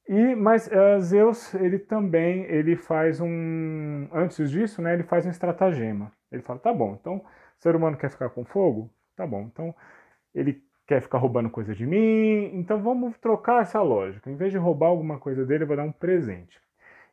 E 0.08 0.34
mas 0.34 0.66
uh, 0.68 1.00
Zeus 1.00 1.54
ele 1.54 1.78
também 1.78 2.44
ele 2.44 2.76
faz 2.76 3.20
um 3.20 4.08
antes 4.12 4.50
disso, 4.50 4.82
né, 4.82 4.94
ele 4.94 5.04
faz 5.04 5.24
um 5.26 5.30
estratagema. 5.30 6.12
Ele 6.30 6.42
fala, 6.42 6.58
tá 6.58 6.72
bom, 6.72 6.96
então 7.00 7.16
o 7.16 7.24
ser 7.58 7.76
humano 7.76 7.96
quer 7.96 8.10
ficar 8.10 8.30
com 8.30 8.44
fogo, 8.44 8.90
tá 9.16 9.26
bom, 9.26 9.42
então 9.42 9.74
ele 10.34 10.62
quer 10.86 11.00
ficar 11.00 11.18
roubando 11.18 11.50
coisa 11.50 11.74
de 11.74 11.86
mim, 11.86 12.50
então 12.54 12.82
vamos 12.82 13.16
trocar 13.18 13.62
essa 13.62 13.80
lógica. 13.80 14.30
Em 14.30 14.36
vez 14.36 14.50
de 14.50 14.58
roubar 14.58 14.88
alguma 14.88 15.18
coisa 15.18 15.44
dele, 15.46 15.64
eu 15.64 15.68
vou 15.68 15.76
dar 15.76 15.84
um 15.84 15.92
presente. 15.92 16.60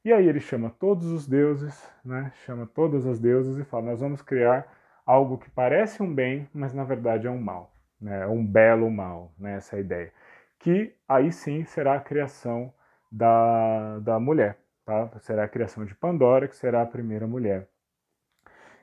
E 0.03 0.13
aí 0.13 0.27
ele 0.27 0.39
chama 0.39 0.69
todos 0.69 1.11
os 1.11 1.27
deuses, 1.27 1.91
né, 2.03 2.31
chama 2.45 2.65
todas 2.65 3.05
as 3.05 3.19
deusas 3.19 3.57
e 3.57 3.63
fala, 3.65 3.87
nós 3.87 3.99
vamos 3.99 4.21
criar 4.21 4.65
algo 5.09 5.39
que 5.39 5.49
parece 5.49 6.03
um 6.03 6.13
bem, 6.13 6.47
mas 6.53 6.71
na 6.71 6.83
verdade 6.83 7.25
é 7.25 7.31
um 7.31 7.41
mal, 7.41 7.73
né? 7.99 8.21
É 8.21 8.27
um 8.27 8.45
belo 8.45 8.91
mal, 8.91 9.33
né? 9.39 9.55
essa 9.55 9.79
ideia. 9.79 10.13
Que 10.59 10.95
aí 11.07 11.31
sim 11.31 11.63
será 11.65 11.95
a 11.95 11.99
criação 11.99 12.71
da, 13.11 13.97
da 13.99 14.19
mulher, 14.19 14.59
tá? 14.85 15.09
será 15.21 15.45
a 15.45 15.47
criação 15.47 15.83
de 15.83 15.95
Pandora, 15.95 16.47
que 16.47 16.55
será 16.55 16.83
a 16.83 16.85
primeira 16.85 17.25
mulher. 17.25 17.67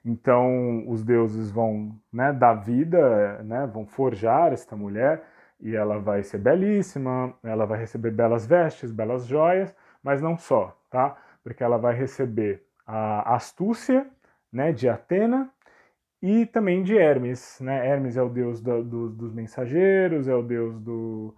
Então 0.05 0.89
os 0.89 1.05
deuses 1.05 1.49
vão 1.49 1.97
né, 2.13 2.33
dar 2.33 2.55
vida, 2.55 3.41
né, 3.45 3.65
vão 3.65 3.87
forjar 3.87 4.53
esta 4.53 4.75
mulher 4.75 5.23
e 5.61 5.77
ela 5.77 6.01
vai 6.01 6.25
ser 6.25 6.39
belíssima, 6.39 7.35
ela 7.45 7.67
vai 7.67 7.79
receber 7.79 8.11
belas 8.11 8.45
vestes, 8.45 8.91
belas 8.91 9.27
joias, 9.27 9.73
mas 10.03 10.21
não 10.21 10.37
só, 10.37 10.77
tá? 10.91 11.17
Porque 11.45 11.63
ela 11.63 11.79
vai 11.79 11.95
receber 11.95 12.65
a 12.85 13.37
astúcia 13.37 14.09
né, 14.53 14.73
de 14.73 14.89
Atena 14.89 15.53
e 16.27 16.45
também 16.45 16.83
de 16.83 16.99
Hermes. 16.99 17.59
Né? 17.61 17.87
Hermes 17.87 18.17
é 18.17 18.23
o 18.23 18.29
deus 18.29 18.61
do, 18.61 18.83
do, 18.83 19.11
dos 19.11 19.33
mensageiros, 19.33 20.27
é 20.27 20.35
o 20.35 20.43
deus 20.43 20.81
do, 20.81 21.37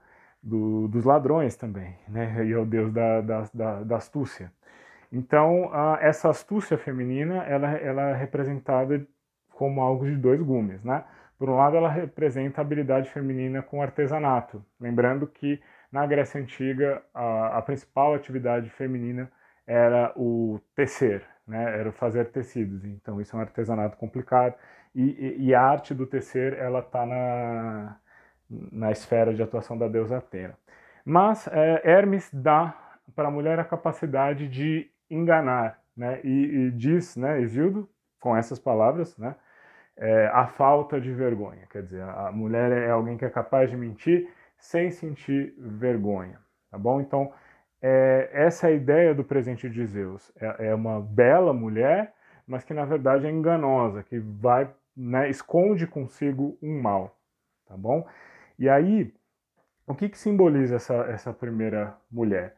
dos 0.89 1.05
ladrões 1.05 1.57
também, 1.57 1.95
né? 2.09 2.47
e 2.47 2.53
é 2.53 2.59
o 2.59 2.64
deus 2.64 2.91
da, 2.91 3.20
da, 3.20 3.82
da 3.84 3.97
astúcia. 3.97 4.51
Então, 5.12 5.70
a, 5.74 5.99
essa 6.01 6.30
astúcia 6.30 6.78
feminina 6.78 7.43
ela, 7.45 7.70
ela 7.72 8.03
é 8.11 8.14
representada 8.14 9.07
como 9.51 9.82
algo 9.82 10.07
de 10.07 10.16
dois 10.16 10.41
gumes. 10.41 10.82
Né? 10.82 11.05
Por 11.39 11.51
um 11.51 11.57
lado, 11.57 11.76
ela 11.76 11.91
representa 11.91 12.61
a 12.61 12.62
habilidade 12.62 13.11
feminina 13.11 13.61
com 13.61 13.82
artesanato, 13.82 14.64
lembrando 14.80 15.26
que 15.26 15.61
na 15.93 16.07
Grécia 16.07 16.41
Antiga 16.41 17.03
a, 17.12 17.59
a 17.59 17.62
principal 17.62 18.14
atividade 18.14 18.70
feminina 18.70 19.30
era 19.66 20.14
o 20.16 20.59
tecer, 20.74 21.26
né? 21.47 21.78
era 21.78 21.93
fazer 21.93 22.30
tecidos. 22.30 22.86
Então 22.86 23.20
isso 23.20 23.36
é 23.36 23.39
um 23.39 23.43
artesanato 23.43 23.99
complicado 23.99 24.55
e, 24.95 25.47
e, 25.47 25.55
a 25.55 25.62
arte 25.62 25.95
do 25.95 26.07
tecer 26.07 26.55
ela 26.55 26.80
está 26.80 27.05
na, 27.07 27.97
na 28.49 28.91
esfera 28.91 29.32
de 29.34 29.43
atuação 29.43 29.76
da 29.76 29.89
deusa 29.89 30.18
Atena. 30.18 30.57
Mas 31.05 31.47
é, 31.49 31.82
Hermes 31.84 32.30
dá 32.32 32.74
para 33.14 33.28
a 33.28 33.30
mulher 33.30 33.59
a 33.59 33.64
capacidade 33.64 34.49
de 34.49 34.91
enganar, 35.11 35.80
né? 35.97 36.20
E, 36.22 36.28
e 36.28 36.70
diz, 36.72 37.16
né, 37.16 37.41
Exildo, 37.41 37.89
com 38.20 38.36
essas 38.36 38.59
palavras, 38.59 39.16
né, 39.16 39.34
é, 39.97 40.26
a 40.28 40.47
falta 40.47 41.01
de 41.01 41.12
vergonha. 41.12 41.66
Quer 41.70 41.82
dizer, 41.82 42.03
a 42.03 42.30
mulher 42.32 42.72
é 42.72 42.91
alguém 42.91 43.16
que 43.16 43.24
é 43.24 43.30
capaz 43.30 43.70
de 43.70 43.76
mentir 43.76 44.28
sem 44.59 44.91
sentir 44.91 45.55
vergonha, 45.59 46.39
tá 46.70 46.76
bom? 46.76 47.01
Então 47.01 47.32
é, 47.80 48.28
essa 48.32 48.68
é 48.68 48.70
a 48.70 48.74
ideia 48.74 49.14
do 49.14 49.24
presente 49.24 49.68
de 49.68 49.84
Zeus. 49.86 50.32
É, 50.41 50.68
é, 50.68 50.74
uma 50.74 51.01
bela 51.01 51.53
mulher, 51.53 52.12
mas 52.49 52.64
que 52.64 52.72
na 52.72 52.86
verdade 52.86 53.26
é 53.26 53.30
enganosa, 53.30 54.03
que 54.03 54.18
vai, 54.18 54.68
né, 54.96 55.28
esconde 55.28 55.86
consigo 55.86 56.59
um 56.62 56.80
mal, 56.80 57.16
tá 57.66 57.76
bom? 57.76 58.09
E 58.59 58.68
aí, 58.68 59.14
o 59.86 59.94
que, 59.94 60.09
que 60.09 60.18
simboliza 60.18 60.76
essa, 60.76 60.94
essa 61.11 61.32
primeira 61.32 61.96
mulher? 62.11 62.57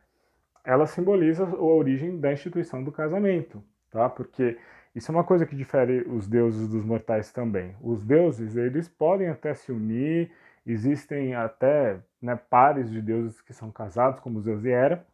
Ela 0.65 0.87
simboliza 0.87 1.45
a 1.45 1.61
origem 1.61 2.19
da 2.21 2.33
instituição 2.33 2.85
do 2.85 2.93
casamento, 2.93 3.63
tá? 3.91 4.09
Porque 4.09 4.57
isso 4.95 5.11
é 5.11 5.15
uma 5.15 5.25
coisa 5.25 5.45
que 5.45 5.57
difere 5.57 6.03
os 6.09 6.27
deuses 6.27 6.69
dos 6.69 6.85
mortais 6.85 7.33
também. 7.33 7.77
Os 7.81 8.05
deuses, 8.05 8.57
eles 8.57 8.89
podem 8.89 9.29
até 9.29 9.55
se 9.55 9.73
unir, 9.73 10.31
existem 10.65 11.35
até 11.35 11.99
né, 12.23 12.37
pares 12.37 12.91
de 12.91 13.03
deuses 13.03 13.41
que 13.41 13.53
são 13.53 13.71
casados, 13.71 14.21
como 14.21 14.41
Zeus 14.41 14.65
e 14.65 14.69
Hera, 14.71 15.05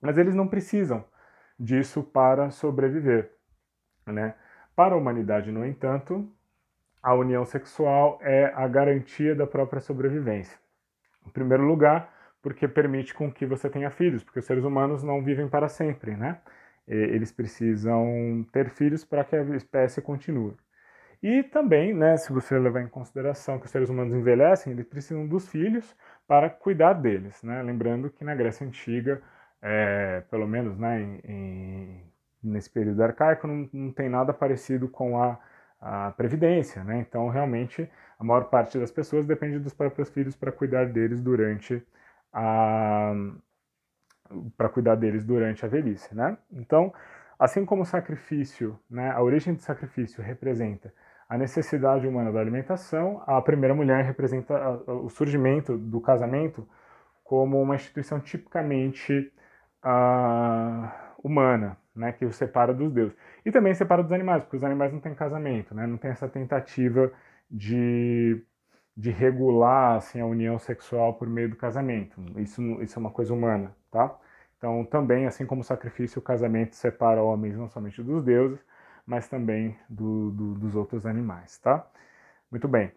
mas 0.00 0.18
eles 0.18 0.34
não 0.34 0.46
precisam 0.46 1.04
disso 1.58 2.02
para 2.02 2.50
sobreviver. 2.50 3.37
Né? 4.12 4.34
Para 4.74 4.94
a 4.94 4.98
humanidade, 4.98 5.50
no 5.50 5.64
entanto, 5.66 6.28
a 7.02 7.14
união 7.14 7.44
sexual 7.44 8.18
é 8.22 8.52
a 8.54 8.66
garantia 8.68 9.34
da 9.34 9.46
própria 9.46 9.80
sobrevivência. 9.80 10.58
Em 11.26 11.30
primeiro 11.30 11.64
lugar, 11.64 12.12
porque 12.42 12.66
permite 12.68 13.14
com 13.14 13.30
que 13.32 13.46
você 13.46 13.68
tenha 13.68 13.90
filhos, 13.90 14.22
porque 14.24 14.38
os 14.38 14.44
seres 14.44 14.64
humanos 14.64 15.02
não 15.02 15.22
vivem 15.22 15.48
para 15.48 15.68
sempre, 15.68 16.16
né? 16.16 16.40
Eles 16.86 17.30
precisam 17.30 18.46
ter 18.50 18.70
filhos 18.70 19.04
para 19.04 19.22
que 19.22 19.36
a 19.36 19.42
espécie 19.56 20.00
continue. 20.00 20.56
E 21.22 21.42
também, 21.42 21.92
né, 21.92 22.16
se 22.16 22.32
você 22.32 22.58
levar 22.58 22.80
em 22.80 22.88
consideração 22.88 23.58
que 23.58 23.66
os 23.66 23.70
seres 23.70 23.88
humanos 23.90 24.14
envelhecem, 24.14 24.72
eles 24.72 24.86
precisam 24.86 25.26
dos 25.26 25.48
filhos 25.48 25.96
para 26.26 26.48
cuidar 26.48 26.92
deles, 26.94 27.42
né? 27.42 27.62
Lembrando 27.62 28.08
que 28.10 28.24
na 28.24 28.34
Grécia 28.34 28.66
Antiga, 28.66 29.20
é, 29.60 30.22
pelo 30.30 30.46
menos 30.46 30.78
né, 30.78 31.02
em, 31.02 31.20
em, 31.24 32.07
nesse 32.42 32.70
período 32.70 33.02
arcaico, 33.02 33.46
não, 33.46 33.68
não, 33.72 33.92
tem 33.92 34.08
nada 34.08 34.32
parecido 34.32 34.88
com 34.88 35.20
a, 35.22 35.38
a 35.80 36.12
Previdência, 36.12 36.84
né? 36.84 36.98
Então, 37.00 37.28
realmente, 37.28 37.90
a 38.18 38.24
maior 38.24 38.44
parte 38.44 38.78
das 38.78 38.90
pessoas 38.90 39.26
depende 39.26 39.58
dos 39.58 39.74
próprios 39.74 40.10
filhos 40.10 40.36
para 40.36 40.52
cuidar 40.52 40.86
deles 40.86 41.20
durante 41.20 41.82
a 42.32 43.12
para 44.56 44.68
cuidar 44.68 44.94
deles 44.94 45.24
durante 45.24 45.64
a 45.64 45.68
velhice, 45.68 46.14
né? 46.14 46.36
Então, 46.52 46.92
assim 47.38 47.64
como 47.64 47.82
o 47.82 47.86
sacrifício, 47.86 48.78
né, 48.90 49.10
a 49.10 49.22
origem 49.22 49.54
do 49.54 49.62
sacrifício 49.62 50.22
representa 50.22 50.92
a 51.28 51.36
necessidade 51.36 52.06
humana 52.06 52.32
da 52.32 52.40
alimentação, 52.40 53.22
a 53.26 53.40
primeira 53.42 53.74
mulher 53.74 54.04
representa 54.04 54.54
o 54.90 55.10
surgimento 55.10 55.76
do 55.76 56.00
casamento 56.00 56.66
como 57.22 57.60
uma 57.60 57.74
instituição 57.74 58.18
tipicamente 58.18 59.30
uh, 59.84 60.88
humana, 61.22 61.76
né, 61.98 62.12
que 62.12 62.24
o 62.24 62.32
separa 62.32 62.72
dos 62.72 62.92
deuses. 62.92 63.16
E 63.44 63.50
também 63.50 63.74
separa 63.74 64.02
dos 64.02 64.12
animais, 64.12 64.42
porque 64.42 64.56
os 64.56 64.64
animais 64.64 64.92
não 64.92 65.00
têm 65.00 65.14
casamento, 65.14 65.74
né, 65.74 65.86
não 65.86 65.96
tem 65.96 66.10
essa 66.10 66.28
tentativa 66.28 67.12
de, 67.50 68.42
de 68.96 69.10
regular 69.10 69.96
assim, 69.96 70.20
a 70.20 70.26
união 70.26 70.58
sexual 70.58 71.14
por 71.14 71.28
meio 71.28 71.50
do 71.50 71.56
casamento. 71.56 72.20
Isso, 72.36 72.62
isso 72.82 72.98
é 72.98 73.00
uma 73.00 73.10
coisa 73.10 73.34
humana, 73.34 73.74
tá? 73.90 74.16
Então, 74.58 74.84
também, 74.84 75.26
assim 75.26 75.46
como 75.46 75.60
o 75.60 75.64
sacrifício, 75.64 76.18
o 76.18 76.22
casamento 76.22 76.74
separa 76.74 77.22
homens 77.22 77.56
não 77.56 77.68
somente 77.68 78.02
dos 78.02 78.24
deuses, 78.24 78.58
mas 79.06 79.28
também 79.28 79.76
do, 79.88 80.30
do, 80.32 80.54
dos 80.54 80.74
outros 80.74 81.06
animais, 81.06 81.58
tá? 81.58 81.86
Muito 82.50 82.66
bem. 82.66 82.92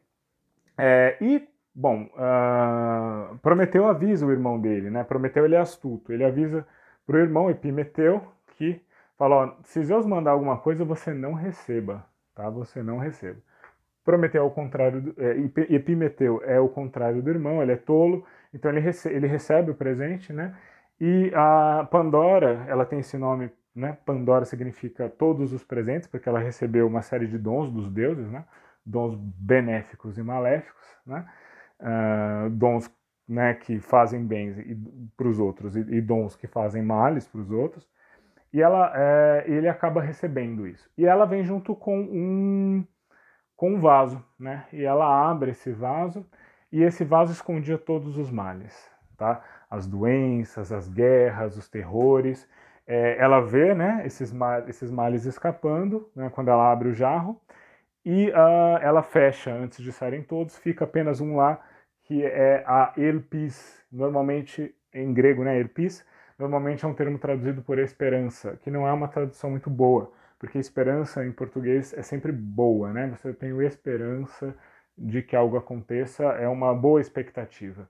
É, 0.77 1.17
e, 1.21 1.47
bom, 1.73 2.09
uh, 2.15 3.37
Prometeu 3.39 3.87
avisa 3.87 4.25
o 4.25 4.31
irmão 4.31 4.59
dele, 4.59 4.89
né? 4.89 5.03
Prometeu 5.03 5.45
ele 5.45 5.55
é 5.55 5.59
astuto. 5.59 6.11
Ele 6.11 6.23
avisa 6.23 6.65
para 7.05 7.17
o 7.17 7.19
irmão 7.19 7.49
Epimeteu 7.49 8.23
que 8.57 8.81
fala, 9.22 9.36
ó, 9.36 9.53
se 9.63 9.84
Zeus 9.84 10.05
mandar 10.05 10.32
alguma 10.32 10.57
coisa, 10.57 10.84
você 10.84 11.13
não 11.13 11.34
receba, 11.34 12.05
tá? 12.34 12.49
Você 12.49 12.82
não 12.82 12.97
receba. 12.97 13.39
Prometeu 14.03 14.41
ao 14.41 14.51
contrário, 14.51 15.01
do, 15.01 15.15
é, 15.22 15.38
Epimeteu 15.69 16.41
é 16.43 16.59
o 16.59 16.67
contrário 16.67 17.22
do 17.22 17.30
irmão, 17.30 17.61
ele 17.61 17.74
é 17.74 17.78
tolo, 17.78 18.26
então 18.51 18.72
ele, 18.72 18.82
ele 19.05 19.28
recebe 19.28 19.69
o 19.69 19.76
presente, 19.76 20.34
né? 20.34 20.57
E 20.99 21.32
a 21.36 21.88
Pandora, 21.91 22.65
ela 22.67 22.86
tem 22.86 22.99
esse 22.99 23.17
nome 23.17 23.51
né? 23.76 23.97
Pandora 24.05 24.45
significa 24.45 25.09
todos 25.09 25.53
os 25.53 25.63
presentes, 25.63 26.07
porque 26.07 26.28
ela 26.28 26.39
recebeu 26.39 26.88
uma 26.88 27.01
série 27.01 27.28
de 27.28 27.38
dons 27.38 27.72
dos 27.72 27.89
deuses, 27.89 28.30
né? 28.30 28.43
dons 28.86 29.15
benéficos 29.15 30.17
e 30.17 30.24
maléficos, 30.24 30.84
né? 31.05 31.26
Uh, 31.80 32.49
dons 32.49 32.91
né, 33.28 33.53
que 33.53 33.80
fazem 33.80 34.26
bens 34.26 34.55
para 35.15 35.28
os 35.28 35.39
outros 35.39 35.76
e, 35.76 35.80
e, 35.80 36.01
dons 36.01 36.36
que 36.36 36.47
fazem 36.47 36.84
males 36.84 37.28
para 37.28 37.39
os 37.39 37.49
outros. 37.49 37.88
E 38.53 38.61
ela, 38.61 38.91
é, 38.95 39.45
ele 39.47 39.67
acaba 39.67 40.01
recebendo 40.01 40.67
isso. 40.67 40.89
E 40.97 41.05
ela 41.05 41.25
vem 41.25 41.43
junto 41.43 41.75
com 41.75 41.99
um, 41.99 42.85
com 43.55 43.73
um 43.75 43.79
vaso, 43.79 44.23
né? 44.39 44.65
E 44.73 44.83
ela 44.83 45.29
abre 45.29 45.51
esse 45.51 45.71
vaso 45.71 46.25
e 46.71 46.83
esse 46.83 47.03
vaso 47.03 47.31
escondia 47.31 47.77
todos 47.77 48.17
os 48.17 48.29
males, 48.31 48.89
tá? 49.17 49.43
As 49.69 49.87
doenças, 49.87 50.71
as 50.71 50.87
guerras, 50.89 51.57
os 51.57 51.69
terrores 51.69 52.47
é, 52.91 53.15
ela 53.17 53.39
vê 53.39 53.73
né, 53.73 54.01
esses, 54.05 54.33
esses 54.67 54.91
males 54.91 55.25
escapando 55.25 56.09
né, 56.15 56.29
quando 56.29 56.49
ela 56.49 56.71
abre 56.71 56.89
o 56.89 56.93
jarro 56.93 57.39
e 58.03 58.29
uh, 58.31 58.77
ela 58.81 59.01
fecha 59.01 59.53
antes 59.53 59.81
de 59.81 59.91
saírem 59.93 60.23
todos, 60.23 60.57
fica 60.57 60.83
apenas 60.83 61.21
um 61.21 61.37
lá 61.37 61.61
que 62.03 62.25
é 62.25 62.63
a 62.67 62.93
elpis, 62.97 63.81
normalmente 63.89 64.75
em 64.93 65.13
grego, 65.13 65.43
né, 65.43 65.57
elpis, 65.59 66.05
normalmente 66.41 66.83
é 66.83 66.87
um 66.87 66.93
termo 66.93 67.19
traduzido 67.19 67.61
por 67.61 67.79
esperança, 67.79 68.57
que 68.57 68.71
não 68.71 68.87
é 68.87 68.91
uma 68.91 69.07
tradução 69.07 69.51
muito 69.51 69.69
boa, 69.69 70.11
porque 70.39 70.57
esperança 70.57 71.23
em 71.25 71.31
português 71.31 71.93
é 71.93 72.01
sempre 72.01 72.31
boa, 72.31 72.91
né? 72.91 73.07
Você 73.15 73.31
tem 73.33 73.57
esperança 73.61 74.55
de 74.97 75.21
que 75.21 75.35
algo 75.35 75.57
aconteça, 75.57 76.23
é 76.23 76.47
uma 76.47 76.73
boa 76.73 76.99
expectativa. 76.99 77.87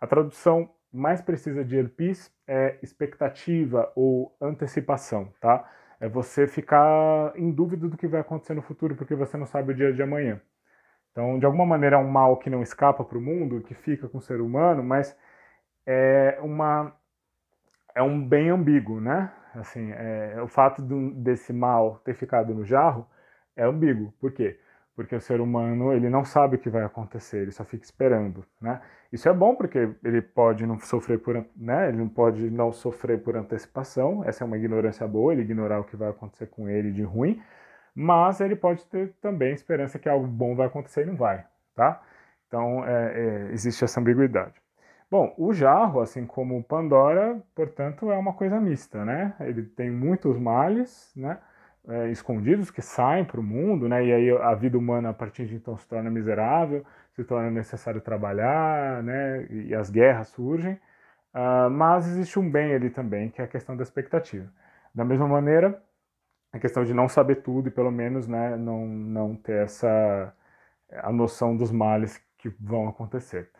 A 0.00 0.06
tradução 0.06 0.70
mais 0.92 1.20
precisa 1.20 1.64
de 1.64 1.76
ERPs 1.76 2.32
é 2.48 2.78
expectativa 2.82 3.92
ou 3.94 4.34
antecipação, 4.40 5.32
tá? 5.40 5.70
É 6.00 6.08
você 6.08 6.46
ficar 6.46 7.32
em 7.36 7.50
dúvida 7.50 7.86
do 7.88 7.96
que 7.96 8.08
vai 8.08 8.20
acontecer 8.22 8.54
no 8.54 8.62
futuro 8.62 8.96
porque 8.96 9.14
você 9.14 9.36
não 9.36 9.46
sabe 9.46 9.72
o 9.72 9.76
dia 9.76 9.92
de 9.92 10.02
amanhã. 10.02 10.40
Então, 11.12 11.38
de 11.38 11.44
alguma 11.46 11.66
maneira, 11.66 11.96
é 11.96 11.98
um 11.98 12.08
mal 12.08 12.38
que 12.38 12.48
não 12.48 12.62
escapa 12.62 13.04
para 13.04 13.18
o 13.18 13.20
mundo, 13.20 13.60
que 13.62 13.74
fica 13.74 14.08
com 14.08 14.18
o 14.18 14.22
ser 14.22 14.40
humano, 14.40 14.82
mas 14.82 15.16
é 15.86 16.38
uma 16.42 16.94
é 17.94 18.02
um 18.02 18.26
bem 18.26 18.50
ambíguo, 18.50 19.00
né? 19.00 19.32
Assim, 19.54 19.90
é, 19.92 20.40
o 20.42 20.48
fato 20.48 20.80
do, 20.82 21.10
desse 21.14 21.52
mal 21.52 22.00
ter 22.04 22.14
ficado 22.14 22.54
no 22.54 22.64
jarro 22.64 23.06
é 23.56 23.64
ambíguo. 23.64 24.12
Por 24.20 24.32
quê? 24.32 24.58
porque 25.00 25.16
o 25.16 25.20
ser 25.20 25.40
humano 25.40 25.94
ele 25.94 26.10
não 26.10 26.26
sabe 26.26 26.56
o 26.56 26.58
que 26.58 26.68
vai 26.68 26.84
acontecer, 26.84 27.38
ele 27.38 27.52
só 27.52 27.64
fica 27.64 27.84
esperando, 27.84 28.44
né? 28.60 28.82
Isso 29.10 29.30
é 29.30 29.32
bom 29.32 29.54
porque 29.54 29.90
ele 30.04 30.20
pode 30.20 30.66
não 30.66 30.78
sofrer 30.78 31.18
por, 31.18 31.42
né? 31.56 31.88
Ele 31.88 31.96
não 31.96 32.08
pode 32.08 32.50
não 32.50 32.70
sofrer 32.70 33.18
por 33.22 33.34
antecipação. 33.34 34.22
Essa 34.24 34.44
é 34.44 34.46
uma 34.46 34.58
ignorância 34.58 35.08
boa, 35.08 35.32
ele 35.32 35.40
ignorar 35.40 35.80
o 35.80 35.84
que 35.84 35.96
vai 35.96 36.10
acontecer 36.10 36.48
com 36.48 36.68
ele 36.68 36.92
de 36.92 37.02
ruim, 37.02 37.42
mas 37.94 38.42
ele 38.42 38.54
pode 38.54 38.84
ter 38.86 39.14
também 39.22 39.54
esperança 39.54 39.98
que 39.98 40.06
algo 40.06 40.26
bom 40.26 40.54
vai 40.54 40.66
acontecer 40.66 41.02
e 41.02 41.06
não 41.06 41.16
vai, 41.16 41.46
tá? 41.74 42.02
Então 42.46 42.84
é, 42.84 43.48
é, 43.48 43.52
existe 43.52 43.82
essa 43.82 44.00
ambiguidade. 44.00 44.54
Bom, 45.10 45.34
o 45.36 45.52
jarro, 45.52 46.00
assim 46.00 46.24
como 46.26 46.62
Pandora, 46.62 47.42
portanto, 47.54 48.10
é 48.12 48.16
uma 48.16 48.32
coisa 48.32 48.60
mista, 48.60 49.04
né? 49.04 49.34
Ele 49.40 49.62
tem 49.64 49.90
muitos 49.90 50.38
males, 50.38 51.12
né? 51.16 51.38
é, 51.88 52.10
escondidos 52.10 52.70
que 52.70 52.82
saem 52.82 53.24
para 53.24 53.40
o 53.40 53.42
mundo, 53.42 53.88
né? 53.88 54.04
E 54.04 54.12
aí 54.12 54.30
a 54.30 54.54
vida 54.54 54.78
humana 54.78 55.10
a 55.10 55.14
partir 55.14 55.46
de 55.46 55.56
então 55.56 55.76
se 55.76 55.86
torna 55.86 56.10
miserável, 56.10 56.84
se 57.14 57.24
torna 57.24 57.50
necessário 57.50 58.00
trabalhar, 58.00 59.02
né? 59.02 59.46
E 59.50 59.74
as 59.74 59.90
guerras 59.90 60.28
surgem. 60.28 60.74
Uh, 61.34 61.70
mas 61.70 62.08
existe 62.08 62.38
um 62.38 62.50
bem 62.50 62.74
ali 62.74 62.90
também, 62.90 63.30
que 63.30 63.40
é 63.40 63.44
a 63.44 63.48
questão 63.48 63.76
da 63.76 63.82
expectativa. 63.82 64.52
Da 64.94 65.04
mesma 65.04 65.28
maneira, 65.28 65.80
a 66.52 66.58
questão 66.58 66.84
de 66.84 66.94
não 66.94 67.08
saber 67.08 67.36
tudo 67.42 67.68
e 67.68 67.70
pelo 67.72 67.90
menos, 67.92 68.26
né, 68.28 68.56
não 68.56 68.86
não 68.86 69.36
ter 69.36 69.64
essa 69.64 70.34
a 70.92 71.12
noção 71.12 71.56
dos 71.56 71.70
males 71.72 72.20
que 72.38 72.48
vão 72.60 72.88
acontecer. 72.88 73.50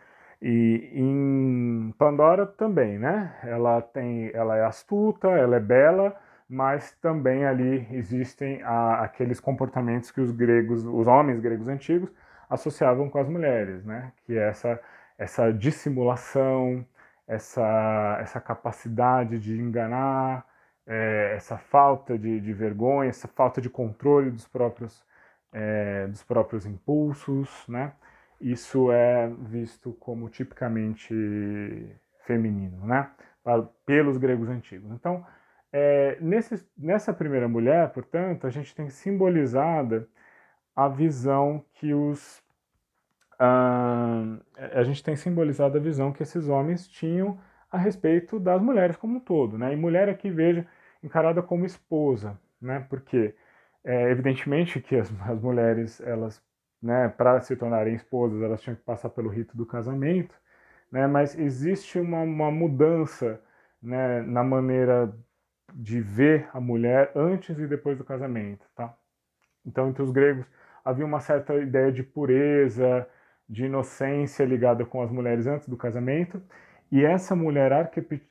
E 0.43 0.91
em 0.95 1.95
Pandora 1.99 2.47
também, 2.47 2.99
né? 2.99 3.38
Ela 3.45 3.82
tem, 3.82 4.30
ela 4.34 4.57
é 4.57 4.64
astuta, 4.64 5.28
ela 5.28 5.57
é 5.57 5.61
bela, 5.61 6.16
mas 6.49 6.93
também 7.01 7.45
ali 7.45 7.86
existem 7.93 8.62
a, 8.62 9.03
aqueles 9.05 9.38
comportamentos 9.38 10.11
que 10.11 10.20
os 10.20 10.30
gregos, 10.30 10.84
os 10.84 11.07
homens 11.07 11.41
gregos 11.41 11.68
antigos, 11.68 12.11
associavam 12.49 13.09
com 13.11 13.18
as 13.18 13.28
mulheres, 13.28 13.84
né? 13.84 14.12
Que 14.24 14.38
é 14.38 14.49
essa, 14.49 14.80
essa 15.18 15.53
dissimulação, 15.53 16.84
essa, 17.28 18.18
essa 18.20 18.41
capacidade 18.41 19.38
de 19.38 19.57
enganar, 19.61 20.45
é, 20.86 21.34
essa 21.36 21.57
falta 21.59 22.18
de, 22.18 22.41
de, 22.41 22.53
vergonha, 22.53 23.09
essa 23.11 23.28
falta 23.28 23.61
de 23.61 23.70
controle 23.70 24.30
dos 24.30 24.49
próprios, 24.49 25.05
é, 25.53 26.07
dos 26.09 26.22
próprios 26.24 26.66
impulsos, 26.66 27.49
né? 27.68 27.93
Isso 28.41 28.91
é 28.91 29.28
visto 29.28 29.93
como 29.95 30.28
tipicamente 30.28 31.14
feminino, 32.26 32.86
né? 32.86 33.11
Pelos 33.84 34.16
gregos 34.16 34.49
antigos. 34.49 34.91
Então, 34.93 35.24
é, 35.72 36.18
nesse, 36.20 36.66
nessa 36.76 37.12
primeira 37.12 37.49
mulher, 37.49 37.91
portanto, 37.93 38.47
a 38.47 38.51
gente 38.51 38.74
tem 38.74 38.88
simbolizada 38.88 40.09
a 40.74 40.88
visão 40.88 41.64
que 41.74 41.93
os. 41.95 42.43
Uh, 43.41 44.41
a 44.57 44.82
gente 44.82 45.03
tem 45.03 45.16
simbolizado 45.16 45.78
a 45.78 45.80
visão 45.80 46.12
que 46.12 46.22
esses 46.22 46.49
homens 46.49 46.86
tinham 46.86 47.38
a 47.70 47.78
respeito 47.78 48.38
das 48.38 48.61
mulheres 48.61 48.97
como 48.97 49.16
um 49.16 49.20
todo. 49.20 49.57
Né? 49.57 49.72
E 49.72 49.76
mulher 49.76 50.09
aqui, 50.09 50.30
veja, 50.30 50.66
encarada 51.03 51.43
como 51.43 51.64
esposa, 51.64 52.38
né? 52.61 52.86
porque 52.88 53.34
é, 53.84 54.11
evidentemente 54.11 54.80
que 54.80 54.97
as, 54.97 55.11
as 55.28 55.41
mulheres, 55.41 56.01
elas, 56.01 56.43
né, 56.83 57.09
para 57.09 57.41
se 57.41 57.57
tornarem 57.57 57.95
esposas, 57.95 58.43
elas 58.43 58.61
tinham 58.62 58.76
que 58.76 58.83
passar 58.83 59.11
pelo 59.11 59.28
rito 59.28 59.57
do 59.57 59.66
casamento, 59.66 60.35
né? 60.91 61.07
mas 61.07 61.39
existe 61.39 61.99
uma, 61.99 62.20
uma 62.22 62.51
mudança 62.51 63.41
né, 63.83 64.22
na 64.22 64.43
maneira 64.45 65.12
de 65.74 66.01
ver 66.01 66.49
a 66.53 66.61
mulher 66.61 67.12
antes 67.14 67.59
e 67.59 67.66
depois 67.66 67.97
do 67.99 68.05
casamento, 68.05 68.66
tá? 68.74 68.95
Então, 69.64 69.89
entre 69.91 70.03
os 70.03 70.11
gregos 70.11 70.47
havia 70.85 71.05
uma 71.05 71.20
certa 71.20 71.55
ideia 71.57 71.93
de 71.93 72.03
pureza, 72.03 73.07
de 73.49 73.64
inocência 73.66 74.45
ligada 74.45 74.85
com 74.85 75.03
as 75.03 75.11
mulheres 75.11 75.47
antes 75.47 75.68
do 75.68 75.76
casamento, 75.76 76.43
E 76.93 77.05
essa 77.05 77.37
mulher 77.37 77.72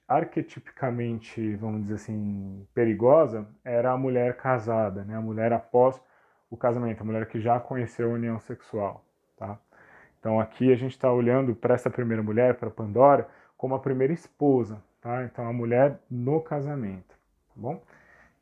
arquetipicamente, 0.08 1.56
vamos 1.56 1.84
dizer 1.84 1.96
assim, 1.96 2.68
perigosa, 2.74 3.48
era 3.64 3.92
a 3.92 3.98
mulher 3.98 4.38
casada, 4.38 5.04
né? 5.06 5.16
a 5.16 5.22
mulher 5.22 5.54
após 5.54 6.02
o 6.50 6.58
casamento, 6.58 7.02
a 7.02 7.06
mulher 7.06 7.26
que 7.28 7.40
já 7.40 7.60
conheceu 7.60 8.10
a 8.10 8.14
união 8.14 8.40
sexual. 8.40 9.04
Tá? 9.38 9.58
Então 10.20 10.40
aqui 10.40 10.72
a 10.72 10.76
gente 10.76 10.92
está 10.92 11.12
olhando 11.12 11.56
para 11.56 11.76
essa 11.76 11.90
primeira 11.90 12.22
mulher, 12.22 12.56
para 12.56 12.70
Pandora, 12.70 13.28
como 13.58 13.76
a 13.76 13.80
primeira 13.80 14.14
esposa, 14.14 14.82
tá? 15.02 15.24
Então 15.24 15.48
a 15.48 15.54
mulher 15.54 16.00
no 16.10 16.42
casamento, 16.42 17.10
tá 17.10 17.54
bom? 17.56 17.82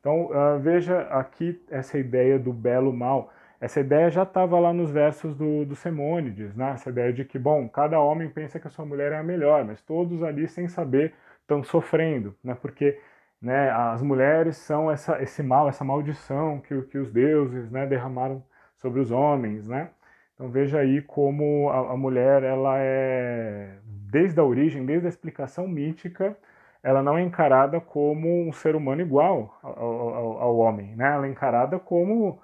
Então 0.00 0.26
uh, 0.26 0.58
veja 0.60 1.00
aqui 1.10 1.60
essa 1.70 1.98
ideia 1.98 2.38
do 2.38 2.52
belo 2.52 2.92
mal. 2.92 3.32
Essa 3.60 3.80
ideia 3.80 4.08
já 4.10 4.22
estava 4.22 4.58
lá 4.60 4.72
nos 4.72 4.90
versos 4.90 5.34
do, 5.34 5.64
do 5.64 5.74
Semônides, 5.74 6.54
né? 6.54 6.70
Essa 6.70 6.90
ideia 6.90 7.12
de 7.12 7.24
que, 7.24 7.38
bom, 7.38 7.68
cada 7.68 7.98
homem 7.98 8.28
pensa 8.28 8.60
que 8.60 8.68
a 8.68 8.70
sua 8.70 8.86
mulher 8.86 9.10
é 9.10 9.16
a 9.16 9.22
melhor, 9.22 9.64
mas 9.64 9.82
todos 9.82 10.22
ali, 10.22 10.46
sem 10.46 10.68
saber, 10.68 11.14
estão 11.40 11.64
sofrendo, 11.64 12.36
né? 12.42 12.56
Porque 12.60 13.00
né, 13.40 13.70
as 13.70 14.02
mulheres 14.02 14.56
são 14.56 14.90
essa, 14.90 15.22
esse 15.22 15.42
mal, 15.42 15.68
essa 15.68 15.84
maldição 15.84 16.60
que, 16.60 16.82
que 16.82 16.98
os 16.98 17.10
deuses 17.10 17.70
né, 17.70 17.86
derramaram 17.86 18.42
sobre 18.78 19.00
os 19.00 19.10
homens, 19.10 19.68
né? 19.68 19.90
Então 20.34 20.48
veja 20.50 20.78
aí 20.78 21.02
como 21.02 21.68
a, 21.70 21.92
a 21.92 21.96
mulher, 21.96 22.42
ela 22.44 22.76
é, 22.78 23.78
desde 23.84 24.38
a 24.38 24.44
origem, 24.44 24.86
desde 24.86 25.06
a 25.06 25.08
explicação 25.08 25.66
mítica, 25.66 26.36
ela 26.82 27.02
não 27.02 27.18
é 27.18 27.22
encarada 27.22 27.80
como 27.80 28.48
um 28.48 28.52
ser 28.52 28.76
humano 28.76 29.00
igual 29.00 29.58
ao, 29.62 29.78
ao, 29.80 30.42
ao 30.42 30.56
homem, 30.58 30.94
né? 30.96 31.12
Ela 31.14 31.26
é 31.26 31.30
encarada 31.30 31.78
como 31.78 32.40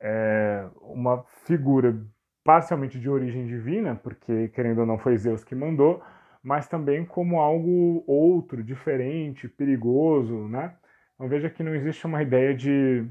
é, 0.00 0.64
uma 0.80 1.24
figura 1.44 1.94
parcialmente 2.42 2.98
de 2.98 3.10
origem 3.10 3.46
divina, 3.46 3.96
porque 3.96 4.48
querendo 4.48 4.78
ou 4.80 4.86
não 4.86 4.98
foi 4.98 5.16
Zeus 5.18 5.44
que 5.44 5.54
mandou, 5.54 6.02
mas 6.46 6.68
também 6.68 7.04
como 7.04 7.40
algo 7.40 8.04
outro, 8.06 8.62
diferente, 8.62 9.48
perigoso, 9.48 10.46
né? 10.46 10.76
Então 11.12 11.28
veja 11.28 11.50
que 11.50 11.60
não 11.60 11.74
existe 11.74 12.06
uma 12.06 12.22
ideia 12.22 12.54
de, 12.54 13.04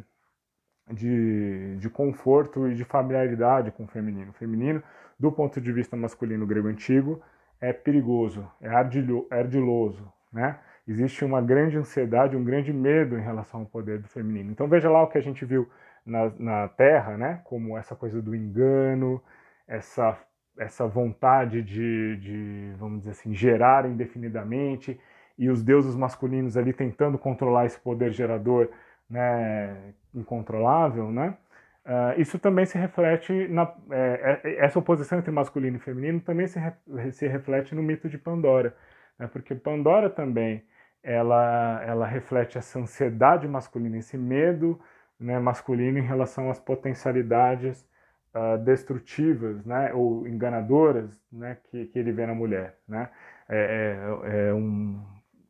de, 0.90 1.76
de 1.76 1.90
conforto 1.90 2.66
e 2.70 2.76
de 2.76 2.86
familiaridade 2.86 3.72
com 3.72 3.84
o 3.84 3.88
feminino. 3.88 4.32
O 4.32 4.36
feminino, 4.36 4.82
do 5.20 5.34
ponto 5.34 5.60
de 5.60 5.70
vista 5.74 5.98
masculino 5.98 6.48
grego 6.48 6.70
antigo, 6.70 7.22
é 7.60 7.74
perigoso, 7.74 8.50
é 8.62 8.70
ardiloso, 8.70 10.10
né? 10.32 10.58
Existe 10.88 11.26
uma 11.26 11.42
grande 11.42 11.78
ansiedade, 11.78 12.38
um 12.38 12.44
grande 12.44 12.72
medo 12.72 13.18
em 13.18 13.22
relação 13.22 13.62
ao 13.62 13.66
poder 13.66 14.00
do 14.00 14.08
feminino. 14.08 14.50
Então 14.50 14.70
veja 14.70 14.90
lá 14.90 15.04
o 15.04 15.10
que 15.10 15.18
a 15.18 15.22
gente 15.22 15.44
viu 15.44 15.70
na, 16.06 16.32
na 16.40 16.68
Terra, 16.70 17.18
né? 17.18 17.42
Como 17.44 17.78
essa 17.78 17.98
coisa 17.98 18.22
do 18.22 18.34
engano, 18.34 19.22
essa 19.68 20.18
essa 20.58 20.88
vontade 20.88 21.62
de, 21.62 22.18
de, 22.18 22.74
vamos 22.78 23.00
dizer 23.00 23.12
assim, 23.12 23.34
gerar 23.34 23.86
indefinidamente 23.86 25.00
e 25.38 25.50
os 25.50 25.62
deuses 25.62 25.96
masculinos 25.96 26.56
ali 26.56 26.74
tentando 26.74 27.18
controlar 27.18 27.66
esse 27.66 27.80
poder 27.80 28.12
gerador, 28.12 28.70
né, 29.10 29.94
incontrolável, 30.14 31.12
né? 31.12 31.38
Uh, 31.86 32.20
isso 32.20 32.40
também 32.40 32.66
se 32.66 32.80
reflete 32.80 33.48
na 33.48 33.72
é, 33.92 34.42
é, 34.44 34.66
essa 34.66 34.80
oposição 34.80 35.20
entre 35.20 35.30
masculino 35.30 35.78
e 35.78 35.80
feminino 35.80 36.20
também 36.20 36.48
se, 36.48 36.58
re, 36.58 37.12
se 37.12 37.28
reflete 37.28 37.76
no 37.76 37.84
mito 37.84 38.10
de 38.10 38.18
Pandora, 38.18 38.76
né? 39.20 39.28
Porque 39.28 39.54
Pandora 39.54 40.10
também 40.10 40.64
ela 41.04 41.84
ela 41.86 42.08
reflete 42.08 42.58
essa 42.58 42.80
ansiedade 42.80 43.48
masculina, 43.48 43.98
esse 44.00 44.18
medo 44.18 44.82
né, 45.20 45.40
masculino 45.40 46.00
em 46.00 46.02
relação 46.02 46.50
às 46.50 46.60
potencialidades 46.60 47.88
uh, 48.36 48.58
destrutivas, 48.58 49.66
né, 49.66 49.94
ou 49.94 50.28
enganadoras, 50.28 51.20
né, 51.32 51.58
que, 51.66 51.86
que 51.88 51.98
ele 51.98 52.12
vê 52.12 52.26
na 52.26 52.36
mulher, 52.36 52.78
né. 52.88 53.10
É, 53.48 53.98
é, 54.24 54.48
é 54.50 54.54
um, 54.54 55.04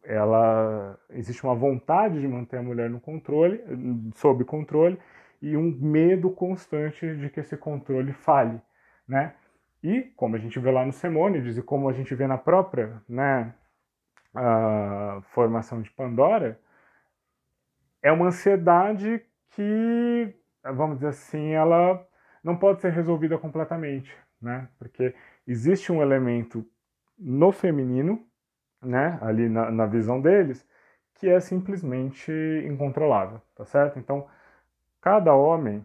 ela 0.03 0.97
existe 1.09 1.43
uma 1.43 1.55
vontade 1.55 2.19
de 2.19 2.27
manter 2.27 2.57
a 2.57 2.63
mulher 2.63 2.89
no 2.89 2.99
controle, 2.99 3.61
sob 4.15 4.43
controle, 4.45 4.99
e 5.41 5.57
um 5.57 5.71
medo 5.79 6.29
constante 6.29 7.15
de 7.15 7.29
que 7.29 7.39
esse 7.39 7.57
controle 7.57 8.13
falhe, 8.13 8.61
né. 9.07 9.33
E 9.83 10.01
como 10.15 10.35
a 10.35 10.39
gente 10.39 10.59
vê 10.59 10.71
lá 10.71 10.85
no 10.85 10.91
Semônides 10.91 11.57
e 11.57 11.61
como 11.61 11.89
a 11.89 11.93
gente 11.93 12.13
vê 12.15 12.27
na 12.27 12.37
própria, 12.37 13.01
né, 13.07 13.53
formação 15.33 15.81
de 15.81 15.89
Pandora, 15.91 16.59
é 18.01 18.11
uma 18.11 18.27
ansiedade 18.27 19.21
que, 19.51 20.35
vamos 20.63 20.97
dizer 20.97 21.09
assim, 21.09 21.51
ela 21.51 22.05
não 22.45 22.55
pode 22.55 22.79
ser 22.79 22.91
resolvida 22.93 23.39
completamente, 23.39 24.15
né? 24.39 24.69
Porque 24.77 25.15
existe 25.47 25.91
um 25.91 25.99
elemento 25.99 26.63
no 27.17 27.51
feminino, 27.51 28.23
né, 28.81 29.17
ali 29.19 29.49
na, 29.49 29.71
na 29.71 29.87
visão 29.87 30.21
deles, 30.21 30.63
que 31.15 31.27
é 31.27 31.39
simplesmente 31.39 32.31
incontrolável, 32.67 33.41
tá 33.55 33.65
certo? 33.65 33.97
Então, 33.97 34.27
cada 35.01 35.33
homem 35.33 35.83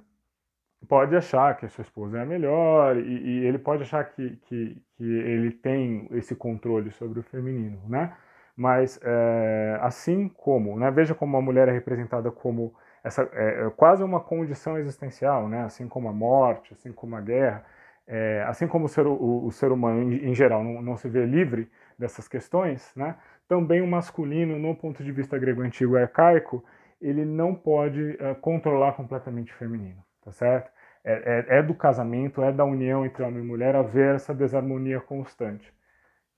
pode 0.87 1.17
achar 1.17 1.57
que 1.57 1.65
a 1.65 1.69
sua 1.71 1.83
esposa 1.83 2.19
é 2.19 2.23
a 2.23 2.27
melhor 2.27 2.97
e, 2.99 3.01
e 3.01 3.47
ele 3.47 3.59
pode 3.59 3.83
achar 3.83 4.05
que, 4.05 4.37
que, 4.43 4.83
que, 4.97 5.05
ele 5.05 5.53
tem 5.53 6.09
esse 6.13 6.37
controle 6.37 6.91
sobre 6.91 7.21
o 7.21 7.23
feminino, 7.23 7.81
né? 7.89 8.15
Mas 8.55 9.01
é, 9.03 9.79
assim 9.81 10.29
como, 10.29 10.79
né, 10.79 10.91
veja 10.91 11.15
como 11.15 11.37
a 11.39 11.43
mulher 11.43 11.69
é 11.69 11.73
representada 11.73 12.31
como 12.31 12.75
essa 13.03 13.29
é, 13.33 13.67
é 13.67 13.71
quase 13.71 14.03
uma 14.03 14.21
condição 14.21 14.79
existencial, 14.79 15.49
né? 15.49 15.63
assim 15.63 15.89
como 15.89 16.09
a 16.09 16.13
morte, 16.13 16.73
assim 16.73 16.93
como 16.93 17.17
a 17.17 17.21
guerra, 17.21 17.65
é, 18.07 18.45
assim 18.47 18.67
como 18.67 18.87
o 18.87 18.89
ser, 18.89 19.07
o, 19.07 19.47
o 19.47 19.51
ser 19.53 19.73
humano 19.73 20.13
em, 20.13 20.31
em 20.31 20.35
geral 20.35 20.65
não, 20.65 20.83
não, 20.83 20.97
se 20.97 21.09
vê 21.09 21.25
livre 21.25 21.71
dessas 21.99 22.27
questões, 22.29 22.93
né? 22.97 23.17
também 23.49 23.81
o 23.81 23.87
masculino, 23.87 24.59
no 24.59 24.75
ponto 24.75 25.03
de 25.03 25.13
vista 25.13 25.39
grego 25.39 25.63
antigo 25.63 25.97
e 25.97 26.03
arcaico, 26.03 26.65
ele 27.01 27.25
não 27.25 27.55
pode 27.55 28.17
é, 28.21 28.35
controlar 28.35 28.93
completamente 28.93 29.53
o 29.53 29.57
feminino, 29.57 30.03
tá 30.23 30.33
certo? 30.33 30.71
É, 31.03 31.13
é, 31.49 31.59
é, 31.59 31.63
do 31.63 31.75
casamento, 31.75 32.43
é 32.43 32.53
da 32.53 32.65
união 32.65 33.07
entre 33.07 33.23
homem 33.23 33.43
e 33.43 33.47
mulher 33.47 33.75
haver 33.75 34.15
essa 34.17 34.35
desarmonia 34.35 35.01
constante. 35.01 35.73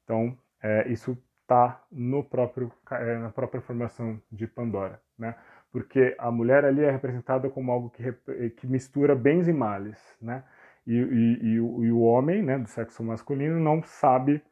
Então, 0.05 0.39
é, 0.63 0.89
isso 0.89 1.19
está 1.43 1.83
no 1.91 2.23
próprio, 2.23 2.73
na 3.21 3.31
própria 3.31 3.61
formação 3.61 4.21
de 4.31 4.47
Pandora, 4.47 5.01
né? 5.19 5.35
Porque 5.73 6.15
a 6.19 6.31
mulher 6.31 6.65
ali 6.65 6.83
é 6.83 6.91
representada 6.91 7.49
como 7.49 7.73
algo 7.73 7.91
que, 7.91 8.13
que 8.51 8.67
mistura 8.67 9.15
bens 9.17 9.49
e 9.49 9.53
males, 9.53 9.99
né? 10.21 10.45
E, 10.87 10.95
e, 10.95 11.47
e, 11.47 11.61
o, 11.61 11.85
e, 11.85 11.93
o, 11.93 12.01
homem, 12.01 12.43
né, 12.43 12.59
do 12.59 12.69
sexo 12.69 13.03
masculino, 13.03 13.59
não 13.59 13.83
sabe, 13.83 14.43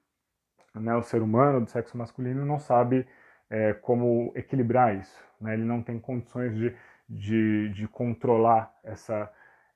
né, 0.74 0.94
o 0.94 1.02
ser 1.02 1.22
humano 1.22 1.60
do 1.60 1.70
sexo 1.70 1.98
masculino 1.98 2.46
não 2.46 2.58
sabe 2.58 3.06
é, 3.50 3.74
como 3.74 4.32
equilibrar 4.34 4.96
isso, 4.96 5.22
né? 5.40 5.54
Ele 5.54 5.64
não 5.64 5.82
tem 5.82 5.98
condições 5.98 6.54
de, 6.56 6.74
de, 7.08 7.68
de 7.74 7.88
controlar 7.88 8.72
essa, 8.82 9.30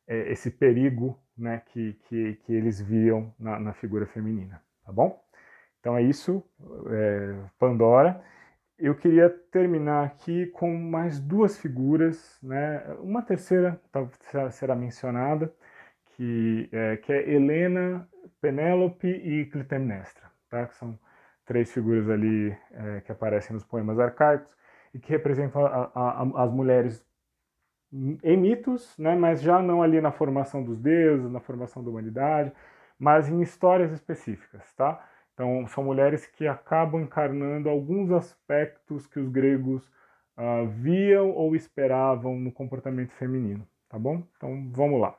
é, 0.07 0.33
esse 0.33 0.51
perigo, 0.51 1.19
né, 1.37 1.61
que, 1.67 1.95
que, 2.09 2.35
que 2.47 2.53
eles 2.55 2.81
viam 2.81 3.35
na, 3.39 3.59
na, 3.59 3.73
figura 3.75 4.07
feminina, 4.07 4.63
tá 4.87 4.93
bom? 4.93 5.23
Então 5.81 5.97
é 5.97 6.03
isso, 6.03 6.43
é, 6.91 7.35
Pandora. 7.59 8.23
Eu 8.79 8.95
queria 8.95 9.31
terminar 9.31 10.05
aqui 10.05 10.47
com 10.47 10.77
mais 10.77 11.21
duas 11.21 11.59
figuras, 11.59 12.39
né? 12.43 12.85
Uma 12.99 13.23
terceira 13.23 13.81
será 14.51 14.75
mencionada, 14.75 15.55
que 16.17 16.69
é, 16.73 16.97
que 16.97 17.13
é 17.13 17.31
Helena, 17.31 18.09
Penélope 18.41 19.07
e 19.09 19.47
Clitemnestra, 19.47 20.31
tá? 20.51 20.67
Que 20.67 20.75
são 20.75 20.99
três 21.45 21.73
figuras 21.73 22.09
ali 22.11 22.57
é, 22.73 23.01
que 23.03 23.13
aparecem 23.13 23.55
nos 23.55 23.65
poemas 23.65 23.99
arcaicos 23.99 24.55
e 24.93 24.99
que 24.99 25.11
representam 25.11 25.65
a, 25.67 25.91
a, 25.95 26.45
as 26.45 26.51
mulheres 26.53 27.07
em 28.25 28.37
mitos, 28.37 28.97
né? 28.99 29.15
Mas 29.15 29.41
já 29.41 29.63
não 29.63 29.83
ali 29.83 30.01
na 30.01 30.11
formação 30.11 30.65
dos 30.65 30.81
deuses, 30.81 31.31
na 31.31 31.41
formação 31.41 31.83
da 31.83 31.91
humanidade, 31.91 32.53
mas 32.99 33.29
em 33.29 33.41
histórias 33.41 33.93
específicas, 33.93 34.73
tá? 34.75 35.01
Então, 35.35 35.67
são 35.69 35.85
mulheres 35.85 36.27
que 36.27 36.47
acabam 36.47 37.03
encarnando 37.03 37.69
alguns 37.69 38.11
aspectos 38.13 39.07
que 39.07 39.19
os 39.19 39.29
gregos 39.29 39.85
uh, 40.39 40.67
viam 40.69 41.31
ou 41.31 41.57
esperavam 41.57 42.39
no 42.39 42.53
comportamento 42.53 43.13
feminino, 43.13 43.67
tá 43.89 43.99
bom? 43.99 44.23
Então, 44.37 44.71
vamos 44.73 45.01
lá. 45.01 45.19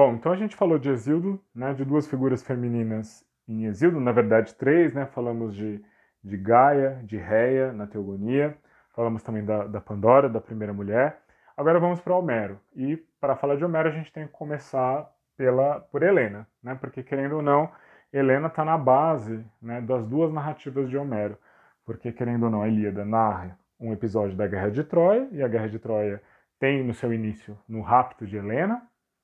Bom, 0.00 0.14
então 0.14 0.32
a 0.32 0.36
gente 0.36 0.56
falou 0.56 0.78
de 0.78 0.88
Exildo, 0.88 1.38
né, 1.54 1.74
de 1.74 1.84
duas 1.84 2.08
figuras 2.08 2.42
femininas 2.42 3.22
em 3.46 3.66
Exildo, 3.66 4.00
na 4.00 4.12
verdade 4.12 4.54
três, 4.54 4.94
né, 4.94 5.04
falamos 5.04 5.54
de, 5.54 5.84
de 6.24 6.38
Gaia, 6.38 7.02
de 7.04 7.18
Reia 7.18 7.70
na 7.74 7.86
Teogonia, 7.86 8.56
falamos 8.94 9.22
também 9.22 9.44
da, 9.44 9.66
da 9.66 9.78
Pandora, 9.78 10.26
da 10.26 10.40
primeira 10.40 10.72
mulher. 10.72 11.20
Agora 11.54 11.78
vamos 11.78 12.00
para 12.00 12.16
Homero, 12.16 12.58
e 12.74 12.96
para 13.20 13.36
falar 13.36 13.56
de 13.56 13.64
Homero 13.66 13.90
a 13.90 13.92
gente 13.92 14.10
tem 14.10 14.26
que 14.26 14.32
começar 14.32 15.06
pela, 15.36 15.80
por 15.80 16.02
Helena, 16.02 16.48
né, 16.62 16.74
porque 16.80 17.02
querendo 17.02 17.36
ou 17.36 17.42
não, 17.42 17.70
Helena 18.10 18.46
está 18.46 18.64
na 18.64 18.78
base 18.78 19.44
né, 19.60 19.82
das 19.82 20.06
duas 20.06 20.32
narrativas 20.32 20.88
de 20.88 20.96
Homero, 20.96 21.36
porque, 21.84 22.10
querendo 22.10 22.44
ou 22.44 22.50
não, 22.50 22.62
a 22.62 22.68
Ilíada 22.68 23.04
narra 23.04 23.58
um 23.78 23.92
episódio 23.92 24.34
da 24.34 24.46
Guerra 24.46 24.70
de 24.70 24.82
Troia, 24.82 25.28
e 25.30 25.42
a 25.42 25.48
Guerra 25.48 25.68
de 25.68 25.78
Troia 25.78 26.22
tem 26.58 26.82
no 26.82 26.94
seu 26.94 27.12
início 27.12 27.58
no 27.68 27.82
rapto 27.82 28.26
de 28.26 28.38
Helena, 28.38 28.80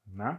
né? 0.06 0.38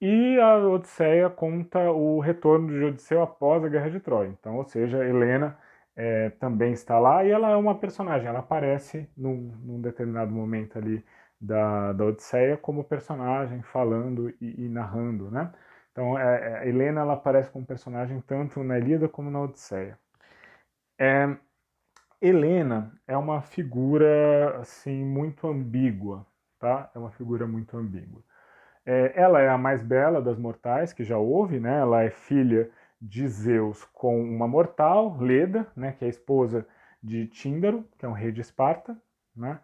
E 0.00 0.38
a 0.40 0.56
Odisseia 0.56 1.28
conta 1.28 1.90
o 1.90 2.20
retorno 2.20 2.68
de 2.68 2.84
Odisseu 2.84 3.22
após 3.22 3.62
a 3.64 3.68
Guerra 3.68 3.90
de 3.90 4.00
Troia. 4.00 4.28
Então, 4.28 4.56
ou 4.56 4.64
seja, 4.64 5.04
Helena 5.04 5.58
é, 5.94 6.30
também 6.30 6.72
está 6.72 6.98
lá 6.98 7.24
e 7.24 7.30
ela 7.30 7.50
é 7.50 7.56
uma 7.56 7.78
personagem, 7.78 8.26
ela 8.26 8.38
aparece 8.38 9.08
num, 9.16 9.54
num 9.62 9.80
determinado 9.80 10.32
momento 10.32 10.78
ali 10.78 11.04
da, 11.40 11.92
da 11.92 12.04
Odisseia 12.06 12.56
como 12.56 12.82
personagem, 12.84 13.62
falando 13.62 14.30
e, 14.40 14.64
e 14.64 14.68
narrando, 14.68 15.30
né? 15.30 15.52
Então, 15.92 16.18
é, 16.18 16.64
é, 16.64 16.68
Helena 16.68 17.00
ela 17.02 17.14
aparece 17.14 17.50
como 17.50 17.66
personagem 17.66 18.20
tanto 18.22 18.62
na 18.64 18.78
Ilíada 18.78 19.08
como 19.08 19.30
na 19.30 19.42
Odisseia. 19.42 19.98
É, 20.98 21.36
Helena 22.20 22.92
é 23.06 23.16
uma 23.16 23.42
figura 23.42 24.58
assim 24.60 25.04
muito 25.04 25.46
ambígua, 25.48 26.26
tá? 26.58 26.90
É 26.94 26.98
uma 26.98 27.10
figura 27.10 27.46
muito 27.46 27.76
ambígua. 27.76 28.22
É, 28.84 29.12
ela 29.14 29.40
é 29.40 29.48
a 29.48 29.58
mais 29.58 29.82
bela 29.82 30.20
das 30.22 30.38
mortais 30.38 30.92
que 30.92 31.04
já 31.04 31.18
houve, 31.18 31.60
né? 31.60 31.80
Ela 31.80 32.02
é 32.02 32.10
filha 32.10 32.70
de 33.00 33.26
Zeus 33.28 33.84
com 33.92 34.20
uma 34.22 34.48
mortal, 34.48 35.16
Leda, 35.18 35.66
né? 35.76 35.92
Que 35.92 36.04
é 36.04 36.06
a 36.06 36.10
esposa 36.10 36.66
de 37.02 37.26
Tíndaro, 37.26 37.84
que 37.98 38.04
é 38.04 38.08
um 38.08 38.12
rei 38.12 38.32
de 38.32 38.40
Esparta, 38.40 38.96
né? 39.34 39.58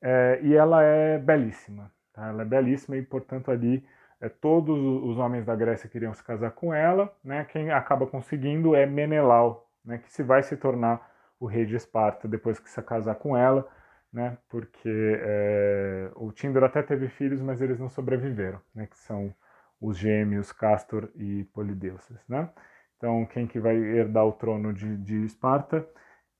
É, 0.00 0.40
e 0.42 0.54
ela 0.54 0.82
é 0.82 1.18
belíssima, 1.18 1.92
tá? 2.12 2.28
Ela 2.28 2.42
é 2.42 2.44
belíssima 2.44 2.96
e, 2.96 3.02
portanto, 3.02 3.50
ali 3.50 3.84
é, 4.20 4.28
todos 4.28 4.76
os 4.78 5.18
homens 5.18 5.44
da 5.44 5.54
Grécia 5.54 5.88
queriam 5.88 6.12
se 6.14 6.22
casar 6.24 6.52
com 6.52 6.74
ela, 6.74 7.12
né? 7.24 7.44
Quem 7.44 7.70
acaba 7.70 8.06
conseguindo 8.06 8.74
é 8.74 8.86
Menelau, 8.86 9.68
né? 9.84 9.98
Que 9.98 10.10
se 10.10 10.22
vai 10.22 10.42
se 10.42 10.56
tornar 10.56 11.10
o 11.38 11.46
rei 11.46 11.66
de 11.66 11.76
Esparta 11.76 12.28
depois 12.28 12.58
que 12.58 12.70
se 12.70 12.80
casar 12.82 13.16
com 13.16 13.36
ela, 13.36 13.68
né? 14.12 14.36
Porque 14.48 14.88
é, 15.20 16.10
o 16.16 16.30
Tíndaro 16.32 16.66
até 16.66 16.82
teve 16.82 17.08
filhos, 17.08 17.40
mas 17.40 17.60
eles 17.60 17.80
não 17.80 17.88
sobreviveram, 17.88 18.60
né? 18.74 18.86
Que 18.86 18.98
são 18.98 19.34
os 19.80 19.96
gêmeos 19.98 20.52
Castor 20.52 21.10
e 21.16 21.44
Polideuces, 21.52 22.18
né? 22.28 22.50
Então 22.96 23.26
quem 23.26 23.46
que 23.46 23.58
vai 23.58 23.76
herdar 23.76 24.26
o 24.26 24.32
trono 24.32 24.72
de, 24.72 24.96
de 24.98 25.24
Esparta 25.24 25.86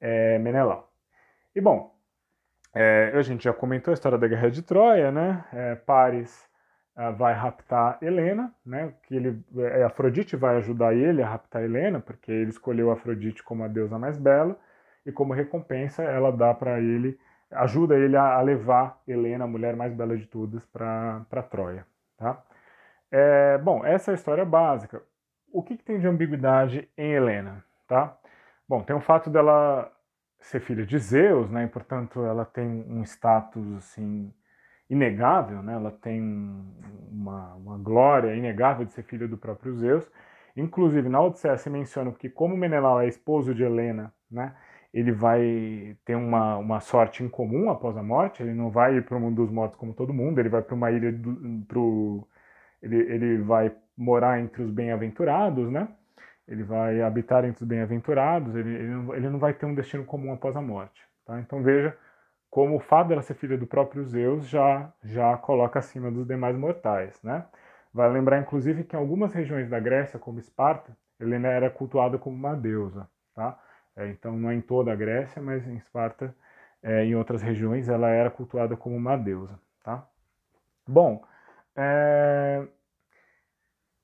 é 0.01 0.39
Menelau. 0.39 0.93
E 1.55 1.61
bom, 1.61 1.95
é, 2.75 3.13
a 3.15 3.23
gente 3.23 3.45
já 3.45 3.53
comentou 3.53 3.91
a 3.93 3.95
história 3.95 4.19
da 4.19 4.29
Guerra 4.29 4.51
de 4.51 4.63
Troia, 4.63 5.11
né? 5.11 5.45
É, 5.53 5.75
Paris 5.75 6.51
vai 7.17 7.33
raptar 7.33 7.99
Helena, 8.03 8.55
né? 8.65 8.95
Que 9.05 9.17
ele, 9.17 9.43
é, 9.57 9.83
Afrodite 9.83 10.37
vai 10.37 10.57
ajudar 10.57 10.95
ele 10.95 11.23
a 11.23 11.29
raptar 11.29 11.63
Helena, 11.63 12.01
porque 12.01 12.31
ele 12.31 12.51
escolheu 12.51 12.91
Afrodite 12.91 13.43
como 13.43 13.65
a 13.65 13.69
deusa 13.69 13.99
mais 13.99 14.19
bela 14.19 14.59
e 15.05 15.11
como 15.11 15.33
recompensa 15.33 16.03
ela 16.03 16.31
dá 16.31 16.53
para 16.55 16.81
ele, 16.81 17.19
ajuda 17.55 17.97
ele 17.97 18.17
a, 18.17 18.41
levar 18.41 19.01
Helena, 19.07 19.45
a 19.45 19.49
mulher 19.49 19.77
mais 19.77 19.93
bela 19.95 20.17
de 20.17 20.27
todas, 20.27 20.65
para 20.67 21.43
Troia. 21.51 21.87
Tá? 22.17 22.43
É, 23.11 23.59
bom, 23.59 23.85
essa 23.85 24.11
é 24.11 24.13
a 24.13 24.15
história 24.15 24.45
básica. 24.45 25.03
O 25.53 25.63
que, 25.63 25.77
que, 25.77 25.85
tem 25.85 25.99
de 25.99 26.07
ambiguidade 26.07 26.89
em 26.97 27.13
Helena? 27.13 27.65
Tá? 27.87 28.17
Bom, 28.69 28.83
tem 28.83 28.97
o 28.97 29.01
fato 29.01 29.29
dela 29.29 29.93
ser 30.41 30.61
filha 30.61 30.85
de 30.85 30.99
Zeus, 30.99 31.51
né, 31.51 31.65
e 31.65 31.69
portanto 31.69 32.25
ela 32.25 32.45
tem 32.45 32.67
um 32.89 33.03
status 33.03 33.65
assim 33.77 34.33
inegável, 34.91 35.63
né, 35.63 35.75
ela 35.75 35.91
tem 35.91 36.21
uma, 37.11 37.55
uma 37.55 37.79
glória 37.79 38.35
inegável 38.35 38.85
de 38.85 38.93
ser 38.93 39.05
filha 39.05 39.29
do 39.29 39.39
próprio 39.39 39.75
Zeus. 39.75 40.11
Inclusive, 40.57 41.09
na 41.09 41.21
Odisseia 41.21 41.57
se 41.57 41.71
menciona 41.71 42.13
que 42.13 42.29
como 42.29 42.57
Menelau 42.57 43.01
é 43.01 43.07
esposo 43.07 43.55
de 43.55 43.63
Helena, 43.63 44.13
né, 44.31 44.55
ele 44.93 45.13
vai 45.13 45.97
ter 46.05 46.15
uma, 46.15 46.57
uma 46.59 46.81
sorte 46.81 47.23
incomum 47.23 47.71
após 47.71 47.97
a 47.97 48.03
morte, 48.03 48.43
ele 48.43 48.53
não 48.55 48.71
vai 48.71 49.01
para 49.01 49.17
o 49.17 49.21
mundo 49.21 49.37
dos 49.37 49.51
mortos 49.51 49.79
como 49.79 49.95
todo 49.95 50.13
mundo, 50.13 50.39
ele 50.39 50.49
vai 50.49 50.63
para 50.63 50.75
uma 50.75 50.91
ilha, 50.91 51.11
do, 51.13 51.65
pro, 51.67 52.29
ele, 52.83 52.97
ele 52.97 53.39
vai 53.39 53.75
morar 53.97 54.41
entre 54.41 54.63
os 54.63 54.71
bem-aventurados, 54.71 55.71
né? 55.71 55.89
Ele 56.47 56.63
vai 56.65 57.01
habitar 57.01 57.45
entre 57.45 57.63
os 57.63 57.69
bem-aventurados, 57.69 58.55
ele, 58.55 58.75
ele, 58.75 58.89
não, 58.89 59.15
ele 59.15 59.31
não 59.31 59.39
vai 59.39 59.55
ter 59.55 59.65
um 59.67 59.75
destino 59.75 60.05
comum 60.05 60.33
após 60.33 60.57
a 60.57 60.61
morte. 60.61 61.03
Tá? 61.25 61.41
Então 61.41 61.63
veja 61.63 61.97
como 62.51 62.77
o 62.77 62.81
fato 62.81 63.09
dela 63.09 63.23
ser 63.23 63.33
filha 63.35 63.57
do 63.57 63.67
próprio 63.67 64.05
Zeus 64.05 64.47
já, 64.47 64.93
já 65.03 65.37
coloca 65.39 65.79
acima 65.79 66.11
dos 66.11 66.27
demais 66.27 66.55
mortais, 66.55 67.19
né? 67.23 67.47
Vai 67.95 68.11
lembrar, 68.11 68.39
inclusive, 68.41 68.85
que 68.85 68.95
em 68.95 68.99
algumas 68.99 69.33
regiões 69.33 69.71
da 69.71 69.81
Grécia, 69.81 70.19
como 70.19 70.39
Esparta, 70.39 70.95
Helena 71.19 71.49
era 71.49 71.71
cultuada 71.71 72.19
como 72.19 72.37
uma 72.37 72.55
deusa, 72.55 73.09
tá? 73.35 73.59
É, 73.97 74.09
então, 74.09 74.37
não 74.39 74.51
é 74.51 74.55
em 74.55 74.61
toda 74.61 74.93
a 74.93 74.97
Grécia, 74.97 75.41
mas 75.43 75.67
em 75.67 75.77
Esparta, 75.77 76.35
é, 76.83 77.05
em 77.05 77.15
outras 77.15 77.43
regiões, 77.43 77.89
ela 77.89 78.09
era 78.09 78.31
cultuada 78.31 78.77
como 78.77 78.97
uma 78.97 79.17
deusa. 79.17 79.59
Tá? 79.85 80.07
Bom, 80.87 81.25
é... 81.77 82.67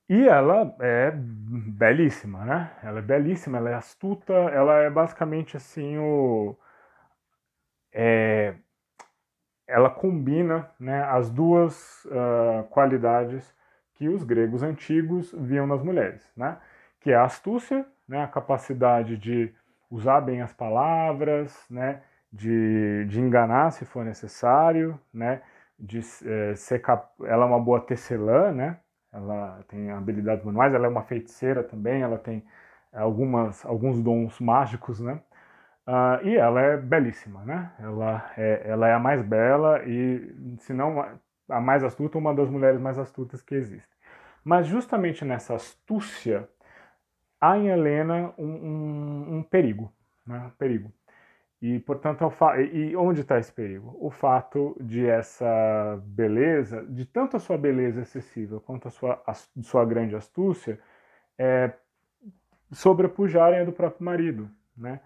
e 0.08 0.26
ela 0.28 0.74
é 0.80 1.10
belíssima, 1.12 2.44
né? 2.44 2.72
Ela 2.82 2.98
é 3.00 3.02
belíssima, 3.02 3.58
ela 3.58 3.70
é 3.70 3.74
astuta, 3.74 4.32
ela 4.32 4.74
é 4.78 4.90
basicamente 4.90 5.56
assim 5.56 5.98
o... 5.98 6.56
É... 7.92 8.54
Ela 9.66 9.90
combina 9.90 10.70
né, 10.80 11.02
as 11.04 11.30
duas 11.30 12.04
uh, 12.06 12.64
qualidades 12.70 13.54
que 13.94 14.08
os 14.08 14.24
gregos 14.24 14.62
antigos 14.62 15.32
viam 15.32 15.66
nas 15.66 15.82
mulheres, 15.82 16.32
né? 16.36 16.58
Que 17.00 17.10
é 17.12 17.16
a 17.16 17.24
astúcia, 17.24 17.86
né, 18.08 18.22
a 18.24 18.28
capacidade 18.28 19.16
de 19.18 19.54
usar 19.90 20.20
bem 20.20 20.42
as 20.42 20.52
palavras, 20.52 21.56
né? 21.70 22.02
De, 22.32 23.06
de 23.06 23.20
enganar 23.20 23.70
se 23.70 23.84
for 23.84 24.04
necessário, 24.04 25.00
né? 25.12 25.42
De 25.78 26.00
é, 26.26 26.54
ser 26.54 26.80
cap... 26.80 27.10
ela 27.24 27.44
é 27.44 27.48
uma 27.48 27.60
boa 27.60 27.80
tecelã, 27.80 28.52
né? 28.52 28.78
Ela 29.12 29.64
tem 29.68 29.90
habilidades 29.90 30.44
manuais, 30.44 30.74
ela 30.74 30.86
é 30.86 30.90
uma 30.90 31.02
feiticeira 31.02 31.62
também, 31.62 32.02
ela 32.02 32.18
tem 32.18 32.44
algumas 32.92 33.64
alguns 33.64 34.00
dons 34.02 34.38
mágicos, 34.40 35.00
né? 35.00 35.20
Uh, 35.86 36.26
e 36.26 36.36
ela 36.36 36.60
é 36.60 36.76
belíssima, 36.76 37.42
né? 37.44 37.72
Ela 37.78 38.30
é, 38.36 38.62
ela 38.68 38.88
é 38.88 38.92
a 38.92 38.98
mais 38.98 39.22
bela 39.22 39.82
e, 39.86 40.34
se 40.58 40.74
não 40.74 41.02
a 41.48 41.60
mais 41.60 41.82
astuta, 41.82 42.18
uma 42.18 42.34
das 42.34 42.50
mulheres 42.50 42.78
mais 42.78 42.98
astutas 42.98 43.40
que 43.42 43.54
existem. 43.54 43.98
Mas 44.44 44.66
justamente 44.66 45.24
nessa 45.24 45.54
astúcia 45.54 46.48
há 47.40 47.56
em 47.56 47.68
Helena 47.68 48.32
um, 48.38 48.46
um, 48.46 49.36
um 49.38 49.42
perigo, 49.42 49.92
né? 50.26 50.50
perigo. 50.58 50.92
E, 51.60 51.80
portanto, 51.80 52.24
é 52.54 52.62
e 52.62 52.96
onde 52.96 53.20
está 53.22 53.38
esse 53.38 53.52
perigo? 53.52 53.96
O 54.00 54.10
fato 54.10 54.76
de 54.80 55.06
essa 55.06 56.00
beleza, 56.04 56.84
de 56.86 57.04
tanto 57.04 57.36
a 57.36 57.40
sua 57.40 57.58
beleza 57.58 58.02
excessiva 58.02 58.60
quanto 58.60 58.86
a 58.86 58.90
sua, 58.90 59.20
a 59.26 59.34
sua 59.34 59.84
grande 59.84 60.14
astúcia, 60.14 60.78
é, 61.36 61.72
sobrepujarem 62.72 63.60
a 63.60 63.64
do 63.64 63.72
próprio 63.72 64.04
marido, 64.04 64.48
né? 64.76 65.00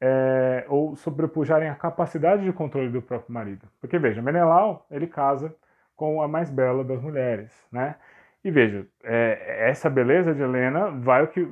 É, 0.00 0.64
ou 0.68 0.96
sobrepujarem 0.96 1.68
a 1.68 1.76
capacidade 1.76 2.42
de 2.42 2.52
controle 2.52 2.90
do 2.90 3.02
próprio 3.02 3.32
marido. 3.32 3.68
Porque, 3.80 3.98
veja, 3.98 4.20
Menelau, 4.22 4.86
ele 4.90 5.06
casa 5.06 5.54
com 5.94 6.20
a 6.22 6.26
mais 6.26 6.50
bela 6.50 6.82
das 6.82 7.00
mulheres, 7.00 7.52
né? 7.70 7.96
E 8.44 8.50
veja, 8.50 8.86
é, 9.04 9.68
essa 9.70 9.88
beleza 9.88 10.34
de 10.34 10.42
Helena 10.42 10.90
vai 10.90 11.22
o 11.22 11.28
que 11.28 11.46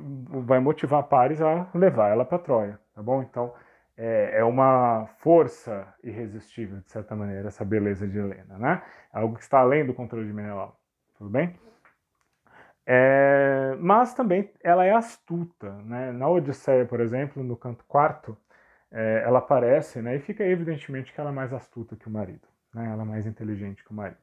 vai 0.45 0.59
motivar 0.59 1.03
Paris 1.03 1.41
a 1.41 1.69
levar 1.73 2.09
ela 2.09 2.25
para 2.25 2.39
Troia, 2.39 2.79
tá 2.93 3.01
bom? 3.01 3.21
Então 3.21 3.53
é, 3.95 4.39
é, 4.39 4.43
uma 4.43 5.07
força 5.19 5.87
irresistível 6.03 6.79
de 6.79 6.91
certa 6.91 7.15
maneira 7.15 7.47
essa 7.47 7.63
beleza 7.63 8.07
de 8.07 8.17
Helena, 8.17 8.57
né? 8.57 8.81
Algo 9.13 9.35
que 9.35 9.43
está 9.43 9.59
além 9.59 9.85
do 9.85 9.93
controle 9.93 10.27
de 10.27 10.33
Menelau, 10.33 10.77
tudo 11.17 11.29
bem? 11.29 11.55
É, 12.85 13.75
mas 13.79 14.13
também 14.13 14.51
ela 14.61 14.83
é 14.85 14.91
astuta, 14.91 15.71
né? 15.83 16.11
Na 16.11 16.27
Odisseia, 16.27 16.85
por 16.85 16.99
exemplo, 16.99 17.43
no 17.43 17.55
canto 17.55 17.85
quarto, 17.85 18.37
é, 18.91 19.23
ela 19.25 19.39
aparece, 19.39 20.01
né? 20.01 20.15
E 20.15 20.19
fica 20.19 20.43
evidentemente 20.43 21.13
que 21.13 21.21
ela 21.21 21.29
é 21.29 21.33
mais 21.33 21.53
astuta 21.53 21.95
que 21.95 22.07
o 22.07 22.11
marido, 22.11 22.47
né? 22.73 22.91
Ela 22.91 23.03
é 23.03 23.05
mais 23.05 23.25
inteligente 23.25 23.83
que 23.83 23.91
o 23.91 23.93
marido. 23.93 24.19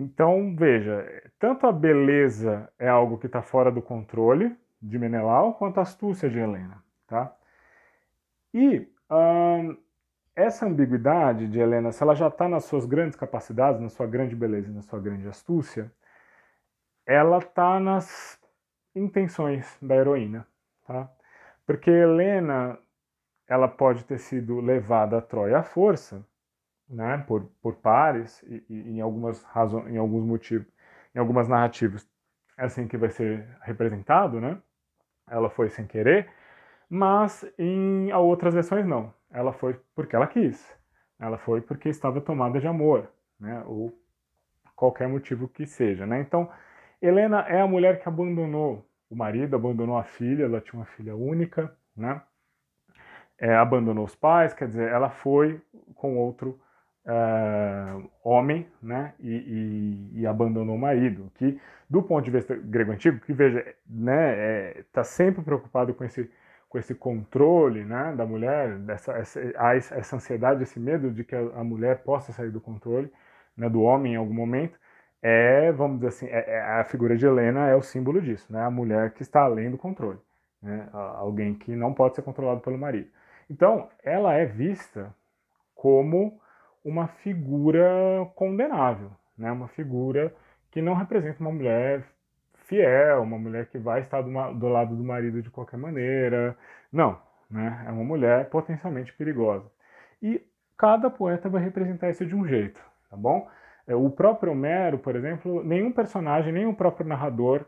Então, 0.00 0.56
veja, 0.56 1.30
tanto 1.38 1.66
a 1.66 1.72
beleza 1.72 2.72
é 2.78 2.88
algo 2.88 3.18
que 3.18 3.26
está 3.26 3.42
fora 3.42 3.70
do 3.70 3.82
controle 3.82 4.56
de 4.80 4.98
Menelau, 4.98 5.52
quanto 5.52 5.78
a 5.78 5.82
astúcia 5.82 6.30
de 6.30 6.38
Helena. 6.38 6.82
Tá? 7.06 7.36
E 8.54 8.90
hum, 9.10 9.76
essa 10.34 10.64
ambiguidade 10.64 11.46
de 11.48 11.60
Helena, 11.60 11.92
se 11.92 12.02
ela 12.02 12.14
já 12.14 12.28
está 12.28 12.48
nas 12.48 12.64
suas 12.64 12.86
grandes 12.86 13.14
capacidades, 13.14 13.78
na 13.78 13.90
sua 13.90 14.06
grande 14.06 14.34
beleza 14.34 14.70
e 14.70 14.74
na 14.74 14.80
sua 14.80 14.98
grande 14.98 15.28
astúcia, 15.28 15.92
ela 17.04 17.36
está 17.36 17.78
nas 17.78 18.40
intenções 18.94 19.76
da 19.82 19.96
heroína. 19.96 20.46
Tá? 20.86 21.10
Porque 21.66 21.90
Helena 21.90 22.78
ela 23.46 23.68
pode 23.68 24.06
ter 24.06 24.18
sido 24.18 24.60
levada 24.60 25.18
a 25.18 25.20
Troia 25.20 25.58
à 25.58 25.62
força, 25.62 26.24
né, 26.90 27.24
por, 27.26 27.44
por 27.62 27.76
pares 27.76 28.42
e, 28.42 28.64
e 28.68 28.90
em 28.90 29.00
algumas 29.00 29.44
razões, 29.44 29.86
em 29.88 29.96
alguns 29.96 30.24
motivos, 30.24 30.66
em 31.14 31.18
algumas 31.18 31.48
narrativas, 31.48 32.06
é 32.58 32.64
assim 32.64 32.86
que 32.88 32.96
vai 32.96 33.10
ser 33.10 33.46
representado, 33.62 34.40
né? 34.40 34.60
Ela 35.28 35.48
foi 35.48 35.70
sem 35.70 35.86
querer, 35.86 36.28
mas 36.88 37.44
em 37.58 38.12
outras 38.12 38.52
versões 38.52 38.84
não. 38.86 39.14
Ela 39.30 39.52
foi 39.52 39.80
porque 39.94 40.16
ela 40.16 40.26
quis. 40.26 40.76
Ela 41.18 41.38
foi 41.38 41.60
porque 41.60 41.88
estava 41.88 42.20
tomada 42.20 42.60
de 42.60 42.66
amor, 42.66 43.08
né? 43.38 43.62
Ou 43.66 43.96
qualquer 44.74 45.08
motivo 45.08 45.48
que 45.48 45.66
seja, 45.66 46.06
né? 46.06 46.20
Então, 46.20 46.50
Helena 47.00 47.40
é 47.48 47.60
a 47.60 47.66
mulher 47.66 48.00
que 48.00 48.08
abandonou 48.08 48.84
o 49.08 49.16
marido, 49.16 49.54
abandonou 49.56 49.96
a 49.96 50.04
filha, 50.04 50.44
ela 50.44 50.60
tinha 50.60 50.80
uma 50.80 50.86
filha 50.86 51.14
única, 51.14 51.74
né? 51.96 52.20
É, 53.38 53.54
abandonou 53.54 54.04
os 54.04 54.14
pais, 54.14 54.52
quer 54.52 54.68
dizer, 54.68 54.90
ela 54.90 55.08
foi 55.08 55.62
com 55.94 56.18
outro 56.18 56.60
uh, 57.06 58.10
homem, 58.22 58.66
né, 58.82 59.14
e, 59.20 59.30
e, 59.30 60.20
e, 60.20 60.26
abandonou 60.26 60.74
o 60.74 60.78
marido, 60.78 61.30
que 61.34 61.58
do 61.88 62.02
ponto 62.02 62.24
de 62.24 62.30
vista 62.30 62.54
grego 62.54 62.92
antigo, 62.92 63.20
que 63.20 63.32
veja, 63.32 63.64
né, 63.88 64.78
está 64.80 65.00
é, 65.00 65.04
sempre 65.04 65.42
preocupado 65.42 65.94
com 65.94 66.04
esse 66.04 66.30
com 66.68 66.78
esse 66.78 66.94
controle, 66.94 67.84
né, 67.84 68.14
da 68.16 68.24
mulher, 68.24 68.78
dessa 68.78 69.12
essa, 69.14 69.40
essa 69.40 70.16
ansiedade, 70.16 70.62
esse 70.62 70.78
medo 70.78 71.10
de 71.10 71.24
que 71.24 71.34
a, 71.34 71.40
a 71.56 71.64
mulher 71.64 72.04
possa 72.04 72.32
sair 72.32 72.50
do 72.50 72.60
controle, 72.60 73.12
né, 73.56 73.68
do 73.68 73.82
homem 73.82 74.12
em 74.14 74.16
algum 74.16 74.32
momento, 74.32 74.78
é, 75.20 75.72
vamos 75.72 75.96
dizer 75.96 76.08
assim, 76.08 76.26
é, 76.26 76.44
é, 76.48 76.60
a 76.60 76.84
figura 76.84 77.16
de 77.16 77.26
Helena 77.26 77.66
é 77.66 77.74
o 77.74 77.82
símbolo 77.82 78.22
disso, 78.22 78.52
né, 78.52 78.62
a 78.62 78.70
mulher 78.70 79.12
que 79.12 79.22
está 79.22 79.42
além 79.42 79.68
do 79.70 79.76
controle, 79.76 80.18
né, 80.62 80.88
alguém 80.92 81.54
que 81.54 81.74
não 81.74 81.92
pode 81.92 82.14
ser 82.14 82.22
controlado 82.22 82.60
pelo 82.60 82.78
marido. 82.78 83.08
Então, 83.50 83.88
ela 84.04 84.34
é 84.34 84.46
vista 84.46 85.12
como 85.74 86.39
uma 86.84 87.08
figura 87.08 87.88
condenável, 88.34 89.10
né? 89.36 89.50
uma 89.50 89.68
figura 89.68 90.34
que 90.70 90.80
não 90.80 90.94
representa 90.94 91.40
uma 91.40 91.52
mulher 91.52 92.04
fiel, 92.54 93.22
uma 93.22 93.38
mulher 93.38 93.66
que 93.66 93.78
vai 93.78 94.00
estar 94.00 94.22
do, 94.22 94.30
do 94.54 94.68
lado 94.68 94.94
do 94.94 95.02
marido 95.02 95.42
de 95.42 95.50
qualquer 95.50 95.76
maneira. 95.76 96.56
Não, 96.92 97.18
né? 97.50 97.84
é 97.86 97.90
uma 97.90 98.04
mulher 98.04 98.48
potencialmente 98.48 99.12
perigosa. 99.12 99.70
E 100.22 100.42
cada 100.78 101.10
poeta 101.10 101.48
vai 101.48 101.62
representar 101.62 102.10
isso 102.10 102.24
de 102.24 102.34
um 102.34 102.46
jeito, 102.46 102.80
tá 103.10 103.16
bom? 103.16 103.48
É, 103.86 103.94
o 103.94 104.08
próprio 104.08 104.52
Homero, 104.52 104.98
por 104.98 105.16
exemplo, 105.16 105.64
nenhum 105.64 105.92
personagem, 105.92 106.52
nem 106.52 106.66
o 106.66 106.74
próprio 106.74 107.06
narrador 107.06 107.66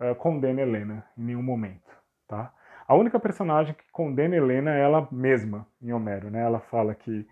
uh, 0.00 0.14
condena 0.16 0.60
Helena 0.60 1.04
em 1.16 1.22
nenhum 1.22 1.42
momento, 1.42 1.96
tá? 2.26 2.52
A 2.88 2.94
única 2.96 3.20
personagem 3.20 3.72
que 3.72 3.84
condena 3.92 4.34
Helena 4.34 4.74
é 4.74 4.80
ela 4.80 5.06
mesma, 5.12 5.64
em 5.80 5.92
Homero, 5.92 6.28
né? 6.28 6.42
Ela 6.42 6.58
fala 6.58 6.92
que 6.94 7.26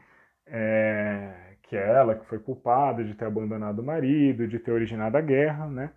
é, 0.51 1.57
que 1.63 1.77
é 1.77 1.89
ela 1.91 2.15
que 2.15 2.27
foi 2.27 2.39
culpada 2.39 3.05
de 3.05 3.15
ter 3.15 3.27
abandonado 3.27 3.81
o 3.81 3.85
marido, 3.85 4.49
de 4.49 4.59
ter 4.59 4.73
originado 4.73 5.17
a 5.17 5.21
guerra, 5.21 5.67
né? 5.67 5.91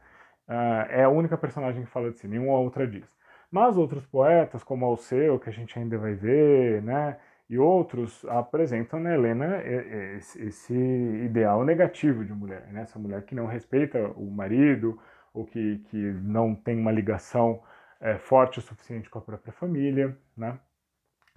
Uh, 0.47 0.85
é 0.89 1.03
a 1.03 1.09
única 1.09 1.37
personagem 1.37 1.83
que 1.83 1.89
fala 1.89 2.11
de 2.11 2.19
si, 2.19 2.27
nenhuma 2.27 2.53
outra 2.59 2.85
diz. 2.85 3.07
Mas 3.49 3.77
outros 3.77 4.05
poetas, 4.05 4.63
como 4.63 4.85
Alceu, 4.85 5.39
que 5.39 5.49
a 5.49 5.53
gente 5.53 5.77
ainda 5.77 5.97
vai 5.97 6.13
ver, 6.13 6.81
né? 6.81 7.17
E 7.49 7.57
outros 7.57 8.25
apresentam 8.29 8.99
na 8.99 9.13
Helena 9.13 9.61
esse 10.39 10.73
ideal 10.73 11.65
negativo 11.65 12.23
de 12.23 12.33
mulher, 12.33 12.67
né? 12.71 12.81
Essa 12.81 12.97
mulher 12.97 13.23
que 13.23 13.35
não 13.35 13.45
respeita 13.45 13.99
o 14.15 14.29
marido, 14.31 14.97
ou 15.33 15.45
que, 15.45 15.79
que 15.89 15.97
não 15.97 16.55
tem 16.55 16.77
uma 16.79 16.91
ligação 16.91 17.61
é, 17.99 18.17
forte 18.17 18.59
o 18.59 18.61
suficiente 18.61 19.09
com 19.09 19.19
a 19.19 19.21
própria 19.21 19.53
família, 19.53 20.17
né? 20.35 20.57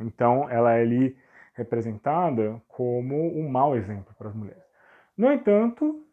Então, 0.00 0.48
ela 0.50 0.74
é 0.74 0.82
ali 0.82 1.16
representada 1.54 2.60
como 2.68 3.38
um 3.38 3.48
mau 3.48 3.76
exemplo 3.76 4.14
para 4.18 4.28
as 4.28 4.34
mulheres. 4.34 4.62
No 5.16 5.32
entanto, 5.32 6.04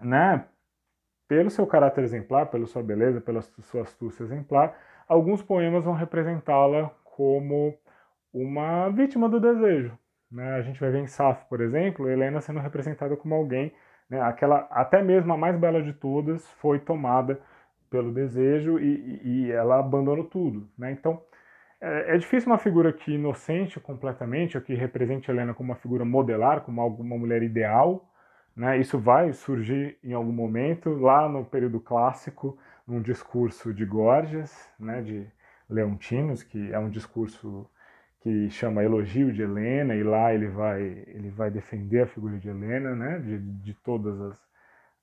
né, 0.00 0.44
pelo 1.28 1.50
seu 1.50 1.66
caráter 1.66 2.04
exemplar, 2.04 2.46
pela 2.46 2.66
sua 2.66 2.82
beleza, 2.82 3.20
pela 3.20 3.42
sua 3.42 3.82
astúcia 3.82 4.24
exemplar, 4.24 4.76
alguns 5.06 5.42
poemas 5.42 5.84
vão 5.84 5.94
representá-la 5.94 6.90
como 7.04 7.76
uma 8.32 8.88
vítima 8.90 9.28
do 9.28 9.40
desejo. 9.40 9.96
Né? 10.30 10.54
A 10.54 10.62
gente 10.62 10.80
vai 10.80 10.90
ver 10.90 11.00
em 11.00 11.06
Safo, 11.06 11.46
por 11.48 11.60
exemplo, 11.60 12.08
Helena 12.08 12.40
sendo 12.40 12.60
representada 12.60 13.16
como 13.16 13.34
alguém, 13.34 13.72
né, 14.08 14.20
aquela 14.20 14.68
até 14.70 15.02
mesmo 15.02 15.32
a 15.32 15.36
mais 15.36 15.58
bela 15.58 15.82
de 15.82 15.92
todas 15.92 16.46
foi 16.52 16.78
tomada 16.78 17.40
pelo 17.90 18.12
desejo 18.12 18.78
e, 18.78 19.20
e 19.24 19.52
ela 19.52 19.78
abandonou 19.78 20.24
tudo. 20.24 20.68
Né? 20.78 20.92
Então, 20.92 21.20
é, 21.80 22.14
é, 22.14 22.18
difícil 22.18 22.50
uma 22.50 22.58
figura 22.58 22.92
que 22.92 23.12
inocente 23.12 23.78
completamente, 23.78 24.56
ou 24.56 24.62
que 24.62 24.74
represente 24.74 25.30
Helena 25.30 25.54
como 25.54 25.70
uma 25.70 25.76
figura 25.78 26.04
modelar, 26.04 26.62
como 26.62 26.86
uma 26.86 27.18
mulher 27.18 27.42
ideal. 27.42 28.08
Né? 28.54 28.78
Isso 28.78 28.98
vai 28.98 29.32
surgir 29.32 29.98
em 30.02 30.12
algum 30.14 30.32
momento, 30.32 30.90
lá 30.94 31.28
no 31.28 31.44
período 31.44 31.78
clássico, 31.78 32.58
num 32.86 33.02
discurso 33.02 33.74
de 33.74 33.84
Gorgias, 33.84 34.70
né, 34.78 35.02
de 35.02 35.26
Leontinos, 35.68 36.42
que 36.42 36.72
é 36.72 36.78
um 36.78 36.88
discurso 36.88 37.68
que 38.20 38.48
chama 38.50 38.82
Elogio 38.82 39.32
de 39.32 39.42
Helena, 39.42 39.94
e 39.94 40.02
lá 40.02 40.32
ele 40.32 40.48
vai, 40.48 40.82
ele 41.08 41.30
vai 41.30 41.50
defender 41.50 42.02
a 42.02 42.06
figura 42.06 42.38
de 42.38 42.48
Helena, 42.48 42.94
né, 42.94 43.18
de, 43.18 43.38
de 43.38 43.74
todas 43.74 44.20
as, 44.20 44.40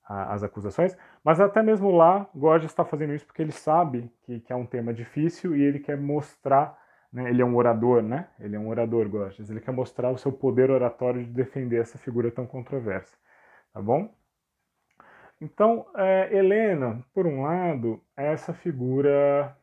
as 0.06 0.44
acusações, 0.44 0.98
mas 1.24 1.40
até 1.40 1.64
mesmo 1.64 1.90
lá, 1.92 2.28
Gorgias 2.36 2.72
está 2.72 2.84
fazendo 2.84 3.14
isso 3.14 3.26
porque 3.26 3.42
ele 3.42 3.54
sabe 3.54 4.12
que, 4.24 4.42
que, 4.42 4.52
é 4.52 4.56
um 4.56 4.66
tema 4.66 4.94
difícil 4.94 5.56
e 5.56 5.62
ele 5.62 5.80
quer 5.80 5.98
mostrar, 5.98 6.78
né, 7.12 7.30
ele 7.30 7.42
é 7.42 7.46
um 7.46 7.56
orador, 7.56 8.02
né? 8.02 8.28
Ele 8.40 8.56
é 8.56 8.60
um 8.60 8.68
orador, 8.68 9.08
Gorgias, 9.08 9.50
ele 9.50 9.62
quer 9.62 9.72
mostrar 9.72 10.12
o 10.12 10.18
seu 10.18 10.32
poder 10.32 10.70
oratório 10.70 11.24
de 11.24 11.32
defender 11.32 11.80
essa 11.80 11.98
figura 11.98 12.30
tão 12.30 12.46
controversa, 12.46 13.18
tá 13.74 13.82
bom? 13.82 14.14
Então, 15.40 15.86
é, 15.96 16.36
Helena, 16.36 17.04
por 17.14 17.26
um 17.26 17.44
lado, 17.44 18.02
é 18.16 18.32
essa 18.32 18.54
figura 18.54 19.56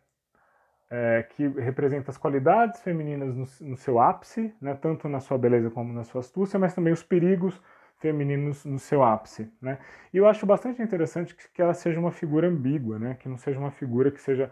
é, 0.90 1.22
que 1.30 1.46
representa 1.48 2.10
as 2.10 2.18
qualidades 2.18 2.82
femininas 2.82 3.34
no, 3.34 3.68
no 3.68 3.76
seu 3.76 4.00
ápice, 4.00 4.54
né, 4.60 4.74
tanto 4.74 5.08
na 5.08 5.20
sua 5.20 5.38
beleza 5.38 5.70
como 5.70 5.92
na 5.92 6.04
sua 6.04 6.20
astúcia, 6.20 6.58
mas 6.58 6.74
também 6.74 6.92
os 6.92 7.02
perigos 7.02 7.60
femininos 8.00 8.64
no 8.64 8.78
seu 8.78 9.02
ápice, 9.02 9.52
né? 9.60 9.78
E 10.12 10.16
eu 10.16 10.26
acho 10.26 10.46
bastante 10.46 10.82
interessante 10.82 11.34
que, 11.34 11.48
que 11.50 11.62
ela 11.62 11.74
seja 11.74 12.00
uma 12.00 12.10
figura 12.10 12.48
ambígua, 12.48 12.98
né? 12.98 13.16
Que 13.20 13.28
não 13.28 13.36
seja 13.36 13.58
uma 13.58 13.70
figura 13.70 14.10
que 14.10 14.20
seja 14.20 14.50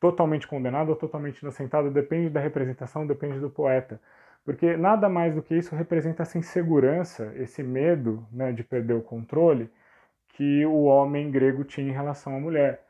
totalmente 0.00 0.46
condenada 0.46 0.90
ou 0.90 0.96
totalmente 0.96 1.40
inocentada, 1.40 1.90
depende 1.90 2.30
da 2.30 2.40
representação, 2.40 3.06
depende 3.06 3.40
do 3.40 3.50
poeta. 3.50 4.00
Porque 4.44 4.76
nada 4.76 5.08
mais 5.08 5.34
do 5.34 5.42
que 5.42 5.54
isso 5.54 5.74
representa 5.76 6.22
essa 6.22 6.38
insegurança, 6.38 7.32
esse 7.36 7.62
medo 7.62 8.26
né, 8.32 8.52
de 8.52 8.64
perder 8.64 8.94
o 8.94 9.02
controle 9.02 9.70
que 10.28 10.64
o 10.66 10.84
homem 10.84 11.30
grego 11.30 11.64
tinha 11.64 11.88
em 11.88 11.92
relação 11.92 12.36
à 12.36 12.40
mulher. 12.40 12.84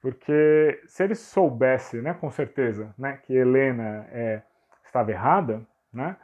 Porque 0.00 0.82
se 0.86 1.04
ele 1.04 1.14
soubesse, 1.14 2.00
né, 2.00 2.14
com 2.14 2.30
certeza, 2.30 2.94
né, 2.98 3.18
que 3.22 3.34
Helena 3.34 4.06
é, 4.10 4.42
estava 4.84 5.10
errada, 5.10 5.62
né, 5.92 6.16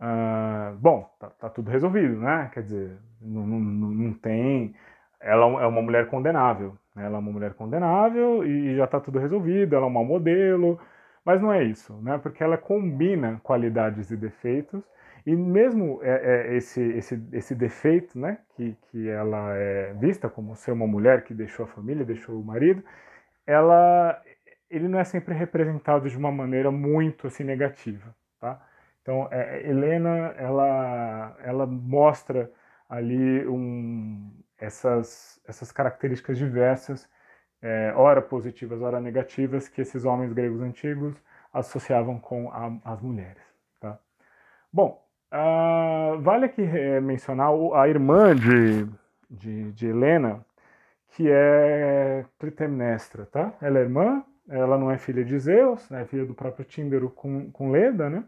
Uh, 0.00 0.76
bom, 0.78 1.10
tá, 1.18 1.30
tá, 1.30 1.48
tudo 1.50 1.70
resolvido, 1.70 2.20
né? 2.20 2.50
Quer 2.52 2.62
dizer, 2.62 2.98
não, 3.20 3.46
não, 3.46 3.58
não, 3.60 4.12
tem. 4.14 4.74
Ela 5.20 5.44
é 5.62 5.66
uma 5.66 5.82
mulher 5.82 6.08
condenável. 6.08 6.76
Né? 6.94 7.06
Ela 7.06 7.16
é 7.16 7.20
uma 7.20 7.32
mulher 7.32 7.54
condenável 7.54 8.44
e 8.44 8.76
já 8.76 8.84
está 8.84 9.00
tudo 9.00 9.18
resolvido. 9.18 9.74
Ela 9.74 9.86
é 9.86 9.88
uma 9.88 10.04
modelo, 10.04 10.78
mas 11.24 11.40
não 11.40 11.52
é 11.52 11.64
isso, 11.64 11.94
né? 12.02 12.18
Porque 12.18 12.42
ela 12.44 12.58
combina 12.58 13.40
qualidades 13.42 14.10
e 14.10 14.16
defeitos 14.16 14.82
e 15.26 15.34
mesmo 15.34 16.00
é, 16.02 16.52
é 16.52 16.56
esse, 16.56 16.80
esse, 16.80 17.20
esse 17.32 17.54
defeito, 17.54 18.18
né? 18.18 18.38
Que, 18.54 18.76
que 18.90 19.08
ela 19.08 19.54
é 19.56 19.92
vista 19.94 20.28
como 20.30 20.54
ser 20.54 20.70
uma 20.70 20.86
mulher 20.86 21.24
que 21.24 21.34
deixou 21.34 21.64
a 21.64 21.68
família, 21.68 22.04
deixou 22.04 22.40
o 22.40 22.44
marido, 22.44 22.82
ela, 23.46 24.22
ele 24.70 24.88
não 24.88 25.00
é 25.00 25.04
sempre 25.04 25.34
representado 25.34 26.08
de 26.08 26.16
uma 26.16 26.30
maneira 26.30 26.70
muito 26.70 27.26
assim 27.26 27.44
negativa, 27.44 28.14
tá? 28.40 28.64
Então, 29.06 29.28
é, 29.30 29.60
é, 29.60 29.70
Helena, 29.70 30.34
ela, 30.36 31.36
ela 31.44 31.64
mostra 31.64 32.50
ali 32.88 33.46
um, 33.46 34.32
essas, 34.58 35.40
essas 35.46 35.70
características 35.70 36.36
diversas, 36.36 37.08
é, 37.62 37.92
ora 37.94 38.20
positivas, 38.20 38.82
ora 38.82 39.00
negativas, 39.00 39.68
que 39.68 39.80
esses 39.80 40.04
homens 40.04 40.32
gregos 40.32 40.60
antigos 40.60 41.14
associavam 41.52 42.18
com 42.18 42.50
a, 42.50 42.72
as 42.84 43.00
mulheres. 43.00 43.44
Tá? 43.80 43.96
Bom, 44.72 45.00
uh, 45.32 46.20
vale 46.20 46.46
aqui 46.46 46.62
é, 46.62 47.00
mencionar 47.00 47.50
a 47.74 47.88
irmã 47.88 48.34
de, 48.34 48.88
de, 49.30 49.70
de 49.70 49.86
Helena, 49.86 50.44
que 51.10 51.30
é 51.30 52.24
Clitemnestra, 52.40 53.24
tá? 53.26 53.54
Ela 53.62 53.78
é 53.78 53.82
irmã, 53.82 54.24
ela 54.48 54.76
não 54.76 54.90
é 54.90 54.98
filha 54.98 55.24
de 55.24 55.38
Zeus, 55.38 55.88
né? 55.90 56.02
é 56.02 56.04
filha 56.06 56.26
do 56.26 56.34
próprio 56.34 56.64
Tíndaro 56.64 57.08
com, 57.08 57.52
com 57.52 57.70
Leda, 57.70 58.10
né? 58.10 58.24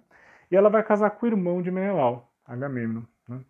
E 0.51 0.57
ela 0.57 0.71
vai 0.71 0.83
casar 0.83 1.11
com 1.11 1.27
o 1.27 1.29
irmão 1.29 1.61
de 1.63 1.71
Menelau, 1.71 2.31
Agamemnon. 2.47 3.03
Né? 3.29 3.41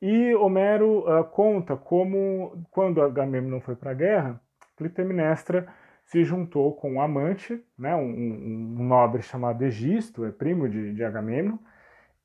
E 0.00 0.34
Homero 0.34 1.00
uh, 1.00 1.24
conta 1.24 1.76
como, 1.76 2.64
quando 2.70 3.02
Agamemnon 3.02 3.60
foi 3.60 3.74
para 3.74 3.90
a 3.90 3.94
guerra, 3.94 4.40
Clitemnestra 4.76 5.66
se 6.10 6.24
juntou 6.24 6.74
com 6.74 6.94
um 6.94 7.00
amante, 7.00 7.62
né, 7.78 7.94
um, 7.94 8.02
um, 8.02 8.84
nobre 8.84 9.22
chamado 9.22 9.62
Egisto, 9.62 10.24
é 10.24 10.32
primo 10.32 10.68
de, 10.68 10.92
de 10.92 11.04
Agamemnon, 11.04 11.56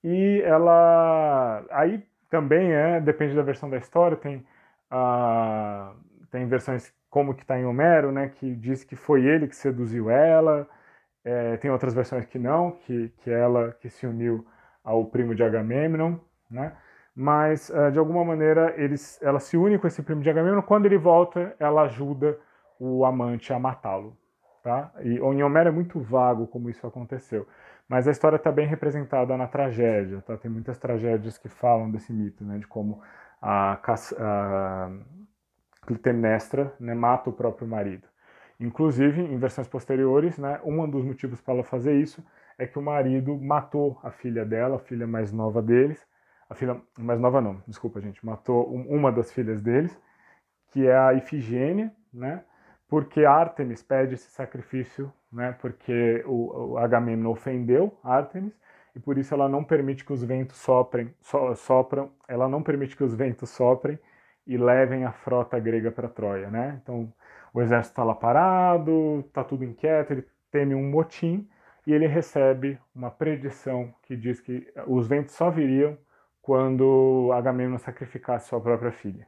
e 0.04 0.42
ela 0.44 1.64
aí 1.70 2.04
também 2.30 2.72
é, 2.72 3.00
depende 3.00 3.36
da 3.36 3.44
versão 3.44 3.70
da 3.70 3.78
história, 3.78 4.18
tem, 4.18 4.38
uh, 4.92 5.96
tem 6.32 6.48
versões 6.48 6.92
como 7.12 7.36
que 7.36 7.44
está 7.44 7.60
em 7.60 7.66
Homero, 7.66 8.12
né, 8.12 8.30
que 8.30 8.56
diz 8.56 8.84
que 8.84 8.96
foi 8.96 9.24
ele 9.24 9.48
que 9.48 9.56
seduziu 9.56 10.10
ela, 10.10 10.68
é, 11.26 11.58
tem 11.58 11.72
outras 11.72 11.94
versões 11.94 12.26
que 12.26 12.40
não, 12.40 12.72
que, 12.72 13.10
que 13.18 13.30
ela 13.30 13.76
que 13.82 13.90
se 13.90 14.08
uniu 14.08 14.46
ao 14.84 15.06
primo 15.06 15.36
de 15.36 15.44
Agamemnon, 15.44 16.18
né, 16.50 16.74
mas 17.16 17.70
uh, 17.70 17.92
de 17.92 17.98
alguma 17.98 18.24
maneira 18.24 18.74
eles, 18.78 19.20
ela 19.22 19.40
se 19.40 19.58
une 19.58 19.80
com 19.80 19.88
esse 19.88 20.04
primo 20.04 20.22
de 20.22 20.30
Agamemnon, 20.30 20.62
quando 20.62 20.86
ele 20.86 20.98
volta, 20.98 21.56
ela 21.60 21.84
ajuda 21.84 22.38
o 22.80 23.06
amante 23.06 23.52
a 23.52 23.60
matá-lo. 23.60 24.16
Tá? 24.62 24.92
E 25.02 25.18
em 25.18 25.44
Homero 25.44 25.70
é 25.70 25.72
muito 25.72 26.00
vago 26.00 26.48
como 26.48 26.70
isso 26.70 26.86
aconteceu. 26.88 27.48
Mas 27.88 28.08
a 28.08 28.12
história 28.12 28.36
está 28.36 28.52
bem 28.52 28.66
representada 28.66 29.38
na 29.38 29.48
tragédia. 29.48 30.24
Tá? 30.26 30.36
Tem 30.38 30.50
muitas 30.50 30.78
tragédias 30.80 31.38
que 31.38 31.48
falam 31.48 31.92
desse 31.92 32.12
mito, 32.12 32.44
né? 32.44 32.58
de 32.58 32.66
como 32.66 33.00
a, 33.40 33.80
a 34.18 34.90
Clitemnestra 35.86 36.74
né, 36.80 36.96
mata 36.96 37.30
o 37.30 37.34
próprio 37.34 37.68
marido. 37.68 38.08
Inclusive, 38.60 39.22
em 39.22 39.38
versões 39.38 39.68
posteriores, 39.68 40.38
né, 40.38 40.60
um 40.64 40.90
dos 40.90 41.04
motivos 41.04 41.42
para 41.42 41.56
ela 41.56 41.64
fazer 41.64 42.00
isso 42.00 42.26
é 42.58 42.66
que 42.66 42.80
o 42.80 42.82
marido 42.82 43.38
matou 43.38 44.00
a 44.02 44.12
filha 44.12 44.46
dela, 44.46 44.78
a 44.78 44.80
filha 44.80 45.06
mais 45.06 45.32
nova 45.32 45.62
deles, 45.62 46.06
a 46.50 46.56
filha 46.56 46.82
mais 46.98 47.20
nova 47.20 47.42
não, 47.42 47.62
desculpa 47.68 48.00
gente, 48.00 48.26
matou 48.26 48.66
uma 48.74 49.12
das 49.12 49.32
filhas 49.32 49.62
deles, 49.62 50.00
que 50.72 50.88
é 50.88 50.96
a 50.96 51.14
Ifigênia, 51.14 51.92
né? 52.14 52.44
porque 52.88 53.26
Artemis 53.26 53.82
pede 53.82 54.14
esse 54.14 54.30
sacrifício, 54.30 55.12
né, 55.32 55.54
porque 55.60 56.24
o, 56.26 56.74
o 56.74 56.78
Agamemnon 56.78 57.32
ofendeu 57.32 57.98
Artemis 58.04 58.54
e 58.96 59.00
por 59.00 59.18
isso 59.18 59.34
ela 59.34 59.50
não 59.50 59.64
permite 59.64 60.06
que 60.06 60.14
os 60.14 60.24
ventos 60.24 60.58
soprem, 60.58 61.14
so, 61.22 61.56
sopram, 61.56 62.12
ela 62.28 62.48
não 62.48 62.64
permite 62.64 62.96
que 62.96 63.04
os 63.04 63.14
ventos 63.14 63.50
soprem 63.50 64.00
e 64.48 64.58
levem 64.58 65.04
a 65.04 65.12
frota 65.12 65.60
grega 65.60 65.92
para 65.92 66.08
Troia, 66.08 66.50
né? 66.50 66.80
Então 66.82 67.12
o 67.56 67.62
exército 67.62 67.94
está 67.94 68.04
lá 68.04 68.14
parado, 68.14 69.24
está 69.26 69.42
tudo 69.42 69.64
inquieto, 69.64 70.12
ele 70.12 70.28
teme 70.52 70.76
um 70.76 70.90
motim 70.90 71.48
e 71.88 71.94
ele 71.94 72.06
recebe 72.06 72.78
uma 72.94 73.10
predição 73.10 73.94
que 74.04 74.18
diz 74.18 74.42
que 74.42 74.68
os 74.86 75.08
ventos 75.08 75.34
só 75.36 75.50
viriam 75.50 75.98
quando 76.42 77.32
Agamemnon 77.34 77.78
sacrificasse 77.78 78.50
sua 78.50 78.60
própria 78.60 78.92
filha. 78.92 79.26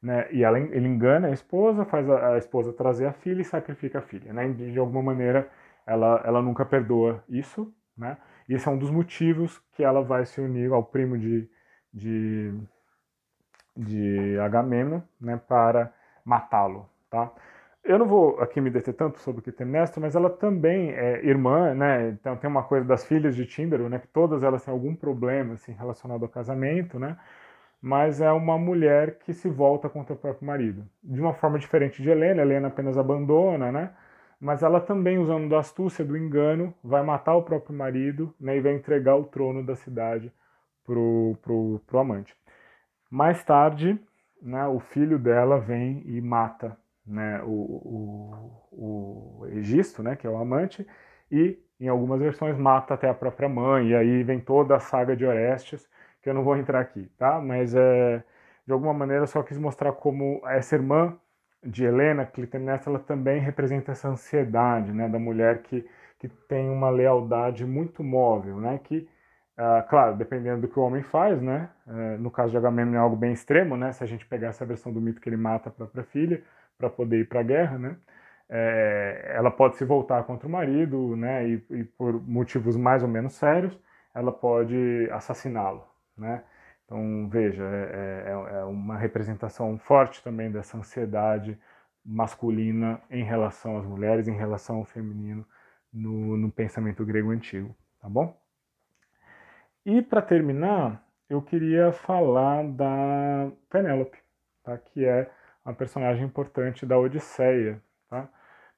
Né? 0.00 0.28
E 0.30 0.44
ela, 0.44 0.56
ele 0.60 0.86
engana 0.86 1.26
a 1.26 1.32
esposa, 1.32 1.84
faz 1.84 2.08
a, 2.08 2.34
a, 2.34 2.38
esposa 2.38 2.72
trazer 2.72 3.06
a 3.06 3.12
filha 3.12 3.40
e 3.40 3.44
sacrifica 3.44 3.98
a 3.98 4.02
filha. 4.02 4.32
Né? 4.32 4.48
De, 4.50 4.70
de, 4.70 4.78
alguma 4.78 5.02
maneira, 5.02 5.50
ela, 5.84 6.22
ela 6.24 6.40
nunca 6.40 6.64
perdoa 6.64 7.24
isso. 7.28 7.74
Né? 7.98 8.16
E 8.48 8.54
esse 8.54 8.68
é 8.68 8.70
um 8.70 8.78
dos 8.78 8.90
motivos 8.90 9.60
que 9.72 9.82
ela 9.82 10.00
vai 10.00 10.24
se 10.26 10.40
unir 10.40 10.72
ao 10.72 10.84
primo 10.84 11.18
de, 11.18 11.50
de, 11.92 12.54
de 13.76 14.38
Agamemnon 14.38 15.00
né? 15.20 15.40
para 15.48 15.92
matá-lo. 16.24 16.88
Tá? 17.10 17.32
Eu 17.84 17.98
não 17.98 18.06
vou 18.06 18.40
aqui 18.40 18.60
me 18.60 18.70
deter 18.70 18.94
tanto 18.94 19.20
sobre 19.20 19.42
Clitemnestra, 19.42 20.00
mas 20.00 20.16
ela 20.16 20.30
também 20.30 20.92
é 20.92 21.24
irmã, 21.24 21.74
né? 21.74 22.08
Então 22.10 22.36
tem 22.36 22.48
uma 22.48 22.62
coisa 22.62 22.86
das 22.86 23.04
filhas 23.04 23.36
de 23.36 23.46
Tíndaro, 23.46 23.88
né? 23.88 23.98
Que 23.98 24.08
todas 24.08 24.42
elas 24.42 24.64
têm 24.64 24.72
algum 24.72 24.94
problema 24.94 25.54
assim, 25.54 25.72
relacionado 25.72 26.22
ao 26.22 26.28
casamento, 26.28 26.98
né? 26.98 27.18
mas 27.84 28.18
é 28.22 28.32
uma 28.32 28.56
mulher 28.56 29.18
que 29.18 29.34
se 29.34 29.46
volta 29.46 29.90
contra 29.90 30.14
o 30.14 30.16
próprio 30.16 30.46
marido. 30.46 30.88
De 31.02 31.20
uma 31.20 31.34
forma 31.34 31.58
diferente 31.58 32.02
de 32.02 32.08
Helena, 32.08 32.40
Helena 32.40 32.68
apenas 32.68 32.96
abandona, 32.96 33.70
né? 33.70 33.90
Mas 34.40 34.62
ela 34.62 34.80
também, 34.80 35.18
usando 35.18 35.50
da 35.50 35.58
astúcia, 35.58 36.02
do 36.02 36.16
engano, 36.16 36.72
vai 36.82 37.02
matar 37.02 37.34
o 37.34 37.42
próprio 37.42 37.76
marido 37.76 38.34
né, 38.40 38.56
e 38.56 38.60
vai 38.62 38.72
entregar 38.72 39.16
o 39.16 39.24
trono 39.24 39.62
da 39.62 39.76
cidade 39.76 40.32
pro, 40.82 41.36
pro, 41.42 41.78
pro 41.86 41.98
amante. 41.98 42.34
Mais 43.10 43.44
tarde, 43.44 44.00
né, 44.40 44.66
o 44.66 44.80
filho 44.80 45.18
dela 45.18 45.60
vem 45.60 46.02
e 46.06 46.22
mata 46.22 46.78
né, 47.06 47.42
o, 47.44 47.48
o, 48.72 49.42
o 49.42 49.46
Egisto, 49.48 50.02
né, 50.02 50.16
que 50.16 50.26
é 50.26 50.30
o 50.30 50.36
amante, 50.36 50.86
e 51.30 51.58
em 51.78 51.88
algumas 51.88 52.20
versões 52.20 52.56
mata 52.56 52.94
até 52.94 53.08
a 53.08 53.14
própria 53.14 53.48
mãe, 53.48 53.88
e 53.88 53.94
aí 53.94 54.22
vem 54.22 54.40
toda 54.40 54.76
a 54.76 54.80
saga 54.80 55.16
de 55.16 55.24
Orestes, 55.24 55.88
que 56.22 56.30
eu 56.30 56.34
não 56.34 56.44
vou 56.44 56.56
entrar 56.56 56.80
aqui, 56.80 57.10
tá? 57.18 57.40
Mas 57.40 57.74
é, 57.74 58.22
de 58.66 58.72
alguma 58.72 58.94
maneira 58.94 59.24
eu 59.24 59.26
só 59.26 59.42
quis 59.42 59.58
mostrar 59.58 59.92
como 59.92 60.40
essa 60.46 60.74
irmã 60.74 61.18
de 61.62 61.84
Helena, 61.84 62.26
Clitemnestra, 62.26 62.90
ela 62.90 62.98
também 62.98 63.40
representa 63.40 63.92
essa 63.92 64.08
ansiedade, 64.08 64.92
né, 64.92 65.08
da 65.08 65.18
mulher 65.18 65.62
que, 65.62 65.86
que 66.18 66.28
tem 66.28 66.68
uma 66.70 66.90
lealdade 66.90 67.64
muito 67.64 68.02
móvel, 68.02 68.58
né, 68.58 68.78
que, 68.84 69.08
ah, 69.56 69.84
claro, 69.88 70.16
dependendo 70.16 70.62
do 70.62 70.68
que 70.68 70.78
o 70.78 70.82
homem 70.82 71.02
faz, 71.02 71.40
né, 71.40 71.70
é, 71.86 72.16
no 72.18 72.30
caso 72.30 72.50
de 72.50 72.56
Agamemnon 72.58 72.94
é 72.94 72.98
algo 72.98 73.16
bem 73.16 73.32
extremo, 73.32 73.76
né, 73.76 73.92
se 73.92 74.04
a 74.04 74.06
gente 74.06 74.26
pegar 74.26 74.48
essa 74.48 74.64
versão 74.64 74.92
do 74.92 75.00
mito 75.00 75.20
que 75.20 75.28
ele 75.28 75.36
mata 75.36 75.68
a 75.68 75.72
própria 75.72 76.04
filha 76.04 76.42
para 76.78 76.90
poder 76.90 77.20
ir 77.20 77.28
para 77.28 77.40
a 77.40 77.44
guerra, 77.44 77.78
né, 77.78 77.96
é, 78.48 79.32
ela 79.34 79.50
pode 79.50 79.76
se 79.76 79.84
voltar 79.84 80.24
contra 80.24 80.46
o 80.48 80.50
marido, 80.50 81.16
né, 81.16 81.48
e, 81.48 81.64
e 81.70 81.84
por 81.84 82.20
motivos 82.26 82.76
mais 82.76 83.02
ou 83.02 83.08
menos 83.08 83.34
sérios, 83.34 83.78
ela 84.14 84.32
pode 84.32 85.08
assassiná-lo, 85.10 85.84
né? 86.16 86.44
Então, 86.84 87.28
veja, 87.28 87.64
é, 87.64 88.24
é, 88.26 88.56
é, 88.58 88.64
uma 88.64 88.96
representação 88.96 89.78
forte 89.78 90.22
também 90.22 90.50
dessa 90.50 90.76
ansiedade 90.76 91.58
masculina 92.04 93.00
em 93.10 93.24
relação 93.24 93.78
às 93.78 93.86
mulheres, 93.86 94.28
em 94.28 94.36
relação 94.36 94.76
ao 94.76 94.84
feminino 94.84 95.46
no, 95.92 96.36
no 96.36 96.52
pensamento 96.52 97.04
grego 97.04 97.30
antigo, 97.30 97.74
tá 98.00 98.08
bom? 98.08 98.38
E 99.86 100.02
para 100.02 100.20
terminar, 100.20 101.02
eu 101.28 101.40
queria 101.40 101.92
falar 101.92 102.64
da 102.64 103.50
Penélope, 103.70 104.18
tá? 104.62 104.76
que 104.78 105.04
é 105.04 105.30
uma 105.64 105.74
personagem 105.74 106.24
importante 106.24 106.84
da 106.84 106.98
Odisseia. 106.98 107.80
Tá? 108.08 108.28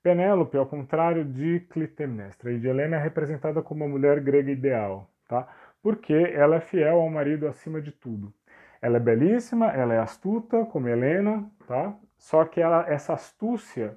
Penélope, 0.03 0.57
ao 0.57 0.67
contrário 0.67 1.25
de 1.25 1.61
Clitemnestra 1.71 2.53
e 2.53 2.61
de 2.61 2.69
Helena, 2.69 2.97
é 2.97 3.01
representada 3.01 3.63
como 3.63 3.85
uma 3.85 3.91
mulher 3.91 4.21
grega 4.21 4.51
ideal. 4.51 5.11
Tá? 5.29 5.49
porque 5.87 6.13
ela 6.13 6.57
é 6.57 6.61
fiel 6.61 7.01
ao 7.01 7.09
marido 7.09 7.47
acima 7.47 7.81
de 7.81 7.93
tudo. 7.93 8.35
Ela 8.83 8.97
é 8.97 9.01
belíssima, 9.01 9.67
ela 9.67 9.95
é 9.95 10.01
astuta, 10.01 10.65
como 10.65 10.89
Helena, 10.89 11.49
tá? 11.65 11.97
Só 12.19 12.45
que 12.45 12.61
ela, 12.61 12.85
essa 12.89 13.13
astúcia 13.13 13.97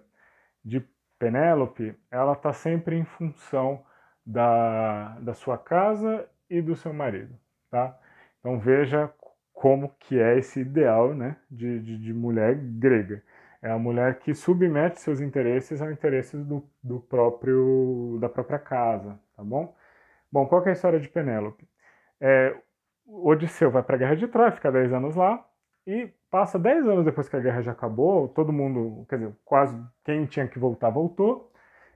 de 0.64 0.88
Penélope, 1.18 1.98
ela 2.12 2.34
está 2.34 2.54
sempre 2.54 2.96
em 2.96 3.04
função 3.04 3.84
da, 4.24 5.18
da 5.18 5.34
sua 5.34 5.58
casa 5.58 6.30
e 6.48 6.62
do 6.62 6.76
seu 6.76 6.94
marido, 6.94 7.36
tá? 7.72 7.98
Então 8.40 8.60
veja 8.60 9.12
como 9.60 9.90
que 10.00 10.18
é 10.18 10.38
esse 10.40 10.62
ideal, 10.62 11.14
né, 11.14 11.36
de, 11.52 11.82
de, 11.82 11.98
de 11.98 12.14
mulher 12.14 12.56
grega. 12.56 13.22
É 13.62 13.70
a 13.70 13.78
mulher 13.78 14.20
que 14.20 14.34
submete 14.34 15.02
seus 15.02 15.20
interesses 15.20 15.82
aos 15.82 15.92
interesses 15.92 16.46
do, 16.46 16.64
do 16.82 17.02
próprio 17.02 18.18
da 18.22 18.30
própria 18.30 18.58
casa, 18.58 19.20
tá 19.36 19.44
bom? 19.44 19.76
Bom, 20.32 20.48
qual 20.48 20.66
é 20.66 20.70
a 20.70 20.72
história 20.72 20.98
de 20.98 21.10
Penélope? 21.10 21.68
É, 22.22 22.56
Odisseu 23.06 23.70
vai 23.70 23.84
para 23.84 23.96
a 23.96 24.00
guerra 24.00 24.16
de 24.16 24.30
Troia, 24.30 24.52
fica 24.54 24.72
10 24.72 24.94
anos 24.94 25.16
lá, 25.18 25.46
e 25.86 26.08
passa 26.32 26.58
10 26.58 26.88
anos 26.88 27.04
depois 27.04 27.28
que 27.28 27.36
a 27.36 27.40
guerra 27.42 27.62
já 27.62 27.74
acabou, 27.74 28.30
todo 28.30 28.54
mundo, 28.54 29.06
quer 29.10 29.18
dizer, 29.18 29.36
quase 29.44 29.78
quem 30.06 30.26
tinha 30.26 30.48
que 30.48 30.58
voltar 30.58 30.90
voltou, 30.90 31.52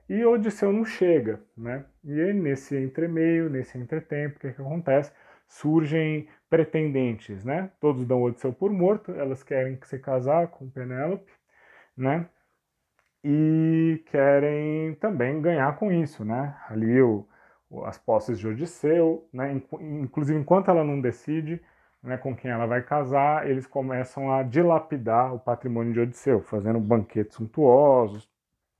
e 0.06 0.22
Odisseu 0.26 0.70
não 0.70 0.84
chega, 0.84 1.40
né? 1.56 1.86
E 2.04 2.20
aí, 2.20 2.34
nesse 2.34 2.76
entremeio, 2.76 3.48
nesse 3.48 3.78
entretempo, 3.78 4.36
o 4.36 4.40
que, 4.40 4.52
que 4.52 4.60
acontece? 4.60 5.10
Surgem 5.54 6.28
pretendentes, 6.50 7.44
né? 7.44 7.70
Todos 7.80 8.04
dão 8.04 8.22
Odisseu 8.22 8.52
por 8.52 8.72
morto, 8.72 9.12
elas 9.12 9.42
querem 9.44 9.78
se 9.84 9.98
casar 10.00 10.48
com 10.48 10.68
Penélope, 10.68 11.30
né? 11.96 12.28
E 13.22 14.02
querem 14.06 14.94
também 14.96 15.40
ganhar 15.40 15.76
com 15.76 15.92
isso, 15.92 16.24
né? 16.24 16.56
Ali 16.68 17.00
o, 17.00 17.26
as 17.84 17.96
posses 17.98 18.38
de 18.38 18.48
Odisseu, 18.48 19.28
né? 19.32 19.52
inclusive 19.80 20.38
enquanto 20.38 20.70
ela 20.70 20.82
não 20.82 21.00
decide 21.00 21.62
né, 22.02 22.18
com 22.18 22.34
quem 22.36 22.50
ela 22.50 22.66
vai 22.66 22.82
casar, 22.82 23.48
eles 23.48 23.66
começam 23.66 24.32
a 24.32 24.42
dilapidar 24.42 25.32
o 25.34 25.38
patrimônio 25.38 25.92
de 25.92 26.00
Odisseu, 26.00 26.42
fazendo 26.42 26.80
banquetes 26.80 27.36
suntuosos, 27.36 28.28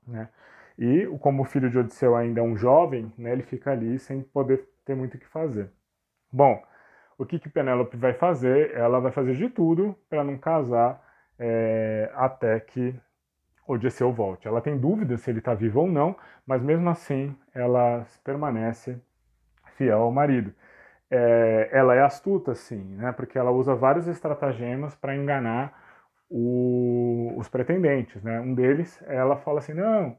né? 0.06 0.28
E 0.76 1.06
como 1.20 1.42
o 1.42 1.46
filho 1.46 1.70
de 1.70 1.78
Odisseu 1.78 2.16
ainda 2.16 2.40
é 2.40 2.42
um 2.42 2.56
jovem, 2.56 3.12
né, 3.16 3.32
ele 3.32 3.42
fica 3.44 3.70
ali 3.72 3.98
sem 3.98 4.22
poder 4.22 4.68
ter 4.84 4.96
muito 4.96 5.16
o 5.16 5.20
que 5.20 5.26
fazer. 5.26 5.70
Bom, 6.34 6.60
o 7.16 7.24
que, 7.24 7.38
que 7.38 7.48
Penélope 7.48 7.96
vai 7.96 8.12
fazer? 8.12 8.72
Ela 8.74 8.98
vai 8.98 9.12
fazer 9.12 9.36
de 9.36 9.48
tudo 9.48 9.96
para 10.10 10.24
não 10.24 10.36
casar 10.36 11.00
é, 11.38 12.10
até 12.12 12.58
que 12.58 12.92
Odisseu 13.68 14.12
volte. 14.12 14.48
Ela 14.48 14.60
tem 14.60 14.76
dúvidas 14.76 15.20
se 15.20 15.30
ele 15.30 15.38
está 15.38 15.54
vivo 15.54 15.82
ou 15.82 15.86
não, 15.86 16.16
mas 16.44 16.60
mesmo 16.60 16.90
assim 16.90 17.36
ela 17.54 18.04
permanece 18.24 19.00
fiel 19.76 20.00
ao 20.00 20.10
marido. 20.10 20.52
É, 21.08 21.68
ela 21.72 21.94
é 21.94 22.02
astuta, 22.02 22.52
sim, 22.52 22.82
né, 22.96 23.12
porque 23.12 23.38
ela 23.38 23.52
usa 23.52 23.76
vários 23.76 24.08
estratagemas 24.08 24.96
para 24.96 25.14
enganar 25.14 25.72
o, 26.28 27.32
os 27.36 27.48
pretendentes. 27.48 28.20
Né? 28.24 28.40
Um 28.40 28.54
deles, 28.54 29.00
ela 29.06 29.36
fala 29.36 29.60
assim, 29.60 29.74
não, 29.74 30.18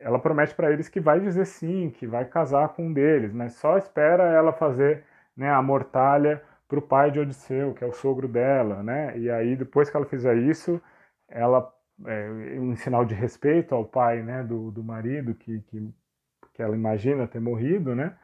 ela 0.00 0.18
promete 0.18 0.54
para 0.54 0.72
eles 0.72 0.88
que 0.88 1.00
vai 1.00 1.20
dizer 1.20 1.44
sim, 1.44 1.90
que 1.90 2.06
vai 2.06 2.24
casar 2.24 2.70
com 2.70 2.86
um 2.86 2.92
deles, 2.94 3.30
mas 3.30 3.52
só 3.54 3.76
espera 3.76 4.24
ela 4.32 4.50
fazer 4.54 5.04
né, 5.36 5.50
a 5.50 5.62
mortalha 5.62 6.42
para 6.68 6.78
o 6.78 6.82
pai 6.82 7.10
de 7.10 7.20
Odisseu, 7.20 7.74
que 7.74 7.84
é 7.84 7.86
o 7.86 7.92
sogro 7.92 8.26
dela, 8.28 8.82
né? 8.82 9.16
E 9.18 9.30
aí 9.30 9.56
depois 9.56 9.90
que 9.90 9.96
ela 9.96 10.06
fizer 10.06 10.36
isso, 10.36 10.80
ela 11.28 11.72
é, 12.06 12.58
um 12.58 12.74
sinal 12.76 13.04
de 13.04 13.14
respeito 13.14 13.74
ao 13.74 13.84
pai 13.84 14.22
né, 14.22 14.42
do, 14.42 14.70
do 14.70 14.82
marido 14.82 15.34
que, 15.34 15.60
que, 15.62 15.94
que 16.54 16.62
ela 16.62 16.74
imagina 16.74 17.26
ter 17.28 17.40
morrido, 17.40 17.94
né? 17.94 18.16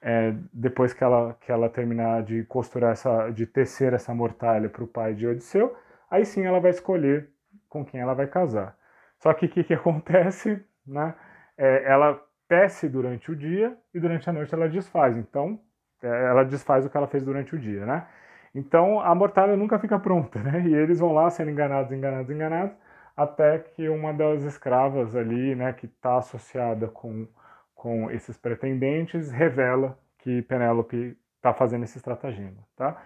É, 0.00 0.34
depois 0.52 0.92
que 0.92 1.02
ela, 1.02 1.34
que 1.40 1.50
ela 1.50 1.68
terminar 1.70 2.22
de 2.24 2.44
costurar 2.44 2.92
essa, 2.92 3.30
de 3.30 3.46
tecer 3.46 3.94
essa 3.94 4.14
mortalha 4.14 4.68
para 4.68 4.84
o 4.84 4.88
pai 4.88 5.14
de 5.14 5.26
Odisseu, 5.26 5.74
aí 6.10 6.24
sim 6.26 6.44
ela 6.44 6.60
vai 6.60 6.70
escolher 6.70 7.30
com 7.68 7.84
quem 7.84 8.00
ela 8.00 8.14
vai 8.14 8.26
casar. 8.26 8.76
Só 9.18 9.32
que 9.32 9.46
o 9.46 9.48
que, 9.48 9.64
que 9.64 9.72
acontece? 9.74 10.62
Né? 10.86 11.14
É, 11.56 11.84
ela 11.84 12.20
tece 12.48 12.88
durante 12.88 13.30
o 13.30 13.36
dia 13.36 13.76
e 13.94 14.00
durante 14.00 14.28
a 14.28 14.32
noite 14.32 14.54
ela 14.54 14.68
desfaz. 14.68 15.16
Então, 15.16 15.58
ela 16.02 16.44
desfaz 16.44 16.84
o 16.84 16.90
que 16.90 16.96
ela 16.96 17.06
fez 17.06 17.24
durante 17.24 17.54
o 17.54 17.58
dia, 17.58 17.84
né? 17.86 18.06
Então, 18.54 19.00
a 19.00 19.14
mortalha 19.14 19.56
nunca 19.56 19.78
fica 19.78 19.98
pronta, 19.98 20.38
né? 20.40 20.62
E 20.66 20.74
eles 20.74 21.00
vão 21.00 21.12
lá 21.12 21.28
sendo 21.30 21.50
enganados, 21.50 21.92
enganados, 21.92 22.30
enganados, 22.30 22.76
até 23.16 23.58
que 23.58 23.88
uma 23.88 24.12
das 24.12 24.42
escravas 24.42 25.16
ali, 25.16 25.54
né, 25.54 25.72
que 25.72 25.86
está 25.86 26.18
associada 26.18 26.88
com, 26.88 27.26
com 27.74 28.10
esses 28.10 28.36
pretendentes, 28.36 29.30
revela 29.30 29.98
que 30.18 30.42
Penélope 30.42 31.16
está 31.36 31.52
fazendo 31.52 31.84
esse 31.84 31.98
estratagema, 31.98 32.56
tá? 32.76 33.00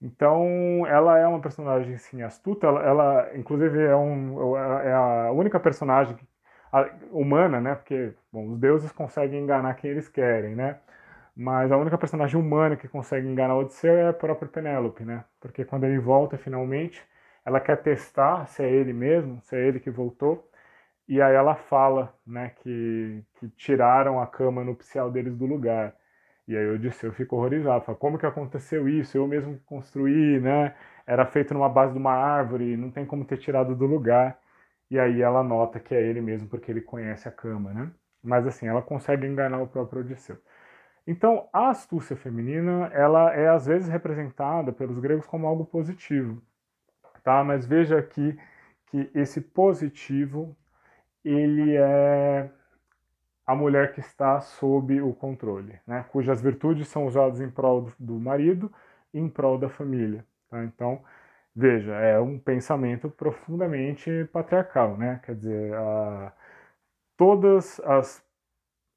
Então, 0.00 0.84
ela 0.88 1.18
é 1.18 1.26
uma 1.26 1.40
personagem, 1.40 1.96
sim, 1.96 2.22
astuta, 2.22 2.66
ela, 2.66 2.82
ela 2.82 3.36
inclusive, 3.36 3.80
é, 3.84 3.94
um, 3.94 4.56
é 4.56 4.92
a 4.92 5.30
única 5.32 5.60
personagem 5.60 6.16
humana, 7.12 7.60
né? 7.60 7.74
Porque, 7.74 8.14
bom, 8.32 8.48
os 8.48 8.58
deuses 8.58 8.90
conseguem 8.92 9.42
enganar 9.42 9.74
quem 9.74 9.90
eles 9.90 10.08
querem, 10.08 10.56
né? 10.56 10.78
Mas 11.36 11.72
a 11.72 11.76
única 11.78 11.96
personagem 11.98 12.38
humana 12.40 12.76
que 12.76 12.88
consegue 12.88 13.26
enganar 13.26 13.56
Odisseu 13.56 13.94
é 13.96 14.08
a 14.08 14.12
própria 14.12 14.48
Penélope, 14.48 15.04
né? 15.04 15.24
Porque 15.40 15.64
quando 15.64 15.84
ele 15.84 15.98
volta 15.98 16.36
finalmente, 16.38 17.02
ela 17.44 17.60
quer 17.60 17.82
testar 17.82 18.46
se 18.46 18.62
é 18.62 18.70
ele 18.70 18.92
mesmo, 18.92 19.40
se 19.42 19.56
é 19.56 19.66
ele 19.66 19.80
que 19.80 19.90
voltou, 19.90 20.48
e 21.08 21.20
aí 21.20 21.34
ela 21.34 21.54
fala, 21.56 22.14
né, 22.26 22.50
que, 22.62 23.24
que 23.36 23.48
tiraram 23.50 24.20
a 24.20 24.26
cama 24.26 24.64
nupcial 24.64 25.10
deles 25.10 25.36
do 25.36 25.46
lugar. 25.46 25.94
E 26.48 26.56
aí 26.56 26.66
Odisseu 26.70 27.12
fica 27.12 27.34
horrorizado, 27.34 27.84
fala, 27.84 27.98
como 27.98 28.18
que 28.18 28.26
aconteceu 28.26 28.88
isso? 28.88 29.16
Eu 29.16 29.26
mesmo 29.28 29.58
construí, 29.66 30.40
né? 30.40 30.74
Era 31.06 31.26
feito 31.26 31.54
numa 31.54 31.68
base 31.68 31.92
de 31.92 31.98
uma 31.98 32.12
árvore, 32.12 32.76
não 32.76 32.90
tem 32.90 33.06
como 33.06 33.24
ter 33.24 33.38
tirado 33.38 33.74
do 33.76 33.86
lugar. 33.86 34.38
E 34.90 34.98
aí 34.98 35.22
ela 35.22 35.42
nota 35.42 35.80
que 35.80 35.94
é 35.94 36.02
ele 36.02 36.20
mesmo 36.20 36.48
porque 36.48 36.70
ele 36.70 36.80
conhece 36.82 37.28
a 37.28 37.32
cama, 37.32 37.72
né? 37.72 37.90
Mas 38.22 38.46
assim, 38.46 38.66
ela 38.68 38.82
consegue 38.82 39.26
enganar 39.26 39.60
o 39.62 39.66
próprio 39.68 40.00
Odisseu. 40.02 40.36
Então, 41.06 41.48
a 41.52 41.70
astúcia 41.70 42.16
feminina, 42.16 42.86
ela 42.92 43.32
é 43.34 43.48
às 43.48 43.66
vezes 43.66 43.88
representada 43.88 44.72
pelos 44.72 44.98
gregos 44.98 45.26
como 45.26 45.46
algo 45.46 45.64
positivo, 45.64 46.40
tá? 47.24 47.42
Mas 47.42 47.66
veja 47.66 47.98
aqui 47.98 48.38
que 48.86 49.10
esse 49.14 49.40
positivo, 49.40 50.56
ele 51.24 51.76
é 51.76 52.50
a 53.46 53.54
mulher 53.54 53.92
que 53.92 54.00
está 54.00 54.40
sob 54.40 55.00
o 55.02 55.12
controle, 55.14 55.78
né? 55.86 56.04
cujas 56.10 56.40
virtudes 56.40 56.88
são 56.88 57.06
usadas 57.06 57.40
em 57.40 57.50
prol 57.50 57.90
do 57.98 58.18
marido 58.18 58.72
e 59.12 59.18
em 59.18 59.28
prol 59.28 59.58
da 59.58 59.68
família. 59.68 60.24
Tá? 60.48 60.62
Então, 60.64 61.02
veja, 61.54 61.92
é 61.94 62.20
um 62.20 62.38
pensamento 62.38 63.10
profundamente 63.10 64.28
patriarcal, 64.32 64.96
né? 64.96 65.20
Quer 65.24 65.34
dizer, 65.36 65.74
a, 65.74 66.32
todas 67.16 67.80
as, 67.80 68.24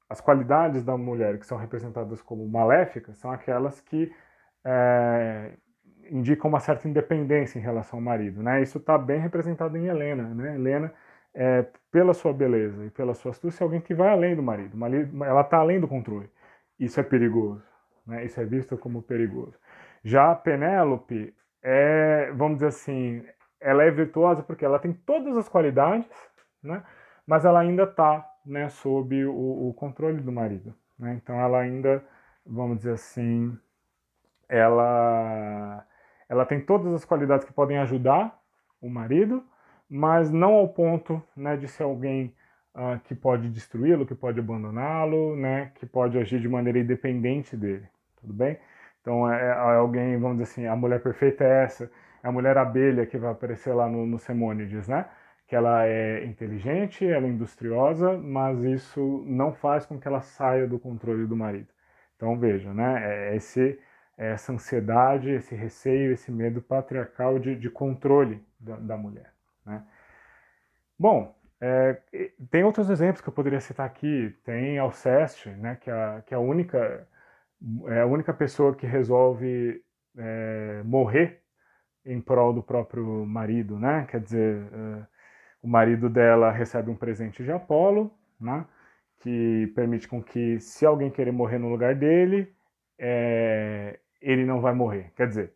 as 0.08 0.20
qualidades 0.20 0.84
da 0.84 0.96
mulher 0.96 1.38
que 1.38 1.46
são 1.46 1.58
representadas 1.58 2.22
como 2.22 2.46
maléficas 2.48 3.16
são 3.18 3.30
aquelas 3.30 3.80
que 3.80 4.12
é, 4.64 5.52
indicam 6.10 6.48
uma 6.48 6.60
certa 6.60 6.88
independência 6.88 7.58
em 7.58 7.62
relação 7.62 7.98
ao 7.98 8.04
marido, 8.04 8.42
né? 8.42 8.62
Isso 8.62 8.78
está 8.78 8.96
bem 8.96 9.20
representado 9.20 9.76
em 9.76 9.86
Helena, 9.86 10.22
né? 10.34 10.54
Helena 10.54 10.92
é, 11.34 11.66
pela 11.90 12.14
sua 12.14 12.32
beleza 12.32 12.86
e 12.86 12.90
pela 12.90 13.14
sua 13.14 13.30
astúcia, 13.32 13.62
é 13.62 13.64
alguém 13.64 13.80
que 13.80 13.94
vai 13.94 14.08
além 14.08 14.34
do 14.34 14.42
marido. 14.42 14.76
ela 15.24 15.42
está 15.42 15.58
além 15.58 15.80
do 15.80 15.88
controle. 15.88 16.30
Isso 16.78 16.98
é 16.98 17.02
perigoso. 17.02 17.62
Né? 18.06 18.24
Isso 18.24 18.40
é 18.40 18.44
visto 18.44 18.78
como 18.78 19.02
perigoso. 19.02 19.58
Já 20.02 20.34
Penélope 20.34 21.34
é, 21.68 22.30
vamos 22.32 22.58
dizer 22.58 22.68
assim, 22.68 23.26
ela 23.60 23.82
é 23.82 23.90
virtuosa 23.90 24.40
porque 24.40 24.64
ela 24.64 24.78
tem 24.78 24.92
todas 24.92 25.36
as 25.36 25.48
qualidades, 25.48 26.08
né? 26.62 26.80
mas 27.26 27.44
ela 27.44 27.58
ainda 27.58 27.82
está 27.82 28.24
né, 28.46 28.68
sob 28.68 29.24
o, 29.26 29.68
o, 29.68 29.74
controle 29.74 30.20
do 30.20 30.30
marido. 30.30 30.74
Né? 30.98 31.14
Então 31.20 31.38
ela 31.40 31.58
ainda, 31.58 32.02
vamos 32.46 32.78
dizer 32.78 32.92
assim, 32.92 33.58
ela, 34.48 35.84
ela 36.28 36.46
tem 36.46 36.60
todas 36.60 36.94
as 36.94 37.04
qualidades 37.04 37.44
que 37.44 37.52
podem 37.52 37.78
ajudar 37.78 38.40
o 38.80 38.88
marido, 38.88 39.44
mas 39.90 40.30
não 40.30 40.54
ao 40.54 40.68
ponto 40.68 41.22
né, 41.36 41.56
de 41.56 41.66
ser 41.66 41.82
alguém 41.82 42.34
uh, 42.74 42.98
que 43.04 43.14
pode 43.14 43.48
destruí-lo, 43.48 44.06
que 44.06 44.14
pode 44.14 44.38
abandoná-lo, 44.38 45.36
né, 45.36 45.72
que 45.74 45.86
pode 45.86 46.18
agir 46.18 46.40
de 46.40 46.48
maneira 46.48 46.78
independente 46.78 47.56
dele, 47.56 47.88
tudo 48.20 48.32
bem? 48.32 48.58
Então 49.00 49.30
é, 49.30 49.48
é, 49.48 49.52
alguém, 49.52 50.18
vamos 50.18 50.38
dizer 50.38 50.50
assim, 50.50 50.66
a 50.66 50.76
mulher 50.76 51.00
perfeita 51.02 51.44
é 51.44 51.64
essa, 51.64 51.90
é 52.22 52.28
a 52.28 52.32
mulher 52.32 52.56
abelha 52.58 53.06
que 53.06 53.16
vai 53.16 53.30
aparecer 53.30 53.72
lá 53.72 53.88
no, 53.88 54.06
no 54.06 54.18
Semônides, 54.18 54.88
né? 54.88 55.06
Que 55.46 55.54
ela 55.56 55.86
é 55.86 56.24
inteligente, 56.24 57.06
ela 57.06 57.26
é 57.26 57.28
industriosa, 57.30 58.16
mas 58.18 58.62
isso 58.64 59.24
não 59.26 59.52
faz 59.54 59.86
com 59.86 59.98
que 59.98 60.08
ela 60.08 60.20
saia 60.20 60.66
do 60.66 60.78
controle 60.78 61.26
do 61.26 61.36
marido. 61.36 61.68
Então 62.16 62.38
veja, 62.38 62.72
né? 62.74 63.30
É 63.30 63.36
esse, 63.36 63.78
é 64.18 64.32
essa 64.32 64.52
ansiedade, 64.52 65.30
esse 65.30 65.54
receio, 65.54 66.12
esse 66.12 66.32
medo 66.32 66.60
patriarcal 66.62 67.38
de, 67.38 67.54
de 67.54 67.70
controle 67.70 68.44
da, 68.58 68.76
da 68.76 68.96
mulher. 68.96 69.32
Né? 69.64 69.82
Bom, 70.98 71.36
é, 71.60 72.00
tem 72.50 72.64
outros 72.64 72.90
exemplos 72.90 73.20
que 73.20 73.28
eu 73.28 73.32
poderia 73.32 73.60
citar 73.60 73.86
aqui. 73.86 74.34
Tem 74.44 74.78
Alceste, 74.78 75.50
né, 75.50 75.76
que, 75.76 75.90
é, 75.90 76.22
que 76.26 76.34
é, 76.34 76.36
a 76.36 76.40
única, 76.40 77.06
é 77.86 78.00
a 78.00 78.06
única 78.06 78.32
pessoa 78.34 78.74
que 78.74 78.86
resolve 78.86 79.82
é, 80.16 80.82
morrer 80.84 81.42
em 82.04 82.20
prol 82.20 82.52
do 82.52 82.62
próprio 82.62 83.26
marido. 83.26 83.78
Né? 83.78 84.06
Quer 84.10 84.20
dizer, 84.20 84.66
é, 84.72 85.06
o 85.62 85.68
marido 85.68 86.08
dela 86.08 86.50
recebe 86.50 86.90
um 86.90 86.96
presente 86.96 87.42
de 87.42 87.50
Apolo, 87.52 88.12
né, 88.40 88.64
que 89.18 89.72
permite 89.74 90.06
com 90.06 90.22
que, 90.22 90.60
se 90.60 90.84
alguém 90.86 91.10
querer 91.10 91.32
morrer 91.32 91.58
no 91.58 91.68
lugar 91.68 91.94
dele, 91.94 92.54
é, 92.98 93.98
ele 94.20 94.44
não 94.44 94.60
vai 94.60 94.74
morrer. 94.74 95.12
Quer 95.16 95.28
dizer, 95.28 95.52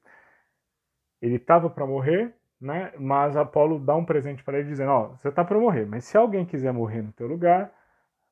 ele 1.21 1.37
estava 1.37 1.69
para 1.69 1.87
morrer, 1.87 2.35
né? 2.61 2.93
Mas 2.99 3.37
Apolo 3.37 3.79
dá 3.79 3.95
um 3.97 4.05
presente 4.05 4.43
para 4.43 4.59
ele 4.59 4.69
dizendo, 4.69 4.91
ó, 4.91 5.09
você 5.09 5.29
está 5.29 5.45
para 5.45 5.59
morrer, 5.59 5.87
mas 5.87 6.05
se 6.05 6.17
alguém 6.17 6.45
quiser 6.45 6.73
morrer 6.73 7.03
no 7.03 7.13
teu 7.13 7.27
lugar, 7.27 7.73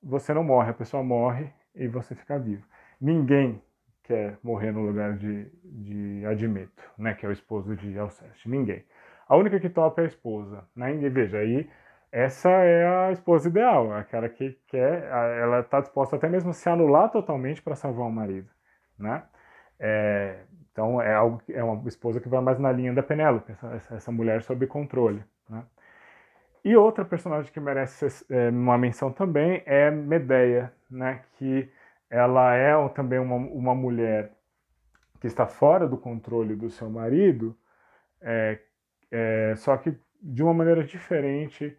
você 0.02 0.32
não 0.34 0.44
morre, 0.44 0.70
a 0.70 0.74
pessoa 0.74 1.02
morre 1.02 1.52
e 1.74 1.88
você 1.88 2.14
fica 2.14 2.38
vivo. 2.38 2.64
Ninguém 3.00 3.62
quer 4.02 4.38
morrer 4.42 4.72
no 4.72 4.80
lugar 4.80 5.16
de, 5.16 5.50
de 5.64 6.24
Admeto, 6.26 6.82
né, 6.96 7.14
que 7.14 7.26
é 7.26 7.28
o 7.28 7.32
esposo 7.32 7.76
de 7.76 7.98
Alceste, 7.98 8.48
ninguém. 8.48 8.84
A 9.28 9.36
única 9.36 9.60
que 9.60 9.68
topa 9.68 10.00
é 10.00 10.04
a 10.04 10.08
esposa, 10.08 10.64
né? 10.74 10.94
E 10.94 11.08
veja, 11.08 11.38
aí 11.38 11.68
essa 12.10 12.48
é 12.48 13.08
a 13.08 13.12
esposa 13.12 13.48
ideal, 13.48 13.92
aquela 13.92 14.28
que 14.28 14.58
quer, 14.68 15.04
ela 15.04 15.60
está 15.60 15.80
disposta 15.80 16.16
até 16.16 16.28
mesmo 16.28 16.50
a 16.50 16.54
se 16.54 16.68
anular 16.68 17.10
totalmente 17.10 17.60
para 17.62 17.76
salvar 17.76 18.06
o 18.06 18.10
marido, 18.10 18.48
né? 18.98 19.22
É, 19.78 20.40
então 20.72 21.00
é, 21.02 21.14
algo, 21.14 21.42
é 21.50 21.62
uma 21.62 21.88
esposa 21.88 22.20
que 22.20 22.28
vai 22.28 22.40
mais 22.40 22.58
na 22.58 22.72
linha 22.72 22.92
da 22.94 23.02
Penélope, 23.02 23.52
essa, 23.52 23.94
essa 23.94 24.12
mulher 24.12 24.42
sob 24.42 24.66
controle. 24.66 25.24
Né? 25.48 25.62
E 26.64 26.76
outra 26.76 27.04
personagem 27.04 27.52
que 27.52 27.60
merece 27.60 28.06
é, 28.30 28.48
uma 28.48 28.78
menção 28.78 29.12
também 29.12 29.62
é 29.66 29.90
Medeia, 29.90 30.72
né? 30.90 31.22
que 31.36 31.68
ela 32.10 32.54
é 32.54 32.88
também 32.90 33.18
uma, 33.18 33.36
uma 33.36 33.74
mulher 33.74 34.32
que 35.20 35.26
está 35.26 35.46
fora 35.46 35.86
do 35.86 35.98
controle 35.98 36.54
do 36.54 36.70
seu 36.70 36.88
marido, 36.88 37.56
é, 38.20 38.58
é, 39.10 39.54
só 39.56 39.76
que 39.76 39.96
de 40.20 40.42
uma 40.42 40.54
maneira 40.54 40.82
diferente 40.84 41.76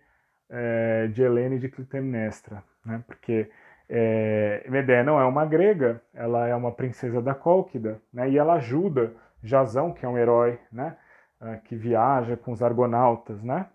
é, 0.49 1.07
de 1.07 1.22
Helena 1.22 1.56
e 1.56 1.60
de 1.60 1.69
Clitemnestra, 1.69 2.64
né? 2.85 3.03
porque 3.06 3.49
é, 3.89 4.64
Medea 4.69 5.03
não 5.03 5.19
é 5.19 5.26
uma 5.26 5.45
grega, 5.45 6.01
ela 6.14 6.47
é 6.47 6.56
uma 6.56 6.72
princesa 6.72 7.22
da 7.22 7.34
Cólquida, 7.34 7.99
né, 8.14 8.30
e 8.30 8.38
ela 8.38 8.53
ajuda 8.53 9.15
Jasão, 9.43 9.91
que 9.91 10.06
é 10.06 10.07
um 10.07 10.18
herói, 10.18 10.60
né, 10.72 10.95
ah, 11.41 11.57
que 11.57 11.76
viaja 11.76 12.38
com 12.38 12.51
os 12.51 12.61
argonautas, 12.61 13.41
né, 13.41 13.65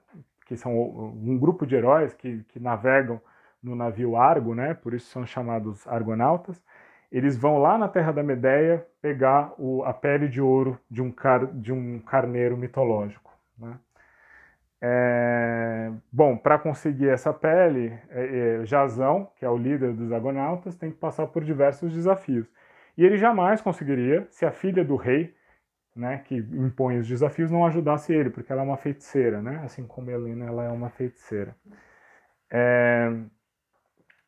que 0.47 0.57
são 0.57 0.73
um 0.73 1.37
grupo 1.37 1.67
de 1.67 1.75
heróis 1.75 2.15
que, 2.15 2.45
que 2.45 2.61
navegam 2.61 3.21
no 3.63 3.75
navio 3.75 4.17
Argo, 4.17 4.55
né, 4.55 4.75
por 4.75 4.95
isso 4.95 5.11
são 5.11 5.27
chamados 5.27 5.87
argonautas. 5.89 6.63
Eles 7.11 7.37
vão 7.37 7.59
lá 7.59 7.79
na 7.79 7.89
terra 7.89 8.13
da 8.13 8.23
Medeia 8.23 8.87
pegar 9.01 9.53
o, 9.59 9.85
a 9.85 9.93
pele 9.95 10.29
de 10.29 10.41
ouro 10.41 10.79
de 10.91 11.01
um, 11.01 11.11
car, 11.11 11.47
de 11.47 11.73
um 11.73 11.99
carneiro 12.01 12.57
mitológico. 12.57 13.33
Né. 13.59 13.79
É, 14.87 15.91
bom, 16.13 16.37
para 16.37 16.59
conseguir 16.59 17.09
essa 17.09 17.33
pele, 17.33 17.99
é, 18.11 18.61
é, 18.61 18.67
Jazão, 18.67 19.31
que 19.37 19.45
é 19.45 19.49
o 19.49 19.57
líder 19.57 19.95
dos 19.95 20.13
Argonautas, 20.13 20.77
tem 20.77 20.91
que 20.91 20.99
passar 20.99 21.27
por 21.29 21.43
diversos 21.43 21.93
desafios. 21.93 22.47
E 22.97 23.05
ele 23.05 23.17
jamais 23.17 23.61
conseguiria 23.63 24.27
se 24.31 24.45
a 24.45 24.53
filha 24.53 24.85
do 24.85 24.97
rei, 24.97 25.35
né, 25.97 26.19
que 26.27 26.37
impõe 26.37 26.99
os 26.99 27.09
desafios, 27.09 27.51
não 27.51 27.65
ajudasse 27.67 28.13
ele, 28.13 28.31
porque 28.31 28.53
ela 28.53 28.63
é 28.63 28.65
uma 28.65 28.77
feiticeira, 28.77 29.41
né? 29.41 29.63
Assim 29.65 29.87
como 29.87 30.11
Helena, 30.11 30.47
ela 30.47 30.65
é 30.65 30.69
uma 30.71 30.91
feiticeira. 30.91 31.57
É... 32.51 33.11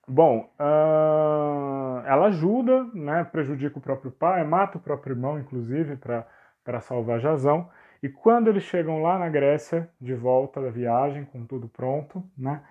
Bom, 0.09 0.51
uh... 0.59 2.07
ela 2.07 2.27
ajuda, 2.29 2.85
né, 2.95 3.25
prejudica 3.25 3.79
o 3.79 3.83
próprio 3.83 4.11
pai, 4.11 4.45
mata 4.45 4.79
o 4.79 4.81
próprio 4.81 5.13
irmão, 5.15 5.39
inclusive, 5.39 5.97
para 5.97 6.81
salvar 6.81 7.21
Jazão. 7.21 7.69
E 8.03 8.09
quando 8.09 8.49
eles 8.49 8.63
chegam 8.65 9.03
lá 9.03 9.19
na 9.19 9.29
Grécia, 9.29 9.89
de 10.01 10.15
volta 10.15 10.61
da 10.61 10.71
viagem, 10.71 11.25
com 11.25 11.45
tudo 11.47 11.69
pronto, 11.69 12.23
né, 12.37 12.63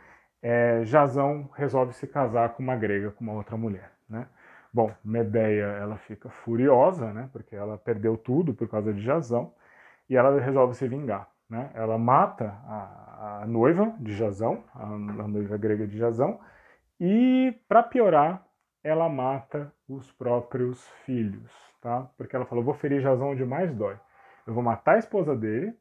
é, 0.41 0.83
Jazão 0.85 1.49
resolve 1.55 1.93
se 1.93 2.07
casar 2.07 2.49
com 2.49 2.63
uma 2.63 2.75
grega, 2.75 3.11
com 3.11 3.23
uma 3.23 3.33
outra 3.33 3.57
mulher. 3.57 3.91
Né? 4.07 4.27
Bom, 4.73 4.91
Medeia 5.03 5.65
ela 5.65 5.97
fica 5.97 6.29
furiosa, 6.29 7.11
né, 7.11 7.29
porque 7.31 7.55
ela 7.55 7.77
perdeu 7.77 8.17
tudo 8.17 8.53
por 8.53 8.67
causa 8.67 8.93
de 8.93 9.01
Jazão, 9.01 9.53
e 10.09 10.15
ela 10.15 10.39
resolve 10.39 10.75
se 10.75 10.87
vingar. 10.87 11.27
Né? 11.49 11.71
Ela 11.73 11.97
mata 11.97 12.55
a, 12.65 13.41
a 13.41 13.47
noiva 13.47 13.93
de 13.99 14.13
Jazão, 14.13 14.63
a, 14.73 14.83
a 14.83 15.27
noiva 15.27 15.57
grega 15.57 15.87
de 15.87 15.97
Jazão, 15.97 16.39
e, 16.99 17.53
para 17.67 17.83
piorar, 17.83 18.45
ela 18.83 19.09
mata 19.09 19.73
os 19.89 20.11
próprios 20.11 20.87
filhos, 21.05 21.51
tá? 21.81 22.07
Porque 22.15 22.35
ela 22.35 22.45
falou, 22.45 22.63
vou 22.63 22.73
ferir 22.73 23.01
Jazão 23.01 23.31
onde 23.31 23.43
mais 23.43 23.73
dói. 23.73 23.97
Eu 24.45 24.53
vou 24.53 24.63
matar 24.63 24.95
a 24.95 24.99
esposa 24.99 25.35
dele, 25.35 25.73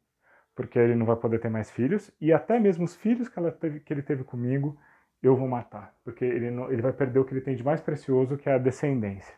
porque 0.54 0.78
ele 0.78 0.94
não 0.94 1.06
vai 1.06 1.16
poder 1.16 1.40
ter 1.40 1.48
mais 1.50 1.70
filhos, 1.70 2.10
e 2.20 2.32
até 2.32 2.58
mesmo 2.58 2.84
os 2.84 2.96
filhos 2.96 3.28
que, 3.28 3.40
teve, 3.52 3.80
que 3.80 3.92
ele 3.92 4.02
teve 4.02 4.24
comigo, 4.24 4.78
eu 5.22 5.36
vou 5.36 5.48
matar, 5.48 5.94
porque 6.04 6.24
ele, 6.24 6.50
não, 6.50 6.70
ele 6.70 6.82
vai 6.82 6.92
perder 6.92 7.18
o 7.18 7.24
que 7.24 7.32
ele 7.32 7.40
tem 7.40 7.56
de 7.56 7.64
mais 7.64 7.80
precioso, 7.80 8.36
que 8.36 8.48
é 8.48 8.54
a 8.54 8.58
descendência, 8.58 9.34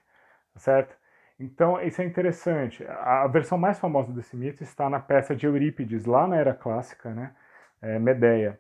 tá 0.53 0.61
certo? 0.61 0.97
Então, 1.39 1.81
isso 1.83 2.01
é 2.01 2.05
interessante. 2.05 2.85
A 2.87 3.27
versão 3.27 3.59
mais 3.59 3.79
famosa 3.79 4.13
desse 4.13 4.37
mito 4.37 4.63
está 4.63 4.89
na 4.89 4.99
peça 4.99 5.37
de 5.37 5.47
Eurípides, 5.47 6.07
lá 6.07 6.27
na 6.27 6.37
Era 6.37 6.55
Clássica, 6.55 7.13
né? 7.15 7.35
É, 7.83 7.99
Medeia. 7.99 8.59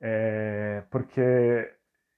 É, 0.00 0.82
porque 0.90 1.20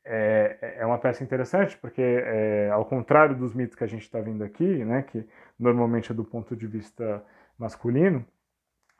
é, 0.04 0.76
é 0.78 0.86
uma 0.86 0.98
peça 0.98 1.22
interessante, 1.22 1.76
porque, 1.78 2.02
é, 2.02 2.70
ao 2.70 2.84
contrário 2.84 3.36
dos 3.36 3.54
mitos 3.54 3.76
que 3.76 3.84
a 3.84 3.86
gente 3.86 4.02
está 4.02 4.20
vendo 4.20 4.42
aqui, 4.42 4.84
né, 4.84 5.02
que 5.02 5.26
normalmente 5.58 6.10
é 6.12 6.14
do 6.14 6.24
ponto 6.24 6.56
de 6.56 6.66
vista 6.66 7.22
masculino, 7.60 8.24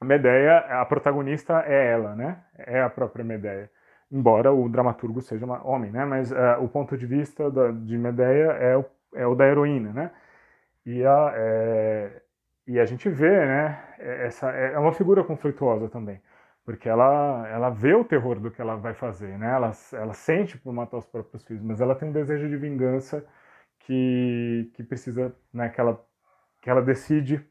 a 0.00 0.04
Medeia, 0.04 0.58
a 0.80 0.84
protagonista 0.86 1.62
é 1.66 1.92
ela, 1.92 2.14
né? 2.14 2.42
É 2.58 2.80
a 2.82 2.90
própria 2.90 3.24
Medeia. 3.24 3.70
Embora 4.10 4.52
o 4.52 4.68
dramaturgo 4.68 5.20
seja 5.20 5.46
um 5.46 5.52
homem, 5.66 5.90
né? 5.90 6.04
Mas 6.04 6.32
uh, 6.32 6.62
o 6.62 6.68
ponto 6.68 6.96
de 6.96 7.06
vista 7.06 7.50
da, 7.50 7.70
de 7.70 7.98
Medeia 7.98 8.52
é 8.52 8.76
o, 8.76 8.84
é 9.14 9.26
o 9.26 9.34
da 9.34 9.46
heroína, 9.46 9.92
né? 9.92 10.10
E 10.86 11.04
a, 11.04 11.32
é, 11.36 12.22
e 12.66 12.78
a 12.80 12.86
gente 12.86 13.08
vê, 13.08 13.30
né? 13.46 13.78
Essa 13.98 14.50
é 14.50 14.78
uma 14.78 14.92
figura 14.92 15.22
conflituosa 15.24 15.88
também, 15.88 16.20
porque 16.64 16.88
ela 16.88 17.46
ela 17.48 17.70
vê 17.70 17.94
o 17.94 18.04
terror 18.04 18.40
do 18.40 18.50
que 18.50 18.60
ela 18.60 18.76
vai 18.76 18.94
fazer, 18.94 19.38
né? 19.38 19.50
Ela 19.54 19.72
ela 19.92 20.14
sente 20.14 20.58
por 20.58 20.72
matar 20.72 20.98
os 20.98 21.06
próprios 21.06 21.44
filhos, 21.44 21.62
mas 21.62 21.80
ela 21.80 21.94
tem 21.94 22.08
um 22.08 22.12
desejo 22.12 22.48
de 22.48 22.56
vingança 22.56 23.24
que 23.80 24.70
que 24.74 24.82
precisa, 24.84 25.34
né? 25.52 25.68
Que 25.68 25.80
ela 25.80 26.00
que 26.62 26.70
ela 26.70 26.82
decide 26.82 27.44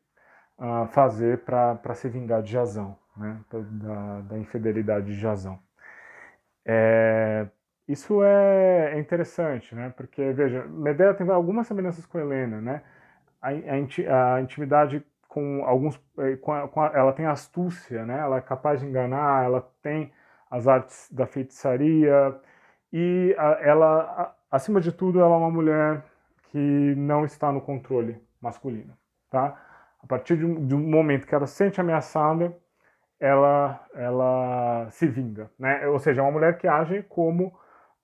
uh, 0.60 0.88
fazer 0.88 1.40
para 1.40 1.96
se 1.96 2.08
vingar 2.10 2.44
de 2.44 2.52
Jazão, 2.52 2.98
né? 3.18 3.40
da, 3.52 4.22
da 4.22 4.38
infidelidade 4.38 5.08
de 5.08 5.20
Jazão. 5.20 5.60
É, 6.66 7.48
isso 7.88 8.24
é, 8.24 8.94
é, 8.94 9.00
interessante, 9.00 9.74
né? 9.74 9.92
porque, 9.96 10.32
veja, 10.34 10.66
Medea 10.68 11.14
tem 11.14 11.28
algumas 11.30 11.66
semelhanças 11.66 12.06
com 12.06 12.20
Helena, 12.20 12.62
né? 12.62 12.84
a, 13.42 13.50
a, 13.50 14.36
a 14.36 14.42
intimidade 14.42 15.04
com 15.28 15.64
alguns 15.66 16.00
é, 16.18 16.36
com 16.38 16.52
a, 16.52 16.68
com 16.68 16.82
a, 16.82 16.88
ela 16.88 17.14
tem 17.14 17.26
astúcia, 17.26 18.06
né? 18.06 18.20
Ela 18.20 18.38
é 18.38 18.42
capaz 18.42 18.80
de 18.80 18.88
enganar, 18.88 19.46
ela 19.46 19.62
tem 19.82 20.12
as 20.50 20.68
artes 20.68 21.10
da 21.12 21.28
feitiçaria 21.28 22.36
e 22.92 23.36
ela, 23.62 24.36
acima 24.52 24.82
de 24.82 24.92
tudo, 24.92 25.20
ela 25.20 25.36
é 25.36 25.38
uma 25.38 25.52
mulher 25.52 26.04
que 26.52 26.96
não 26.98 27.24
está 27.24 27.52
no 27.52 27.62
controle 27.62 28.20
masculino, 28.42 28.98
tá? 29.30 29.56
A 30.02 30.08
partir 30.08 30.38
de 30.38 30.46
um, 30.46 30.66
de 30.66 30.76
um 30.76 30.80
momento 30.80 31.28
que 31.28 31.36
ela 31.36 31.48
se 31.48 31.56
sente 31.56 31.80
ameaçada, 31.80 32.56
ela, 33.20 33.86
ela 33.94 34.88
se 34.92 35.08
vinga, 35.08 35.52
né? 35.60 35.88
Ou 35.88 36.00
seja, 36.00 36.22
é 36.22 36.24
uma 36.24 36.32
mulher 36.32 36.58
que 36.58 36.68
age 36.68 37.04
como 37.10 37.48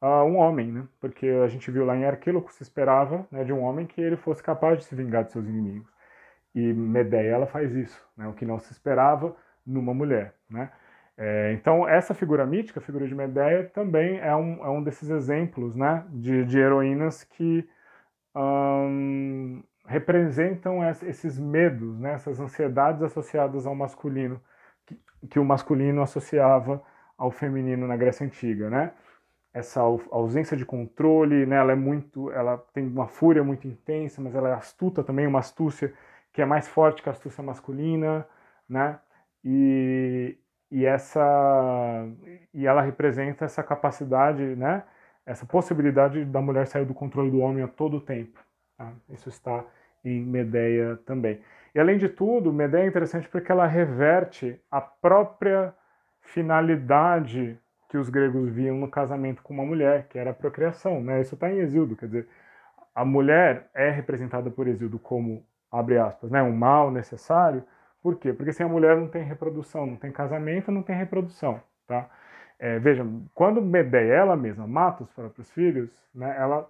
uh, 0.02 0.24
um 0.26 0.38
homem, 0.38 0.72
né? 0.72 0.88
Porque 1.00 1.28
a 1.28 1.48
gente 1.48 1.72
viu 1.72 1.86
lá 1.86 1.96
em 1.96 2.06
Arquíloco 2.06 2.52
se 2.52 2.64
esperava 2.64 3.26
né, 3.32 3.44
de 3.44 3.54
um 3.54 3.62
homem 3.62 3.86
que 3.86 4.02
ele 4.02 4.18
fosse 4.18 4.44
capaz 4.44 4.80
de 4.80 4.86
se 4.86 4.96
vingar 4.96 5.24
de 5.24 5.32
seus 5.32 5.48
inimigos. 5.48 5.90
E 6.54 6.74
Medeia 6.74 7.32
ela 7.32 7.48
faz 7.48 7.74
isso, 7.76 8.02
né? 8.18 8.28
O 8.28 8.34
que 8.34 8.46
não 8.46 8.60
se 8.60 8.72
esperava 8.72 9.36
numa 9.66 9.94
mulher, 9.94 10.36
né? 10.50 10.72
É, 11.18 11.54
então 11.54 11.88
essa 11.88 12.14
figura 12.14 12.46
mítica, 12.46 12.80
a 12.80 12.84
figura 12.84 13.08
de 13.08 13.16
Medeia, 13.16 13.70
também 13.74 14.20
é 14.20 14.36
um, 14.36 14.66
é 14.66 14.70
um 14.70 14.84
desses 14.84 15.10
exemplos, 15.10 15.76
né? 15.76 16.06
De, 16.10 16.46
de 16.46 16.60
heroínas 16.60 17.24
que 17.24 17.68
um, 18.36 19.64
representam 19.86 20.80
esses 21.04 21.38
medos, 21.40 22.00
né, 22.00 22.14
essas 22.14 22.40
ansiedades 22.40 23.02
associadas 23.04 23.66
ao 23.66 23.76
masculino, 23.76 24.42
que, 24.86 25.00
que, 25.30 25.40
o 25.40 25.46
masculino 25.46 26.02
associava 26.02 26.82
ao 27.18 27.32
feminino 27.32 27.88
na 27.88 27.96
Grécia 27.96 28.26
Antiga, 28.26 28.70
né? 28.70 28.92
Essa 29.54 29.82
ausência 29.82 30.58
de 30.58 30.66
controle, 30.66 31.46
né, 31.46 31.56
ela 31.58 31.72
é 31.72 31.76
muito, 31.76 32.30
ela 32.32 32.58
tem 32.74 32.86
uma 32.88 33.08
fúria 33.08 33.44
muito 33.44 33.68
intensa, 33.68 34.22
mas 34.22 34.36
ela 34.36 34.50
é 34.50 34.54
astuta 34.54 35.04
também, 35.04 35.26
uma 35.28 35.40
astúcia 35.40 35.94
que 36.34 36.42
é 36.42 36.46
mais 36.46 36.68
forte 36.68 37.02
que 37.02 37.10
a 37.10 37.14
astúcia 37.14 37.44
masculina, 37.44 38.28
né? 38.68 39.00
E, 39.44 40.38
e 40.72 40.86
essa 40.86 42.06
e 42.54 42.66
ela 42.68 42.82
representa 42.82 43.46
essa 43.46 43.64
capacidade, 43.64 44.44
né? 44.56 44.84
Essa 45.26 45.46
possibilidade 45.46 46.26
da 46.26 46.42
mulher 46.42 46.68
sair 46.68 46.86
do 46.86 46.94
controle 46.94 47.32
do 47.32 47.40
homem 47.40 47.64
a 47.64 47.68
todo 47.68 48.02
tempo. 48.02 48.45
Tá? 48.78 48.92
Isso 49.10 49.30
está 49.30 49.64
em 50.04 50.22
Medeia 50.22 50.98
também. 51.06 51.42
E 51.74 51.80
além 51.80 51.98
de 51.98 52.08
tudo, 52.08 52.54
Medeia 52.54 52.84
é 52.84 52.88
interessante 52.88 53.28
porque 53.28 53.52
ela 53.52 53.66
reverte 53.66 54.60
a 54.72 54.80
própria 54.80 55.74
finalidade 56.22 57.60
que 57.90 57.98
os 57.98 58.10
gregos 58.10 58.50
viam 58.50 58.78
no 58.78 58.90
casamento 58.90 59.42
com 59.42 59.54
uma 59.54 59.66
mulher, 59.66 60.08
que 60.08 60.18
era 60.18 60.32
a 60.32 60.34
procriação. 60.34 61.02
Né? 61.02 61.22
Isso 61.22 61.36
está 61.36 61.52
em 61.52 61.60
Exildo, 61.60 61.96
quer 61.96 62.08
dizer, 62.08 62.28
a 62.94 63.04
mulher 63.04 63.70
é 63.74 63.90
representada 63.90 64.50
por 64.50 64.68
Exildo 64.68 64.98
como, 64.98 65.46
abre 65.72 65.98
aspas, 65.98 66.32
né, 66.32 66.42
um 66.42 66.56
mal 66.56 66.90
necessário. 66.90 67.64
Por 68.02 68.18
quê? 68.18 68.32
Porque 68.32 68.54
sem 68.54 68.66
a 68.66 68.70
mulher 68.70 68.96
não 68.96 69.08
tem 69.08 69.24
reprodução, 69.24 69.86
não 69.86 69.98
tem 69.98 70.12
casamento, 70.12 70.72
não 70.72 70.82
tem 70.82 70.96
reprodução. 70.96 71.62
Tá? 71.88 72.10
É, 72.58 72.80
veja, 72.80 73.06
quando 73.34 73.62
Medeia 73.62 74.14
ela 74.14 74.38
mesma 74.38 74.66
mata 74.66 75.04
os 75.04 75.12
próprios 75.12 75.52
filhos, 75.52 75.92
né, 76.14 76.36
ela 76.38 76.70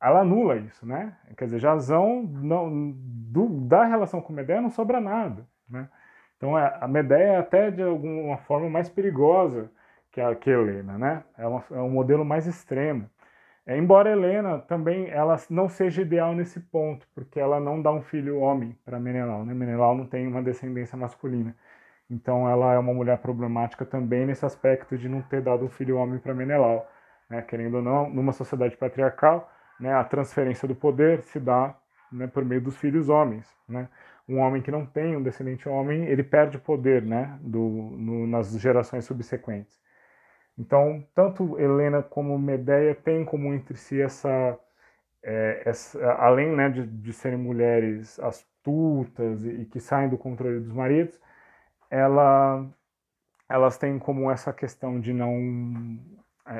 ela 0.00 0.20
anula 0.20 0.56
isso, 0.56 0.86
né? 0.86 1.16
Quer 1.36 1.46
dizer, 1.46 1.58
Jazão, 1.58 2.22
não, 2.22 2.92
do, 2.92 3.48
da 3.66 3.84
relação 3.84 4.20
com 4.20 4.32
Medeia 4.32 4.60
não 4.60 4.70
sobra 4.70 5.00
nada, 5.00 5.46
né? 5.68 5.88
Então 6.36 6.56
é, 6.58 6.78
a 6.80 6.86
Medeia 6.88 7.32
é 7.32 7.36
até 7.38 7.70
de 7.70 7.82
alguma 7.82 8.38
forma 8.38 8.70
mais 8.70 8.88
perigosa 8.88 9.70
que 10.12 10.20
a 10.20 10.34
que 10.34 10.50
Helena, 10.50 10.96
né? 10.98 11.24
É, 11.36 11.46
uma, 11.46 11.64
é 11.70 11.80
um 11.80 11.90
modelo 11.90 12.24
mais 12.24 12.46
extremo. 12.46 13.10
É, 13.66 13.76
embora 13.76 14.10
Helena 14.10 14.58
também 14.60 15.10
ela 15.10 15.36
não 15.50 15.68
seja 15.68 16.02
ideal 16.02 16.34
nesse 16.34 16.60
ponto, 16.60 17.06
porque 17.14 17.38
ela 17.40 17.60
não 17.60 17.82
dá 17.82 17.92
um 17.92 18.02
filho 18.02 18.38
homem 18.38 18.76
para 18.84 18.98
Menelau, 19.00 19.44
né? 19.44 19.52
Menelau 19.54 19.94
não 19.96 20.06
tem 20.06 20.26
uma 20.26 20.42
descendência 20.42 20.96
masculina. 20.96 21.54
Então 22.10 22.48
ela 22.48 22.72
é 22.74 22.78
uma 22.78 22.94
mulher 22.94 23.18
problemática 23.18 23.84
também 23.84 24.26
nesse 24.26 24.46
aspecto 24.46 24.96
de 24.96 25.08
não 25.08 25.22
ter 25.22 25.42
dado 25.42 25.64
um 25.64 25.68
filho 25.68 25.96
homem 25.98 26.18
para 26.18 26.34
Menelau, 26.34 26.88
né? 27.28 27.42
Querendo 27.42 27.76
ou 27.76 27.82
não, 27.82 28.08
numa 28.10 28.32
sociedade 28.32 28.76
patriarcal, 28.76 29.50
né, 29.80 29.92
a 29.94 30.04
transferência 30.04 30.66
do 30.66 30.74
poder 30.74 31.22
se 31.22 31.38
dá 31.38 31.74
né, 32.12 32.26
por 32.26 32.44
meio 32.44 32.60
dos 32.60 32.76
filhos 32.76 33.08
homens. 33.08 33.46
Né? 33.68 33.88
Um 34.28 34.38
homem 34.38 34.60
que 34.60 34.70
não 34.70 34.84
tem 34.84 35.16
um 35.16 35.22
descendente 35.22 35.68
homem, 35.68 36.04
ele 36.06 36.22
perde 36.22 36.58
poder 36.58 37.02
né, 37.02 37.38
do, 37.40 37.60
no, 37.60 38.26
nas 38.26 38.58
gerações 38.58 39.04
subsequentes. 39.04 39.78
Então, 40.58 41.06
tanto 41.14 41.58
Helena 41.58 42.02
como 42.02 42.36
Medeia 42.38 42.94
têm 42.94 43.22
em 43.22 43.24
comum 43.24 43.54
entre 43.54 43.76
si 43.76 44.00
essa, 44.00 44.58
é, 45.22 45.62
essa 45.64 46.12
além 46.14 46.54
né, 46.54 46.68
de, 46.68 46.84
de, 46.84 47.12
serem 47.12 47.38
mulheres 47.38 48.18
astutas 48.18 49.44
e, 49.44 49.62
e, 49.62 49.64
que 49.66 49.78
saem 49.78 50.08
do 50.08 50.18
controle 50.18 50.58
dos 50.58 50.72
maridos, 50.72 51.18
ela, 51.88 52.66
elas 53.48 53.78
têm 53.78 53.94
em 53.96 53.98
comum 54.00 54.30
essa 54.30 54.52
questão 54.52 55.00
de 55.00 55.12
não 55.12 55.98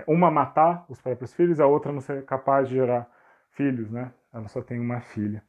uma 0.06 0.30
matar 0.30 0.84
os 0.88 1.00
próprios 1.00 1.34
filhos, 1.34 1.60
a 1.60 1.66
outra 1.66 1.92
não 1.92 2.00
ser 2.00 2.24
capaz 2.24 2.68
de 2.68 2.74
gerar 2.74 3.08
filhos, 3.52 3.90
né? 3.90 4.12
Ela 4.32 4.48
só 4.48 4.62
tem 4.62 4.78
uma 4.78 5.00
filha. 5.00 5.42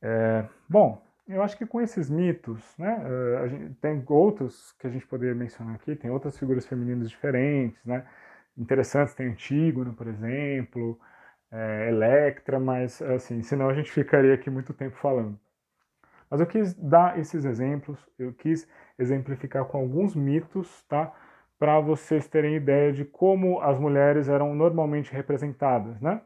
É, 0.00 0.44
bom, 0.68 1.02
eu 1.28 1.42
acho 1.42 1.56
que 1.58 1.66
com 1.66 1.80
esses 1.80 2.08
mitos, 2.08 2.74
né, 2.78 3.02
é, 3.44 3.48
gente, 3.48 3.74
tem 3.74 4.04
outros 4.08 4.72
que 4.78 4.86
a 4.86 4.90
gente 4.90 5.06
poderia 5.06 5.34
mencionar 5.34 5.74
aqui, 5.74 5.94
tem 5.96 6.10
outras 6.10 6.38
figuras 6.38 6.66
femininas 6.66 7.10
diferentes, 7.10 7.84
né, 7.84 8.06
interessantes, 8.56 9.14
tem 9.14 9.28
Antígona, 9.28 9.92
por 9.92 10.06
exemplo, 10.06 10.98
é, 11.50 11.88
Electra, 11.88 12.58
mas 12.58 13.02
assim, 13.02 13.42
senão 13.42 13.68
a 13.68 13.74
gente 13.74 13.90
ficaria 13.90 14.34
aqui 14.34 14.50
muito 14.50 14.72
tempo 14.72 14.96
falando. 14.96 15.38
Mas 16.30 16.40
eu 16.40 16.46
quis 16.46 16.74
dar 16.74 17.18
esses 17.18 17.44
exemplos, 17.44 17.98
eu 18.18 18.32
quis 18.34 18.68
exemplificar 18.98 19.64
com 19.64 19.78
alguns 19.78 20.14
mitos, 20.14 20.82
tá? 20.88 21.12
Para 21.58 21.80
vocês 21.80 22.28
terem 22.28 22.54
ideia 22.54 22.92
de 22.92 23.04
como 23.04 23.60
as 23.60 23.78
mulheres 23.78 24.28
eram 24.28 24.54
normalmente 24.54 25.12
representadas, 25.12 26.00
né? 26.00 26.20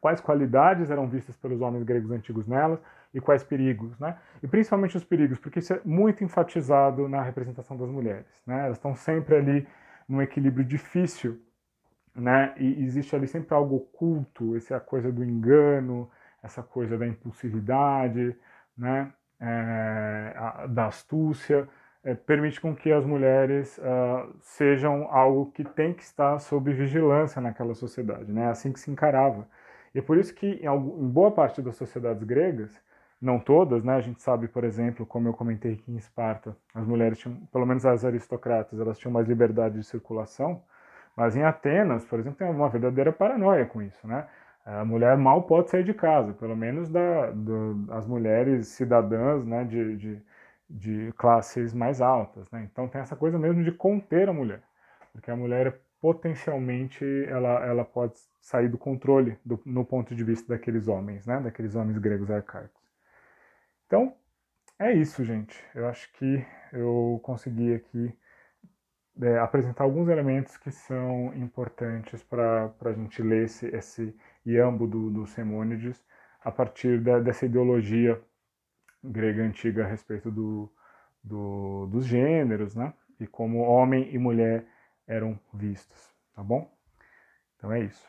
Quais 0.00 0.20
qualidades 0.20 0.90
eram 0.90 1.06
vistas 1.08 1.36
pelos 1.36 1.60
homens 1.60 1.82
gregos 1.84 2.10
antigos 2.10 2.46
nelas 2.46 2.80
e 3.12 3.20
quais 3.20 3.42
perigos, 3.42 3.98
né? 3.98 4.16
E 4.42 4.48
principalmente 4.48 4.96
os 4.96 5.04
perigos, 5.04 5.38
porque 5.38 5.58
isso 5.58 5.74
é 5.74 5.80
muito 5.84 6.24
enfatizado 6.24 7.08
na 7.08 7.22
representação 7.22 7.76
das 7.76 7.90
mulheres, 7.90 8.26
né? 8.46 8.64
Elas 8.66 8.78
estão 8.78 8.94
sempre 8.94 9.36
ali 9.36 9.68
num 10.08 10.22
equilíbrio 10.22 10.64
difícil, 10.64 11.40
né? 12.14 12.54
E 12.56 12.82
existe 12.82 13.14
ali 13.14 13.26
sempre 13.26 13.54
algo 13.54 13.76
oculto, 13.76 14.56
essa 14.56 14.80
coisa 14.80 15.12
do 15.12 15.22
engano, 15.22 16.10
essa 16.42 16.62
coisa 16.62 16.96
da 16.96 17.06
impulsividade, 17.06 18.34
né? 18.76 19.12
É, 19.42 20.34
a, 20.36 20.66
da 20.66 20.86
astúcia, 20.86 21.68
é, 22.04 22.14
permite 22.14 22.60
com 22.60 22.74
que 22.74 22.90
as 22.92 23.04
mulheres 23.04 23.78
uh, 23.78 24.34
sejam 24.40 25.06
algo 25.10 25.50
que 25.52 25.64
tem 25.64 25.92
que 25.92 26.02
estar 26.02 26.38
sob 26.38 26.72
vigilância 26.72 27.40
naquela 27.40 27.74
sociedade, 27.74 28.32
né? 28.32 28.44
É 28.44 28.46
assim 28.46 28.72
que 28.72 28.80
se 28.80 28.90
encarava. 28.90 29.46
E 29.94 29.98
é 29.98 30.02
por 30.02 30.16
isso 30.16 30.34
que 30.34 30.46
em, 30.46 30.66
em 30.66 31.08
boa 31.08 31.30
parte 31.30 31.60
das 31.60 31.76
sociedades 31.76 32.22
gregas, 32.24 32.80
não 33.20 33.38
todas, 33.38 33.84
né? 33.84 33.94
A 33.96 34.00
gente 34.00 34.22
sabe, 34.22 34.48
por 34.48 34.64
exemplo, 34.64 35.04
como 35.04 35.28
eu 35.28 35.34
comentei 35.34 35.74
aqui 35.74 35.92
em 35.92 35.96
Esparta, 35.96 36.56
as 36.74 36.86
mulheres 36.86 37.18
tinham, 37.18 37.36
pelo 37.52 37.66
menos 37.66 37.84
as 37.84 38.04
aristocratas, 38.04 38.80
elas 38.80 38.98
tinham 38.98 39.12
mais 39.12 39.28
liberdade 39.28 39.76
de 39.78 39.84
circulação, 39.84 40.62
mas 41.16 41.36
em 41.36 41.42
Atenas, 41.44 42.04
por 42.04 42.18
exemplo, 42.18 42.38
tem 42.38 42.48
uma 42.48 42.68
verdadeira 42.68 43.12
paranoia 43.12 43.66
com 43.66 43.82
isso, 43.82 44.06
né? 44.06 44.26
A 44.64 44.84
mulher 44.84 45.16
mal 45.16 45.42
pode 45.44 45.70
sair 45.70 45.84
de 45.84 45.94
casa, 45.94 46.32
pelo 46.34 46.56
menos 46.56 46.88
da, 46.90 47.30
do, 47.30 47.86
as 47.90 48.06
mulheres 48.06 48.68
cidadãs 48.68 49.44
né, 49.44 49.64
de, 49.64 49.96
de, 49.96 50.22
de, 50.70 51.12
classes 51.14 51.74
mais 51.74 52.00
altas. 52.00 52.50
Né? 52.50 52.68
Então 52.70 52.88
tem 52.88 53.00
essa 53.00 53.16
coisa 53.16 53.38
mesmo 53.38 53.62
de 53.64 53.72
conter 53.72 54.28
a 54.28 54.32
mulher, 54.32 54.62
porque 55.12 55.30
a 55.30 55.36
mulher 55.36 55.80
potencialmente 56.00 57.04
ela, 57.28 57.64
ela 57.66 57.84
pode 57.84 58.14
sair 58.40 58.68
do 58.68 58.78
controle 58.78 59.36
do, 59.44 59.60
no 59.66 59.84
ponto 59.84 60.14
de 60.14 60.24
vista 60.24 60.54
daqueles 60.54 60.88
homens, 60.88 61.26
né, 61.26 61.40
daqueles 61.40 61.74
homens 61.74 61.98
gregos 61.98 62.30
arcaicos. 62.30 62.80
Então 63.86 64.14
é 64.78 64.92
isso, 64.92 65.24
gente. 65.24 65.62
Eu 65.74 65.86
acho 65.88 66.10
que 66.14 66.46
eu 66.72 67.20
consegui 67.22 67.74
aqui 67.74 68.16
é, 69.20 69.38
apresentar 69.38 69.84
alguns 69.84 70.08
elementos 70.08 70.56
que 70.56 70.70
são 70.70 71.34
importantes 71.34 72.22
para 72.22 72.72
a 72.82 72.92
gente 72.92 73.22
ler 73.22 73.44
esse, 73.44 73.66
esse 73.66 74.16
iambo 74.46 74.86
do, 74.86 75.10
do 75.10 75.26
Semônides 75.26 76.02
a 76.42 76.50
partir 76.50 77.00
da, 77.00 77.18
dessa 77.18 77.44
ideologia 77.44 78.18
grega 79.02 79.42
antiga 79.42 79.84
a 79.84 79.88
respeito 79.88 80.30
do, 80.30 80.72
do, 81.22 81.86
dos 81.86 82.06
gêneros, 82.06 82.74
né? 82.74 82.92
E 83.18 83.26
como 83.26 83.58
homem 83.58 84.12
e 84.14 84.18
mulher 84.18 84.66
eram 85.06 85.38
vistos, 85.52 86.14
tá 86.34 86.42
bom? 86.42 86.70
Então 87.56 87.72
é 87.72 87.80
isso. 87.80 88.06